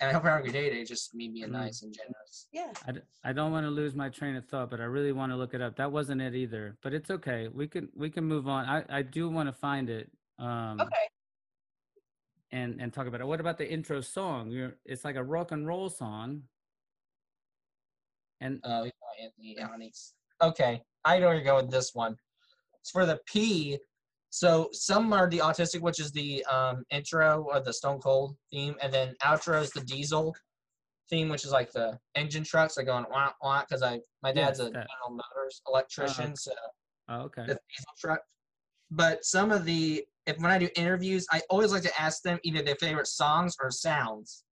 [0.00, 0.84] And I hope you're having a good day today.
[0.84, 1.52] Just me being Mm.
[1.52, 2.46] nice and generous.
[2.52, 2.72] Yeah.
[2.86, 5.32] I, d- I don't want to lose my train of thought, but I really want
[5.32, 5.76] to look it up.
[5.76, 7.48] That wasn't it either, but it's okay.
[7.52, 8.64] We can we can move on.
[8.64, 11.06] I, I do want to find it um Okay.
[12.52, 13.26] And and talk about it.
[13.26, 14.50] What about the intro song?
[14.50, 16.42] You're, it's like a rock and roll song.
[18.40, 18.92] And Uh, we
[19.22, 20.14] Anthony Onyx.
[20.42, 22.16] Okay, I know where you're going with this one.
[22.80, 23.78] It's for the P.
[24.30, 28.74] So some are the autistic, which is the um, intro or the Stone Cold theme,
[28.82, 30.34] and then outro is the Diesel
[31.10, 33.60] theme, which is like the engine trucks are going wah wah.
[33.60, 34.72] Because I my dad's Yes, a that.
[34.72, 36.52] General Motors electrician, so
[37.08, 37.42] oh, okay.
[37.42, 38.20] the diesel truck.
[38.90, 42.38] But some of the if when I do interviews, I always like to ask them
[42.42, 44.44] either their favorite songs or sounds,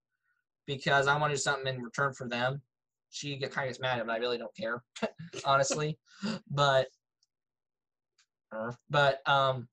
[0.66, 2.62] because I want to do something in return for them.
[3.10, 4.12] She get kind of gets mad at me.
[4.12, 4.82] I really don't care,
[5.44, 5.98] honestly.
[6.50, 6.88] But
[8.52, 9.68] uh, but um,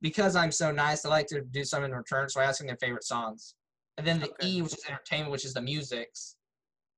[0.00, 2.28] because I'm so nice, I like to do something in return.
[2.28, 3.54] So I ask them their favorite songs,
[3.98, 4.46] and then the Okay.
[4.46, 6.36] E, which is entertainment, which is the musics.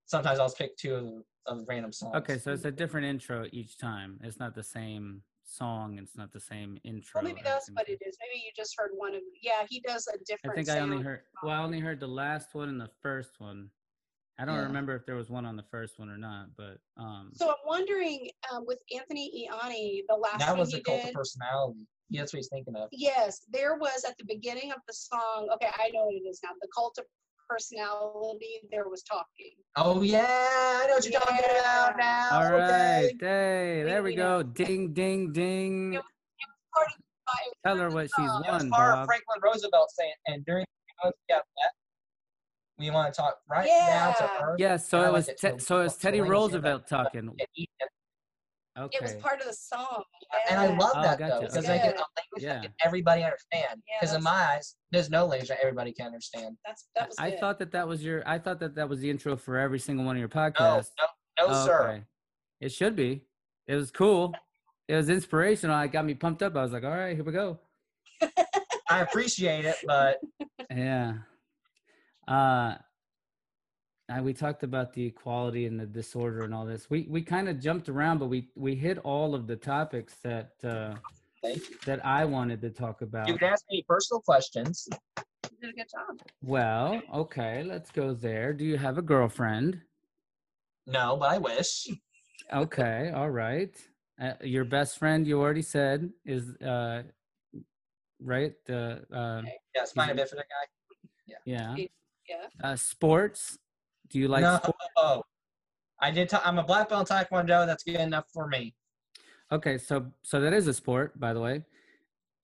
[0.07, 2.15] Sometimes I'll pick two of, of random songs.
[2.17, 4.19] Okay, so it's a different intro each time.
[4.23, 5.99] It's not the same song.
[5.99, 7.21] It's not the same intro.
[7.21, 8.17] Well, maybe that's what it is.
[8.21, 9.23] Maybe you just heard one of.
[9.43, 10.53] Yeah, he does a different.
[10.53, 11.23] I think I only heard.
[11.43, 13.71] Well, I only heard the last one and the first one.
[14.41, 14.63] I don't Yeah.
[14.63, 17.33] remember if there was one on the first one or not, but um.
[17.35, 21.09] So I'm wondering, um, with Anthony Ianni, the last that was he the cult did.
[21.09, 21.87] of personality.
[22.11, 22.89] Yeah, that's what he's thinking of.
[22.93, 25.49] Yes, there was at the beginning of the song.
[25.55, 26.51] Okay, I know what it is now.
[26.61, 27.05] The cult of
[27.49, 28.61] personality.
[28.71, 29.53] There was talking.
[29.77, 32.29] Oh yeah, I know what you're talking about now.
[32.33, 33.13] All right, okay.
[33.21, 34.43] hey, there we We know.
[34.43, 34.51] go.
[34.51, 35.93] Ding, ding, ding.
[35.95, 36.03] Yep.
[36.75, 36.95] Party
[37.27, 38.45] by- Tell her what she's song.
[38.47, 39.07] It was won, part of Bob.
[39.07, 40.67] Franklin Roosevelt saying, and during
[41.03, 41.73] the yeah, that-
[42.79, 44.39] we want to talk right now to Yeah.
[44.47, 44.57] Earth.
[44.59, 46.87] Yes, so I it was Te- so it's So Teddy when you hear that- Roosevelt
[46.89, 47.37] talking.
[48.85, 49.01] And eat it.
[49.01, 50.03] It was part of the song.
[50.49, 51.35] And I love Oh, that gotcha.
[51.35, 51.75] though, because Okay.
[51.75, 52.61] I get a language Yeah.
[52.63, 53.83] that everybody understand.
[53.89, 56.57] Yeah, Because in my eyes, there's no language that everybody can understand.
[56.65, 57.41] That's that was I good.
[57.41, 58.23] thought that that was your.
[58.27, 60.91] I thought that that was the intro for every single one of your No, podcasts.
[60.99, 61.07] no,
[61.47, 61.89] no, Oh, sir.
[61.91, 62.05] okay.
[62.61, 63.25] It should be.
[63.67, 64.35] It was cool.
[64.89, 65.79] It was inspirational.
[65.83, 66.57] It got me pumped up.
[66.57, 67.59] I was like, all right, here we go.
[68.91, 70.19] I appreciate it, but
[70.75, 71.15] Yeah.
[72.27, 72.77] Uh
[74.09, 76.89] I, we talked about the equality and the disorder and all this.
[76.89, 80.53] We we kind of jumped around, but we we hit all of the topics that
[80.65, 80.95] uh,
[81.85, 83.29] that I wanted to talk about.
[83.29, 84.89] you can ask me personal questions.
[85.51, 86.19] You did a good job.
[86.43, 88.53] Well, okay, let's go there.
[88.55, 89.81] Do you have a girlfriend?
[90.87, 91.89] No, but I wish.
[92.53, 93.75] Okay, all right.
[94.21, 97.03] Uh, your best friend, you already said, is uh,
[98.21, 98.55] right.
[98.65, 99.43] The uh,
[99.75, 101.35] Yeah, spina bifida guy.
[101.45, 101.77] yeah.
[101.77, 101.87] Yeah.
[102.63, 103.59] Uh, sports.
[104.11, 105.23] Do you like no, sports?
[106.01, 106.33] I did.
[106.33, 107.67] i I'm a black belt in taekwondo.
[107.67, 108.75] That's good enough for me.
[109.51, 111.65] Okay, so so that is a sport, by the way.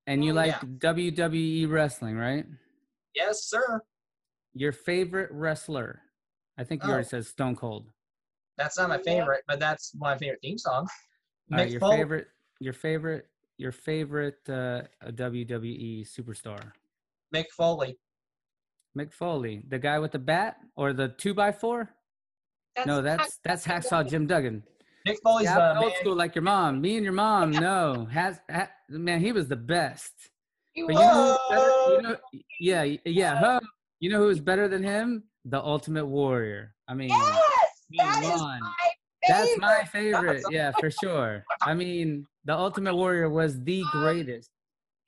[0.07, 0.61] And you Oh, like yeah.
[0.79, 2.47] WWE wrestling, right?
[3.15, 3.81] Yes, sir.
[4.55, 6.03] Your favorite wrestler?
[6.59, 7.09] I think you already Oh.
[7.09, 7.91] said Stone Cold.
[8.57, 9.03] That's not my Yeah.
[9.21, 10.87] favorite, but that's my favorite theme song.
[11.53, 11.97] All right, Mick your Foley.
[11.97, 12.29] favorite,
[12.61, 16.73] your favorite, your favorite uh, WWE superstar?
[17.35, 17.99] Mick Foley.
[18.97, 21.91] Mick Foley, the guy with the bat or the two by four?
[22.87, 24.63] no, that's that's Hacksaw Jim Duggan.
[25.07, 25.97] Mick Foley's Yeah, the old man.
[26.01, 26.81] school like your mom.
[26.81, 27.51] Me and your mom.
[27.51, 30.13] No, has ha, man, he was the best.
[30.75, 32.17] You But were- you know, better, you know,
[32.61, 33.37] yeah, yeah.
[33.37, 33.61] Huh?
[34.01, 35.25] You know who was better than him?
[35.45, 36.75] The Ultimate Warrior.
[36.89, 37.41] I mean, yes,
[37.99, 38.61] that come is my
[39.29, 40.37] that's my favorite.
[40.37, 40.45] favorite.
[40.51, 41.45] Yeah, for sure.
[41.63, 44.51] I mean, the Ultimate Warrior was the greatest.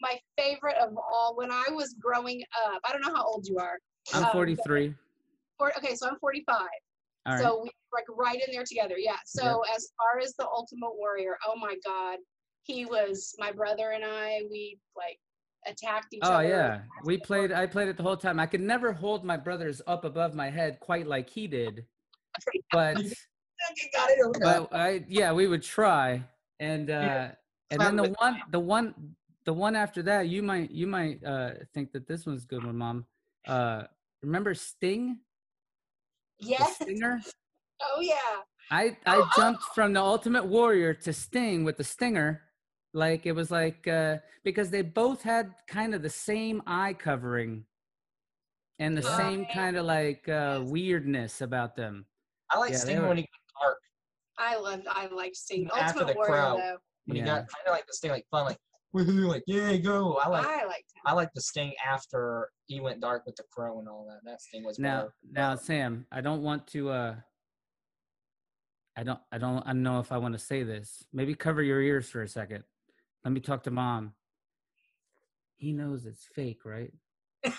[0.01, 1.34] My favorite of all.
[1.36, 3.78] When I was growing up, I don't know how old you are.
[4.14, 4.94] I'm Um, 43.
[5.59, 6.57] For, okay, so I'm 45.
[7.26, 7.42] All right.
[7.42, 8.97] So we like right in there together.
[8.99, 9.16] Yeah.
[9.24, 12.18] So as far as the Ultimate Warrior, oh my God,
[12.62, 14.42] he was my brother and I.
[14.51, 15.18] We like
[15.66, 16.44] attacked each Oh other.
[16.44, 17.53] Oh yeah, we played.
[17.53, 18.38] I played it the whole time.
[18.38, 21.86] I could never hold my brothers up above my head quite like he did,
[22.72, 23.11] but You
[23.94, 24.40] got it.
[24.40, 26.22] but I yeah, we would try.
[26.61, 27.34] and uh Yeah.
[27.70, 29.16] and then the one the one
[29.47, 32.64] the one after that you might you might uh think that this one's a good
[32.64, 33.07] one mom
[33.47, 33.84] uh
[34.22, 35.18] remember sting
[36.40, 36.74] the Yes.
[36.76, 37.20] stinger
[37.80, 38.42] Oh yeah.
[38.70, 42.42] i i jumped from the ultimate warrior to sting with the stinger
[42.92, 47.64] like it was like uh because they both had kind of the same eye covering
[48.78, 49.16] and the Yeah.
[49.16, 49.53] same Right.
[49.53, 50.70] kind of like uh Yes.
[50.70, 52.07] weirdness about them
[52.51, 53.78] I like Yeah, Sting were- when he got dark.
[54.38, 54.86] I loved.
[54.88, 55.68] I liked Sting.
[55.74, 56.59] After Ultimate the Warrior crowd.
[56.61, 56.78] though.
[57.07, 57.22] When Yeah.
[57.22, 58.59] he got kind of like the Sting, like fun, like
[58.97, 60.14] woohoo, like yeah, go.
[60.16, 61.03] I like I liked him.
[61.05, 64.20] I like the Sting after he went dark with the crow and all that.
[64.28, 65.14] That Sting was now better.
[65.32, 67.14] now sam i don't want to uh
[68.97, 71.62] i don't i don't i don't know if i want to say this maybe cover
[71.62, 72.64] your ears for a second
[73.24, 74.12] let me talk to mom
[75.57, 76.92] he knows it's fake right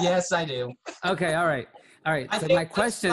[0.00, 0.72] Yes, I do.
[1.06, 1.68] okay all right
[2.04, 3.12] all right I so my question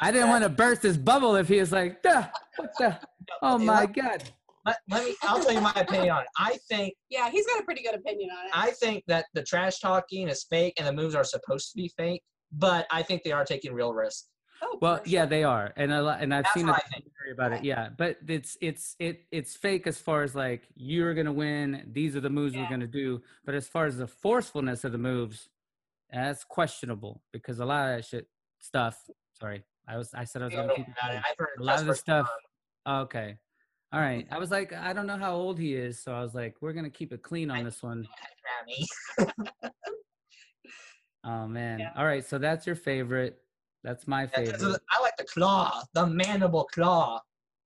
[0.00, 2.24] i didn't want to burst his bubble if he was like Duh,
[2.56, 2.98] what the
[3.42, 4.24] oh my god
[4.68, 5.14] Let, let me.
[5.22, 6.28] I'll tell you my opinion on it.
[6.38, 8.52] I think yeah, he's got a pretty good opinion on it.
[8.54, 11.88] I think that the trash talking is fake and the moves are supposed to be
[11.96, 14.28] fake, but I think they are taking real risks.
[14.62, 16.82] oh, well for yeah they are and a lot and i've That's seen a what
[16.84, 17.04] I think.
[17.04, 21.14] documentary about it yeah but it's it's it it's fake as far as like you're
[21.14, 24.82] gonna win these are the moves we're gonna do but as far as the forcefulness
[24.82, 25.48] of the moves
[26.12, 28.26] that's questionable because a lot of that shit
[28.58, 28.96] stuff
[29.40, 31.22] sorry i was i said i was You gonna keep it about it.
[31.28, 32.28] I've heard a lot of the that's stuff
[33.04, 33.36] okay
[33.92, 36.34] all right i was like i don't know how old he is so i was
[36.34, 38.06] like we're gonna keep it clean on this one
[39.16, 39.32] Brownie.
[41.24, 41.92] oh man Yeah.
[41.96, 43.38] all right so that's your favorite
[43.84, 47.20] that's my Yeah, 'cause of favorite the- I like the claw, the mandible claw,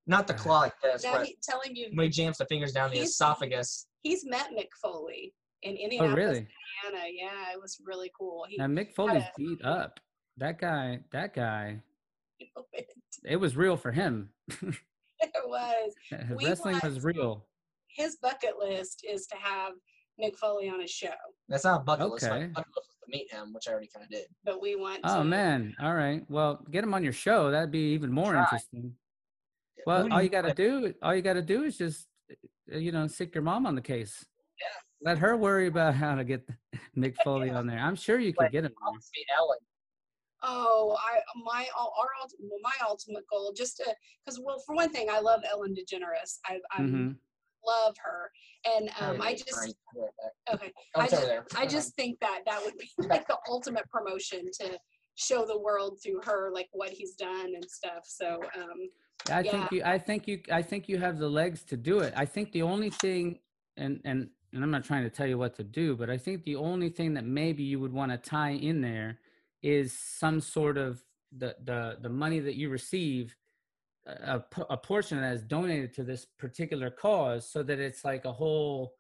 [0.07, 2.73] not the claw like this, Now but he, telling you when he jams the fingers
[2.73, 3.87] down the esophagus.
[4.03, 6.49] he's met Mick Foley in oh Indianapolis, really
[6.87, 7.07] Indiana.
[7.13, 8.45] Yeah, it was really cool.
[8.49, 10.01] He, now mick foley's a- beat up
[10.37, 11.83] that guy that guy
[12.41, 12.87] it
[13.25, 14.29] it was real for him.
[15.47, 15.95] was
[16.37, 17.47] We Wrestling want- was real.
[17.89, 19.73] his bucket list is to have
[20.23, 21.09] Mick Foley on his show,
[21.49, 22.29] That's not a bucket list.
[22.29, 22.47] My Okay.
[22.49, 24.27] bucket list was to meet him, which I already kind of did.
[24.45, 25.01] but we want.
[25.05, 25.75] Oh to, man!
[25.81, 26.23] All right.
[26.29, 27.51] Well, get him on your show.
[27.51, 28.43] That'd be even more Try.
[28.43, 28.95] interesting.
[29.77, 31.79] Who Well, do all you you got to do, all you got to do is
[31.79, 32.07] just,
[32.73, 34.25] uh, you know, sick your mom on the case.
[34.61, 34.67] Yeah.
[35.11, 36.47] Let her worry about how to get
[36.97, 37.79] Mick Foley on there.
[37.79, 38.73] I'm sure you could Like, get him.
[38.87, 39.59] I want to meet Ellen.
[40.43, 42.09] Oh, I my ul- our
[42.41, 46.39] well, my ultimate goal just to because well for one thing I love Ellen DeGeneres
[46.47, 46.89] I I There.
[46.89, 47.11] hmm
[47.65, 48.29] love her
[48.67, 50.11] and um I just sorry, I'll
[50.51, 51.57] right okay I just.
[51.57, 54.79] I just think that that would be like the ultimate promotion to
[55.15, 58.05] show the world through her like what he's done and stuff.
[58.05, 58.89] So um
[59.31, 59.51] I Yeah.
[59.53, 59.83] think you.
[59.85, 60.43] I think you.
[60.51, 62.13] I think you have the legs to do it.
[62.17, 63.39] I think the only thing,
[63.77, 66.43] and and and I'm not trying to tell you what to do, but I think
[66.43, 69.21] the only thing that maybe you would want to tie in there
[69.63, 71.03] is some sort of
[71.37, 73.37] the the the money that you receive.
[74.07, 78.33] a portion of that is donated to this particular cause, so that it's like a
[78.33, 78.95] whole.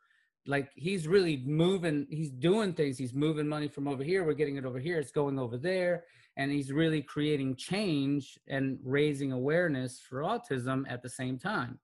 [0.44, 2.06] Like he's really moving.
[2.10, 2.98] He's doing things.
[2.98, 4.24] He's moving money from over here.
[4.24, 4.98] We're getting it over here.
[4.98, 6.04] It's going over there
[6.36, 11.78] and he's really creating change and raising awareness for autism at the same time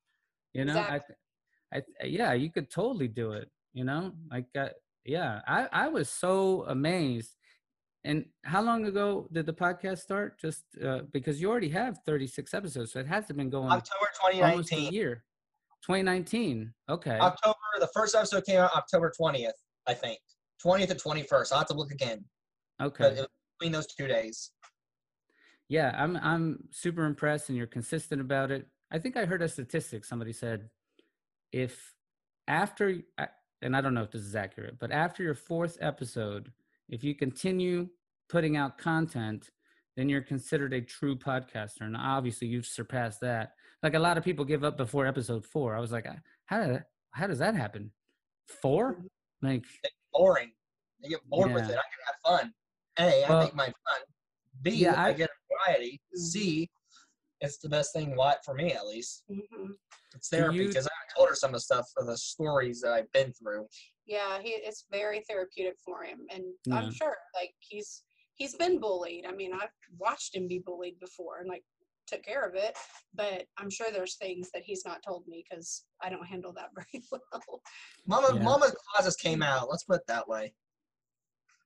[0.55, 1.01] you know I,
[1.73, 4.69] I yeah you could totally do it you know like uh,
[5.05, 7.37] yeah i i was so amazed
[8.09, 12.55] and how long ago did the podcast start just uh, because you already have 36
[12.55, 14.51] episodes so it has to have been going October 2019.
[14.51, 14.93] almost a 2019.
[14.93, 15.25] year
[15.83, 19.53] 2019 okay October, the first episode came out October 20th,
[19.87, 20.19] I think.
[20.65, 21.53] 20th to 21st.
[21.53, 22.25] I'll have to look again.
[22.81, 23.27] okay was
[23.59, 24.53] between those two days.
[25.69, 28.67] Yeah, I'm I'm super impressed, and you're consistent about it.
[28.91, 30.05] I think I heard a statistic.
[30.05, 30.71] Somebody said,
[31.53, 31.95] if
[32.47, 33.03] after,
[33.61, 36.53] and I don't know if this is accurate, but after your fourth episode,
[36.89, 37.89] if you continue
[38.29, 39.51] putting out content,
[39.97, 41.81] then you're considered a true podcaster.
[41.83, 43.53] And obviously, you've surpassed that.
[43.83, 45.77] Like a lot of people give up before episode four.
[45.77, 46.07] I was like,
[46.47, 47.91] how did that, how does that happen?
[48.63, 49.05] Four?
[49.43, 49.65] Like,
[50.13, 50.53] Boring.
[51.05, 51.71] I get bored with it.
[51.71, 52.53] I can have fun.
[52.99, 54.01] A, I Well, make my fun.
[54.63, 55.31] B, yeah, I, I- get
[55.67, 56.01] variety.
[56.15, 56.69] C,
[57.41, 59.23] it's the best thing what for me at least.
[59.31, 59.69] mhm.
[60.17, 63.13] It's therapy because I told her some of the stuff of the stories that I've
[63.13, 63.67] been through.
[64.07, 66.77] yeah, he it's very therapeutic for him, and Yeah.
[66.77, 68.03] I'm sure like he's
[68.39, 69.27] he's been bullied.
[69.27, 71.65] I mean, I've watched him be bullied before, and like
[72.07, 72.77] took care of it.
[73.15, 76.71] But I'm sure there's things that he's not told me because I don't handle that
[76.75, 77.61] very well.
[78.07, 78.43] Mama, Yeah.
[78.43, 79.69] Mama's closets came out.
[79.69, 80.55] Let's put it that way.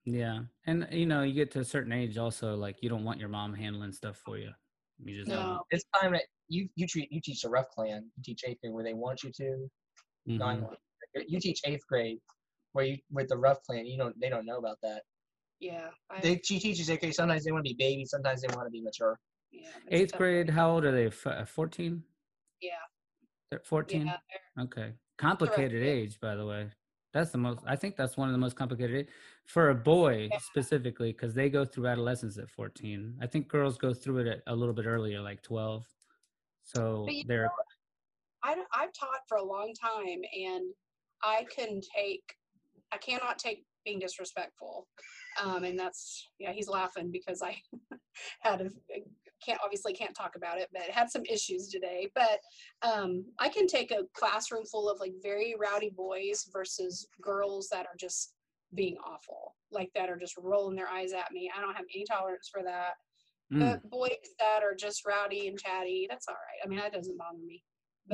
[0.04, 3.20] yeah, and you know, you get to a certain age, also like you don't want
[3.20, 4.50] your mom handling stuff for you.
[5.04, 5.38] You just don't.
[5.44, 8.10] No, It's time that you you treat you teach the rough clan.
[8.16, 9.68] You teach eighth grade where they want you to.
[10.26, 10.76] No, I Mhm.
[11.28, 12.18] You teach eighth grade
[12.72, 13.86] where you with the rough clan.
[13.86, 15.02] You don't they don't know about that.
[15.62, 17.14] Yeah, I, They she teaches eighth grade.
[17.14, 18.10] Sometimes they want to be babies.
[18.10, 19.18] Sometimes they want to be mature.
[19.52, 20.18] yeah, Eighth tough.
[20.18, 21.06] grade, how old are they?
[21.06, 22.02] F- uh, 14?
[22.60, 22.70] Yeah,
[23.50, 24.16] They're 14 Yeah,
[24.64, 26.12] okay complicated age.
[26.14, 26.68] age by the way
[27.12, 29.08] that's the most i think that's one of the most complicated
[29.44, 30.38] for a boy Yeah.
[30.40, 34.42] specifically because they go through adolescence at 14 i think girls go through it at
[34.48, 35.86] a little bit earlier like 12
[36.64, 37.50] so they're
[38.42, 40.64] I, I've taught for a long time and
[41.22, 42.24] I can take,
[42.90, 44.86] I cannot take being disrespectful.
[45.42, 47.56] Um, and that's, yeah, he's laughing because I
[48.40, 48.70] had a,
[49.44, 52.08] can't, obviously can't talk about it, but had some issues today.
[52.14, 52.40] But
[52.82, 57.86] um, I can take a classroom full of like very rowdy boys versus girls that
[57.86, 58.34] are just
[58.74, 61.50] being awful, like that are just rolling their eyes at me.
[61.56, 62.92] I don't have any tolerance for that.
[63.52, 66.64] mm, But boys that are just rowdy and chatty, that's all right.
[66.64, 67.62] I mean, that doesn't bother me.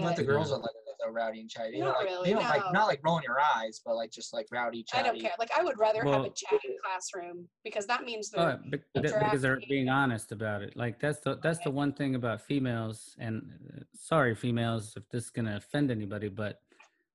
[0.02, 0.70] But the But girls are like
[1.04, 1.72] though rowdy and chatty.
[1.72, 2.72] They don't like really, they don't like no.
[2.72, 5.08] not like rolling your eyes, but like just like rowdy chatty.
[5.08, 5.30] I don't care.
[5.38, 8.80] Like I would rather have a Well- chatty classroom because that means Oh, they're bec-
[8.94, 10.76] th- because they're being honest about it.
[10.76, 13.14] Like that's the that's the one thing about females.
[13.18, 13.42] And
[13.76, 16.60] uh, sorry, females, if this is gonna offend anybody, but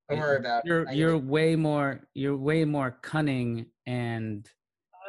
[0.10, 0.68] Don't worry about it.
[0.68, 4.50] you're I you're way more you're way more cunning and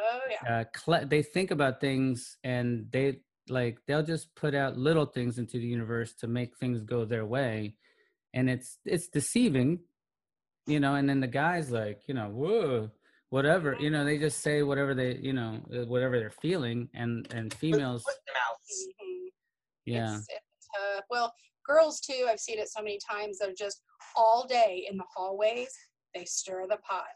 [0.05, 0.61] oh yeah.
[0.61, 5.39] uh, cle- they think about things and they like they'll just put out little things
[5.39, 7.75] into the universe to make things go their way,
[8.33, 9.81] and it's it's deceiving,
[10.67, 10.95] you know.
[10.95, 12.91] And then the guys like you know whoa
[13.31, 17.27] whatever you know they just say whatever they you know uh, whatever they're feeling and
[17.35, 18.87] and females put in their mouths.
[19.03, 19.29] Mhm.
[19.87, 21.05] yeah It's, it's tough.
[21.11, 21.35] Well,
[21.67, 22.27] girls too.
[22.29, 23.39] I've seen it so many times.
[23.39, 23.83] They're just
[24.17, 25.71] all day in the hallways.
[26.15, 27.07] They stir the pot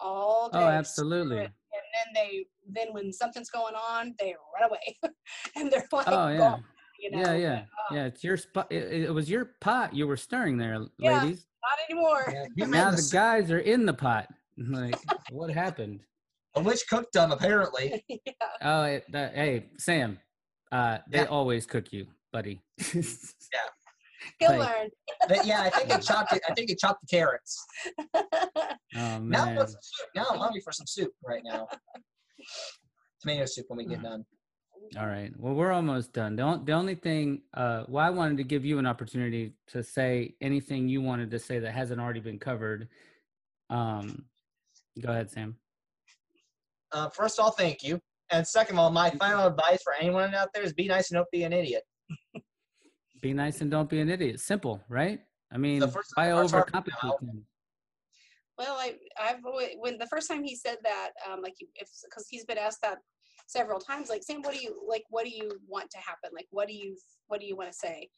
[0.00, 0.58] all day.
[0.58, 1.52] oh absolutely And
[1.94, 4.98] then they then when something's going on, they run away,
[5.56, 6.64] and they're like, oh yeah gone,
[6.98, 7.18] you know.
[7.20, 10.16] yeah yeah but, uh, yeah it's your spot it, it was your pot you were
[10.16, 11.12] stirring there Yeah.
[11.12, 12.32] ladies Not anymore.
[12.32, 14.98] Yeah, now the the guys are in the pot like
[15.30, 16.00] what happened
[16.56, 18.04] A witch cooked them apparently.
[18.08, 18.32] yeah.
[18.62, 20.18] Oh, it, uh, hey, Sam.
[20.72, 21.24] Uh, they Yeah.
[21.26, 22.60] always cook you, buddy.
[24.38, 24.88] He'll Like- learn.
[25.28, 26.42] But yeah, I think they chopped it.
[26.48, 27.64] I think they chopped the carrots.
[28.14, 28.18] oh
[28.94, 29.56] Now I man.
[29.58, 30.08] some soup.
[30.14, 31.66] Now I'm hungry for some soup right now.
[33.22, 34.24] Tomato soup when we get done.
[34.98, 35.30] All right.
[35.36, 36.36] Well, we're almost done.
[36.36, 40.34] The, the only thing, uh, well, I wanted to give you an opportunity to say
[40.40, 42.88] anything you wanted to say that hasn't already been covered.
[43.68, 44.24] Um,
[45.00, 45.56] go ahead, Sam.
[46.92, 48.00] Uh, first of all, thank you.
[48.32, 51.18] And second of all, my final advice for anyone out there is be nice and
[51.18, 51.82] don't be an idiot.
[53.20, 54.40] Be nice and don't be an idiot.
[54.40, 55.20] Simple, right?
[55.52, 57.16] I mean, first- why the first part, overcomplicate no.
[57.18, 57.44] things?
[58.58, 62.26] Well, I, I've always, when the first time he said that, um, like, if because
[62.28, 62.98] he's been asked that
[63.46, 65.04] several times, like, Sam, what do you like?
[65.08, 66.30] What do you want to happen?
[66.34, 66.94] Like, what do you,
[67.28, 68.08] what do you want to say?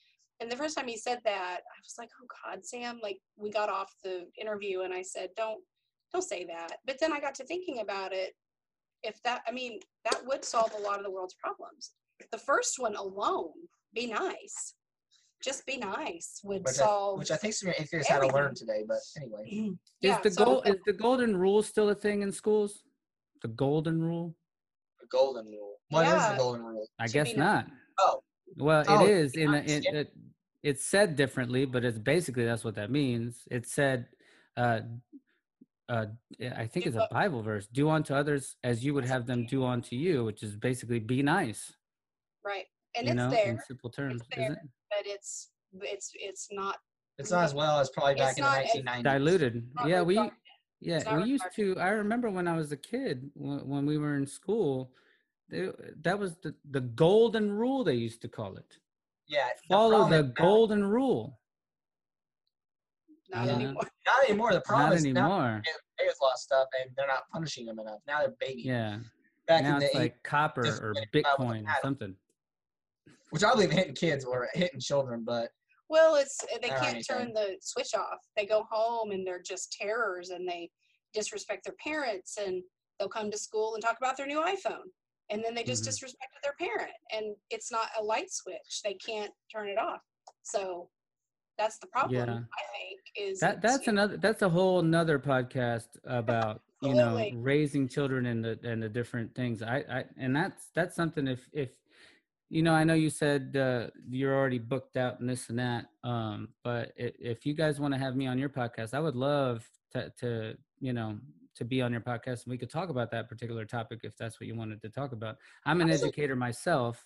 [0.40, 2.98] And the first time he said that, I was like, oh God, Sam.
[3.00, 5.62] Like, we got off the interview, and I said, don't,
[6.12, 6.78] don't say that.
[6.86, 8.32] But then I got to thinking about it.
[9.04, 11.92] If that, I mean, that would solve a lot of the world's problems.
[12.32, 13.52] The first one alone,
[13.94, 14.74] be nice.
[15.42, 17.18] Just be nice would Which I, solve.
[17.18, 18.84] which I think some of your atheists had to learn today.
[18.86, 19.70] But anyway,
[20.00, 22.84] yeah, is the so- goal is the golden rule still a thing in schools?
[23.42, 24.34] The golden rule?
[25.00, 25.76] the golden rule.
[25.88, 26.32] What is Yeah.
[26.32, 26.86] the golden rule?
[27.00, 27.66] I To guess be not.
[27.98, 28.22] Oh,
[28.56, 30.00] Well, Oh, it is in a, nice, it, yeah.
[30.00, 30.12] it
[30.62, 33.42] it's said differently, but it's basically that's what that means.
[33.50, 34.06] It said,
[34.56, 34.80] uh,
[35.88, 36.06] uh,
[36.56, 39.64] I think it's a Bible verse: "Do unto others as you would have them do
[39.64, 41.72] unto you," which is basically be nice.
[42.44, 42.66] right.
[42.94, 43.48] And you it's know, there.
[43.48, 44.44] in simple terms, there.
[44.44, 44.68] isn't it?
[44.96, 46.76] But it's it's it's not
[47.18, 49.04] it's not as well as probably back in the not 1990s.
[49.04, 49.66] Diluted.
[49.86, 50.30] Yeah, we
[50.80, 51.78] yeah we used to.
[51.78, 54.90] I remember when I was a kid, when, when we were in school,
[55.48, 55.68] they,
[56.02, 58.78] that was the the golden rule they used to call it.
[59.28, 61.38] Yeah, Follow problem the is now- golden rule.
[63.30, 63.52] not Yeah.
[63.54, 63.82] anymore.
[64.06, 64.52] Not anymore.
[64.52, 65.60] The problem Not is now
[65.98, 68.00] they have lost stuff and they're not punishing them enough.
[68.06, 68.66] Now they're babies.
[68.66, 68.98] Yeah.
[69.46, 71.74] Back now in the it's eight- like copper or getting out with a Bitcoin or
[71.82, 72.16] something.
[73.32, 75.48] Which I believe hitting kids or hitting children, but
[75.88, 78.18] Well, it's they can't turn the switch off.
[78.36, 80.70] They go home and they're just terrors and they
[81.14, 82.62] disrespect their parents and
[82.98, 84.84] they'll come to school and talk about their new iPhone.
[85.30, 85.88] And then they just Mhm.
[85.88, 88.82] disrespected their parent and it's not a light switch.
[88.84, 90.02] They can't turn it off.
[90.42, 90.90] So
[91.56, 92.34] that's the problem, Yeah.
[92.34, 97.30] I think, is That it's- that's another that's a whole another podcast about you know
[97.36, 99.62] raising children and the and the different things.
[99.62, 101.70] I I and that's that's something if if
[102.52, 105.86] you know I know you said uh, you're already booked out and this and that.
[106.04, 109.16] Um, but if, if you guys want to have me on your podcast, I would
[109.16, 111.18] love to to you know
[111.54, 114.38] to be on your podcast and we could talk about that particular topic if that's
[114.40, 115.36] what you wanted to talk about.
[115.64, 117.04] I'm an educator myself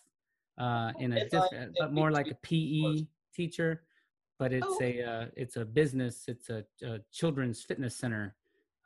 [0.59, 3.83] uh, in a If different, if but more like a PE teacher.
[4.39, 4.79] But it's Oh.
[4.83, 6.25] a uh, it's a business.
[6.29, 8.35] It's a, a children's fitness center.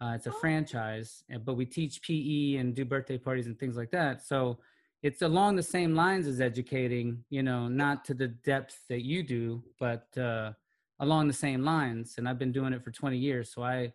[0.00, 0.40] Uh, it's a Oh.
[0.40, 4.22] franchise, but we teach PE and do birthday parties and things like that.
[4.22, 4.58] So
[5.02, 7.24] it's along the same lines as educating.
[7.30, 10.52] You know, not to the depth that you do, but uh,
[11.00, 13.52] along the same lines, and I've been doing it for 20 years.
[13.52, 13.92] So I,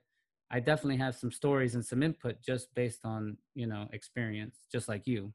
[0.52, 4.88] I definitely have some stories and some input just based on you know experience, just
[4.88, 5.34] like you.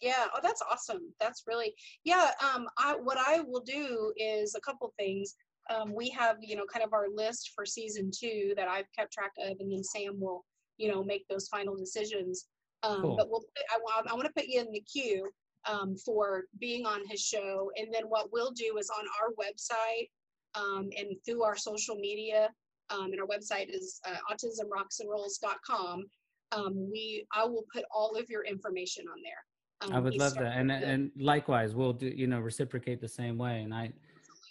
[0.00, 0.26] Yeah.
[0.32, 1.12] Oh, that's awesome.
[1.20, 1.74] That's really
[2.04, 2.30] yeah.
[2.42, 5.34] Um, I what I will do is a couple things.
[5.70, 9.12] Um, we have you know kind of our list for season two that I've kept
[9.12, 10.44] track of, and then Sam will
[10.76, 12.46] you know make those final decisions.
[12.82, 13.16] Um, Cool.
[13.16, 15.28] But we'll put, I, I want to put you in the queue
[15.68, 20.08] um, for being on his show, and then what we'll do is on our website
[20.54, 22.50] um, and through our social media.
[22.90, 26.04] Um, and our website is uh, autismrocksandrolls.com.
[26.52, 29.92] Um, we I will put all of your information on there.
[29.94, 33.08] I Um, would love that, and the- and likewise, we'll do you know reciprocate the
[33.08, 33.60] same way.
[33.60, 33.92] And I,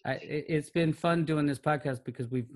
[0.06, 2.48] I it- it's been fun doing this podcast because we've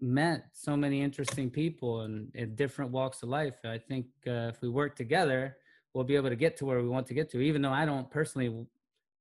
[0.00, 3.56] met so many interesting people and in different walks of life.
[3.64, 5.56] I think uh, if we work together,
[5.94, 7.40] we'll be able to get to where we want to get to.
[7.40, 8.66] Even though I don't personally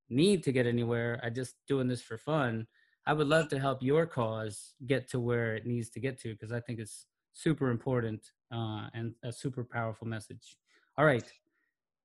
[0.10, 2.68] need to get anywhere, I just doing this for fun.
[3.06, 6.34] I would love to help your cause get to where it needs to get to
[6.34, 10.58] because I think it's super important uh, and a super powerful message.
[10.98, 11.24] All right,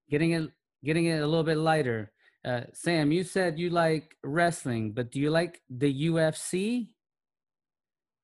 [0.09, 0.51] getting it
[0.85, 2.13] getting it a little bit lighter.
[2.45, 6.89] Uh, Sam, you said you like wrestling, but do you like the UFC?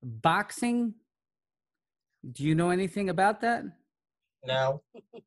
[0.02, 0.94] Boxing?
[2.32, 3.64] Do you know anything about that?
[4.44, 4.82] No.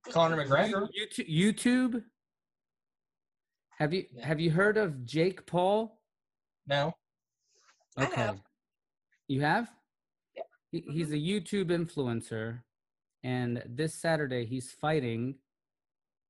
[0.09, 0.87] Conor McGregor.
[0.97, 2.03] YouTube, YouTube?
[3.77, 4.25] Have you Yeah.
[4.27, 5.99] have you heard of Jake Paul?
[6.67, 6.93] No.
[7.97, 8.39] I have.
[9.27, 9.69] You have?
[10.35, 10.43] Yeah.
[10.71, 12.61] He, he's a YouTube influencer,
[13.23, 15.35] and this Saturday he's fighting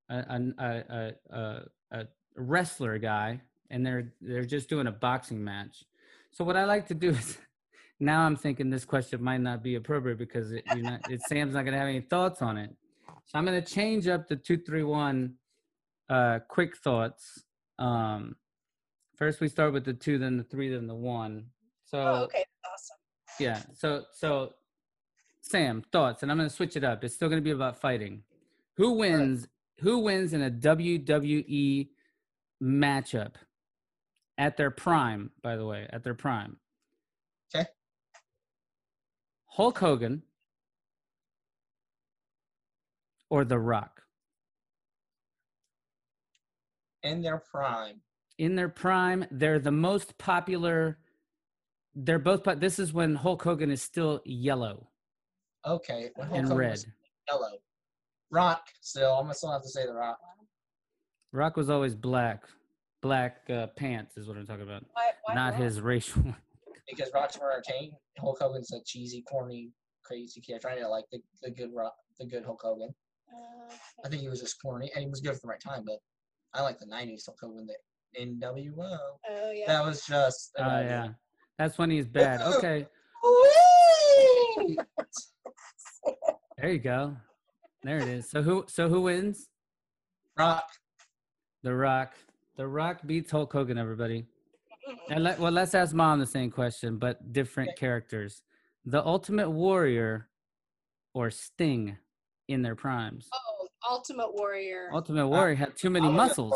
[0.09, 1.13] a a, a, a,
[1.91, 5.83] a, a wrestler guy, and they're they're just doing a boxing match.
[6.31, 7.37] So what I like to do is,
[8.03, 11.63] now I'm thinking this question might not be appropriate because it, not, it, Sam's not
[11.65, 12.69] gonna have any thoughts on it.
[13.25, 15.35] So I'm gonna change up the two three one
[16.09, 17.43] uh, quick thoughts.
[17.79, 18.35] Um,
[19.15, 21.45] first we start with the two, then the three, then the one.
[21.85, 22.97] So Oh, okay, awesome.
[23.39, 23.61] yeah.
[23.73, 24.53] So so
[25.41, 27.03] Sam, thoughts, and I'm gonna switch it up.
[27.03, 28.23] It's still gonna be about fighting.
[28.77, 29.47] Who wins
[29.79, 31.89] who wins in a WWE
[32.61, 33.33] matchup
[34.37, 36.57] at their prime, by the way, at their prime?
[37.51, 37.65] 'Kay.
[39.53, 40.23] Hulk Hogan
[43.29, 44.01] or The Rock?
[47.03, 48.01] In their prime.
[48.39, 49.25] in their prime.
[49.29, 50.97] They're the most popular.
[51.95, 54.87] They're both, but this is when Hulk Hogan is still yellow
[55.67, 56.09] Okay.
[56.15, 56.79] when Hulk and Hogan red.
[57.29, 57.51] Yellow.
[58.31, 58.63] Rock.
[58.81, 60.17] Still, I'm gonna still have to say the Rock.
[61.33, 62.43] Rock was always black.
[63.01, 65.61] Black uh, pants is what I'm talking about, Why, why not Rock?
[65.61, 66.23] his racial.
[66.89, 67.91] Because Rock's more entertaining.
[68.19, 69.71] Hulk Hogan's a cheesy, corny,
[70.03, 70.61] crazy kid.
[70.61, 72.93] Trying to like the, the good Rock, the good Hulk Hogan.
[73.33, 73.73] Uh,
[74.05, 75.97] I think he was just corny and he was good for the right time, but
[76.53, 77.67] I like the '90s Hulk Hogan.
[77.67, 77.75] The
[78.19, 78.97] NWO.
[79.29, 79.65] oh yeah.
[79.67, 80.51] That was just.
[80.59, 80.89] Oh an idea.
[80.89, 81.09] yeah,
[81.57, 82.41] that's when he's bad.
[82.57, 82.85] Okay,
[86.57, 87.15] there you go.
[87.83, 88.29] There it is.
[88.29, 88.65] So who?
[88.67, 89.49] So who wins?
[90.37, 90.65] Rock.
[91.63, 92.13] The Rock.
[92.57, 93.77] The Rock beats Hulk Hogan.
[93.77, 94.25] Everybody.
[95.09, 97.77] And let, well, let's ask Mom the same question, but different Okay.
[97.79, 98.43] characters.
[98.85, 100.27] The Ultimate Warrior
[101.13, 101.97] or Sting
[102.47, 103.29] in their primes.
[103.33, 104.89] Oh, Ultimate Warrior.
[104.93, 106.55] Ultimate Warrior had too many muscles.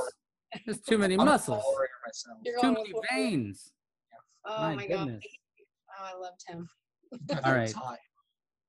[0.66, 1.64] There's too many muscles.
[1.66, 2.38] warrior myself.
[2.44, 3.72] You're Too many veins.
[4.46, 5.06] Oh My my, god.
[5.06, 5.24] goodness.
[6.00, 6.70] Oh, I loved him.
[7.46, 7.74] All right.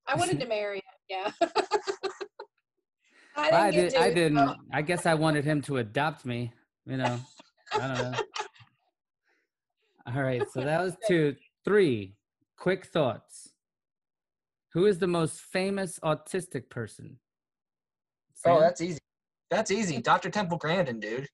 [0.07, 0.83] I wanted to marry him.
[1.09, 1.31] Yeah.
[3.37, 3.55] I didn't.
[3.55, 3.91] I, did.
[3.91, 4.57] to, I didn't.
[4.73, 6.53] I guess I wanted him to adopt me.
[6.87, 7.21] You know.
[7.73, 8.19] I don't know.
[10.15, 10.43] All right.
[10.51, 11.37] So that was two.
[11.65, 12.15] Three.
[12.57, 13.53] Quick thoughts.
[14.73, 17.19] Who is the most famous autistic person?
[18.47, 18.99] Oh, that's easy.
[19.51, 20.01] That's easy.
[20.01, 20.31] Dr.
[20.31, 21.29] Temple Grandin, dude.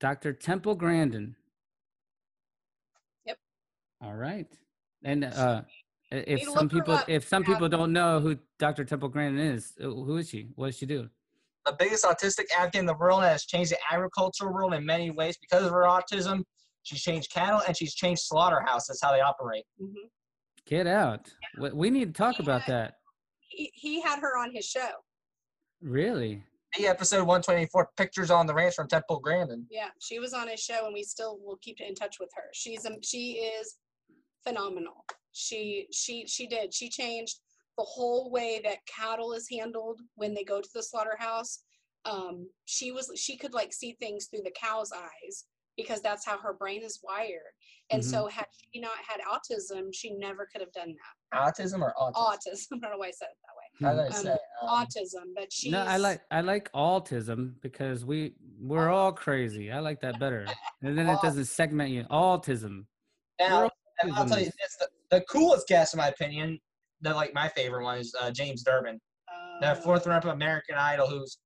[0.00, 0.32] Dr.
[0.32, 1.34] Temple Grandin.
[3.24, 3.38] Yep.
[4.02, 4.46] All right.
[5.02, 5.62] And uh,
[6.10, 8.84] if Need to some people if some people don't know who Dr.
[8.84, 10.48] Temple Grandin is, uh, who is she?
[10.54, 11.08] What does she do?
[11.64, 15.10] The biggest autistic advocate in the world and has changed the agricultural world in many
[15.10, 16.44] ways because of her autism.
[16.86, 18.86] She's changed cattle and she's changed slaughterhouse.
[18.86, 19.64] That's how they operate.
[19.80, 20.08] Mhm.
[20.66, 21.28] Get out.
[21.58, 22.94] We- We need to talk about that.
[23.48, 24.92] He, he had her on his show.
[25.80, 26.44] Really?
[26.76, 29.66] The episode 124, Pictures on the Ranch from Temple Grandin.
[29.68, 32.44] Yeah, she was on his show, and we still will keep in touch with her.
[32.52, 33.76] She's um, she is
[34.46, 35.04] phenomenal.
[35.32, 36.72] She she she did.
[36.72, 37.40] She changed
[37.78, 41.62] the whole way that cattle is handled when they go to the slaughterhouse.
[42.04, 45.44] Um, she was she could like see things through the cow's eyes
[45.76, 47.52] because that's how her brain is wired.
[47.90, 48.06] And Mhm.
[48.10, 50.94] so had she not had autism, she never could have done
[51.32, 51.38] that.
[51.38, 52.14] Autism or autism?
[52.14, 52.66] Autism.
[52.72, 53.86] I don't know why I said it that way.
[53.86, 54.38] How did I Um, say?
[54.62, 55.70] Um, Autism, but she.
[55.70, 59.70] No, I like I like autism because we we're all crazy.
[59.70, 60.46] I like that better.
[60.82, 62.04] And then it doesn't segment you.
[62.04, 62.86] Autism.
[63.40, 63.70] now,
[64.00, 66.60] And I'll tell you, it's the, the coolest guest in my opinion.
[67.00, 69.00] The like my favorite one is uh, James Durbin,
[69.60, 71.38] the Uh, fourth runner-up of American Idol, who's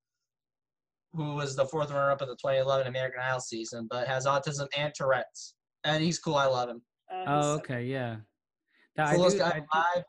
[1.12, 4.92] who was the fourth runner-up of the 2011 American Idol season, but has autism and
[4.94, 5.54] Tourette's,
[5.84, 6.36] and he's cool.
[6.36, 6.82] I love him.
[7.12, 8.16] Uh, he's Oh, okay, yeah.
[8.96, 10.04] Now, I Coolest do- guy alive.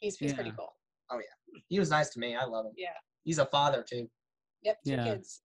[0.00, 0.72] He's, he's pretty cool.
[1.10, 1.60] Oh Yeah.
[1.68, 2.34] He was nice to me.
[2.36, 2.72] I love him.
[2.76, 2.88] Yeah.
[3.24, 4.08] He's a father too.
[4.62, 4.78] Yep.
[4.84, 5.04] Two Yeah.
[5.04, 5.42] kids.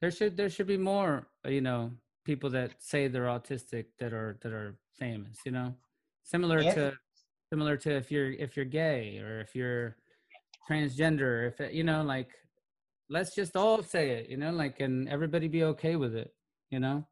[0.00, 1.90] there should there should be more you know
[2.24, 5.74] people that say they're autistic that are that are famous you know
[6.24, 6.74] similar Yeah.
[6.74, 6.92] to
[7.50, 9.96] similar to if you're if you're gay or if you're
[10.68, 12.30] transgender if it, you know like
[13.10, 16.34] let's just all say it you know like and everybody be okay with it
[16.74, 17.06] you know?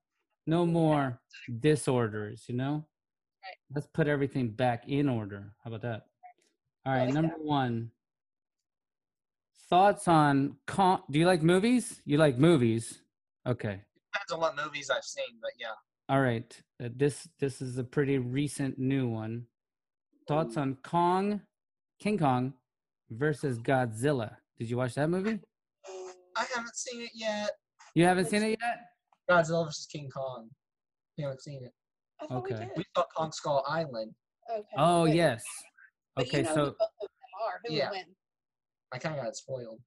[0.47, 1.20] No more
[1.60, 2.85] disorders you know?
[3.44, 3.59] Right.
[3.74, 5.52] let's put everything back in order.
[5.62, 6.02] How about that?
[6.85, 7.90] All right, like number one.
[9.69, 12.02] Thoughts on con- do you like movies?
[12.05, 13.02] You like movies.
[13.47, 13.81] Okay.
[14.12, 15.74] Depends on what movies I've seen, but yeah.
[16.09, 19.47] all right uh, this this is a pretty recent new one.
[20.28, 21.40] Thoughts on kong
[22.01, 22.55] king kong
[23.10, 24.36] versus godzilla.
[24.59, 25.40] Did you watch that movie
[26.37, 27.51] I haven't seen it yet.
[27.95, 28.79] you haven't seen it yet
[29.31, 30.49] Godzilla vs King Kong.
[31.17, 31.73] You haven't seen it.
[32.21, 32.65] I thought we Okay.
[32.65, 32.71] did.
[32.77, 34.13] We saw Kong Skull Island.
[34.51, 34.67] Okay.
[34.77, 35.43] oh Wait, yes
[36.17, 37.09] but okay you know who so both of them
[37.47, 37.61] are.
[37.67, 37.91] Who Yeah.
[37.91, 38.07] would win?
[38.93, 39.81] I kind of got it spoiled.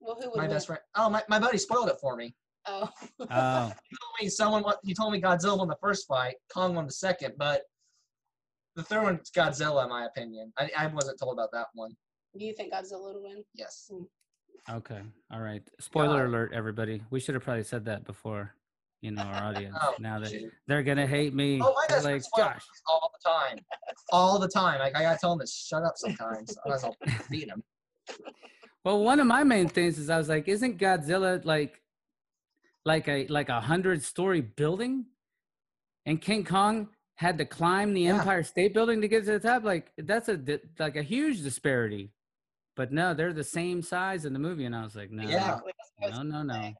[0.00, 0.50] Well, who would My win?
[0.50, 0.80] best friend.
[0.96, 2.34] Oh, my, my buddy spoiled it for me.
[2.66, 2.88] Oh.
[3.30, 4.64] oh He told me someone.
[4.84, 7.62] He told me Godzilla won the first fight, Kong won the second, but
[8.76, 10.52] the third one's Godzilla, in my opinion.
[10.58, 11.90] I, I wasn't told about that one.
[12.38, 13.42] Do you think Godzilla would win?
[13.54, 13.90] Yes.
[13.90, 14.04] Hmm.
[14.68, 15.00] Okay
[15.32, 16.28] all right spoiler God.
[16.28, 18.54] alert everybody we should have probably said that before
[19.00, 20.32] you know our audience Oh, now that
[20.66, 23.58] they're gonna hate me Oh, my They're best friend like gosh all the time.
[24.12, 24.78] All the time.
[24.80, 26.56] Like I gotta tell them to shut up sometimes.
[26.64, 26.96] Otherwise I'll
[27.30, 27.62] beat him.
[28.84, 31.80] Well, one of my main things is I was like, isn't Godzilla like
[32.84, 35.06] like a like a hundred story building?
[36.06, 38.18] And King Kong had to climb the Yeah.
[38.18, 39.64] Empire State Building to get to the top.
[39.64, 40.38] Like that's a
[40.78, 42.10] like a huge disparity.
[42.80, 45.36] But no, they're the same size in the movie, and I was like, no, Yeah.
[45.36, 45.72] Exactly.
[45.76, 46.72] That's what I was no, no, no.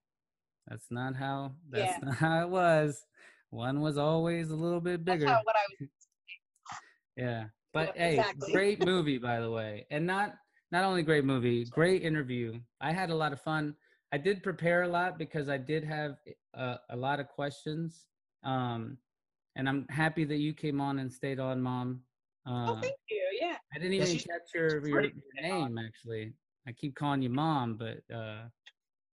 [0.67, 1.53] That's not how.
[1.69, 1.99] That's Yeah.
[2.01, 3.05] not how it was.
[3.51, 5.27] One was always a little bit bigger.
[5.27, 5.89] how, what I was.
[7.19, 7.49] Yeah.
[7.75, 8.51] But Yeah, hey, exactly.
[8.51, 9.87] great movie by the way.
[9.91, 10.37] And not
[10.73, 12.59] not only great movie, great interview.
[12.81, 13.75] I had a lot of fun.
[14.11, 16.17] I did prepare a lot because I did have
[16.55, 18.07] a, a lot of questions.
[18.43, 18.97] Um
[19.55, 22.01] and I'm happy that you came on and stayed on, mom.
[22.47, 23.30] Oh, Uh, thank you.
[23.41, 23.57] Yeah.
[23.75, 25.13] I didn't even she's- catch your, your, your
[25.43, 26.35] name actually.
[26.69, 28.43] I keep calling you mom, but uh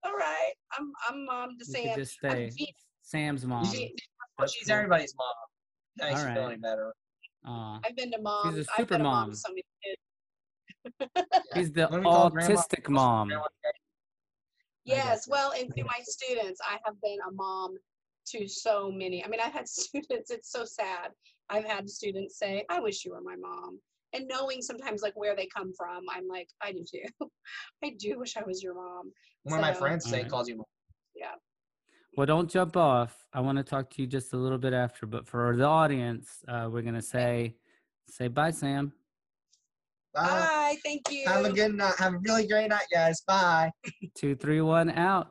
[0.04, 0.52] All right.
[0.78, 1.96] I'm I'm mom to Sam.
[1.96, 2.50] just stay
[3.02, 3.64] Sam's mom.
[3.64, 3.94] She-
[4.38, 4.76] That's she's cool.
[4.76, 5.34] everybody's mom.
[5.96, 6.52] That makes All you feel right.
[6.52, 6.94] any better.
[7.46, 7.80] Aw.
[7.84, 8.54] I've been to mom.
[8.54, 9.34] a I've super been a mom mom.
[9.34, 9.64] so many.
[11.54, 13.32] He's the When we call grandma- autistic mom.
[14.84, 17.76] Yes, well, and to my students, I have been a mom
[18.28, 19.22] to so many.
[19.24, 21.10] I mean, I've had students, it's so sad.
[21.50, 23.80] I've had students say, I wish you were my mom.
[24.14, 27.04] And knowing sometimes like where they come from, I'm like, I do too.
[27.84, 29.12] I do wish I was your mom.
[29.42, 30.30] One of my friends say Alright.
[30.30, 30.66] calls you mom.
[31.14, 31.34] Yeah.
[32.16, 33.16] Well, don't jump off.
[33.32, 36.38] I want to talk to you just a little bit after, but for the audience,
[36.48, 37.54] uh, we're gonna say
[38.08, 38.92] say bye, Sam.
[40.14, 40.22] Bye.
[40.22, 40.76] Bye.
[40.84, 41.28] Thank you.
[41.28, 41.94] Have a good night.
[41.98, 43.20] Have a really great night, guys.
[43.26, 43.70] Bye.
[44.14, 45.30] Two, three, one, out.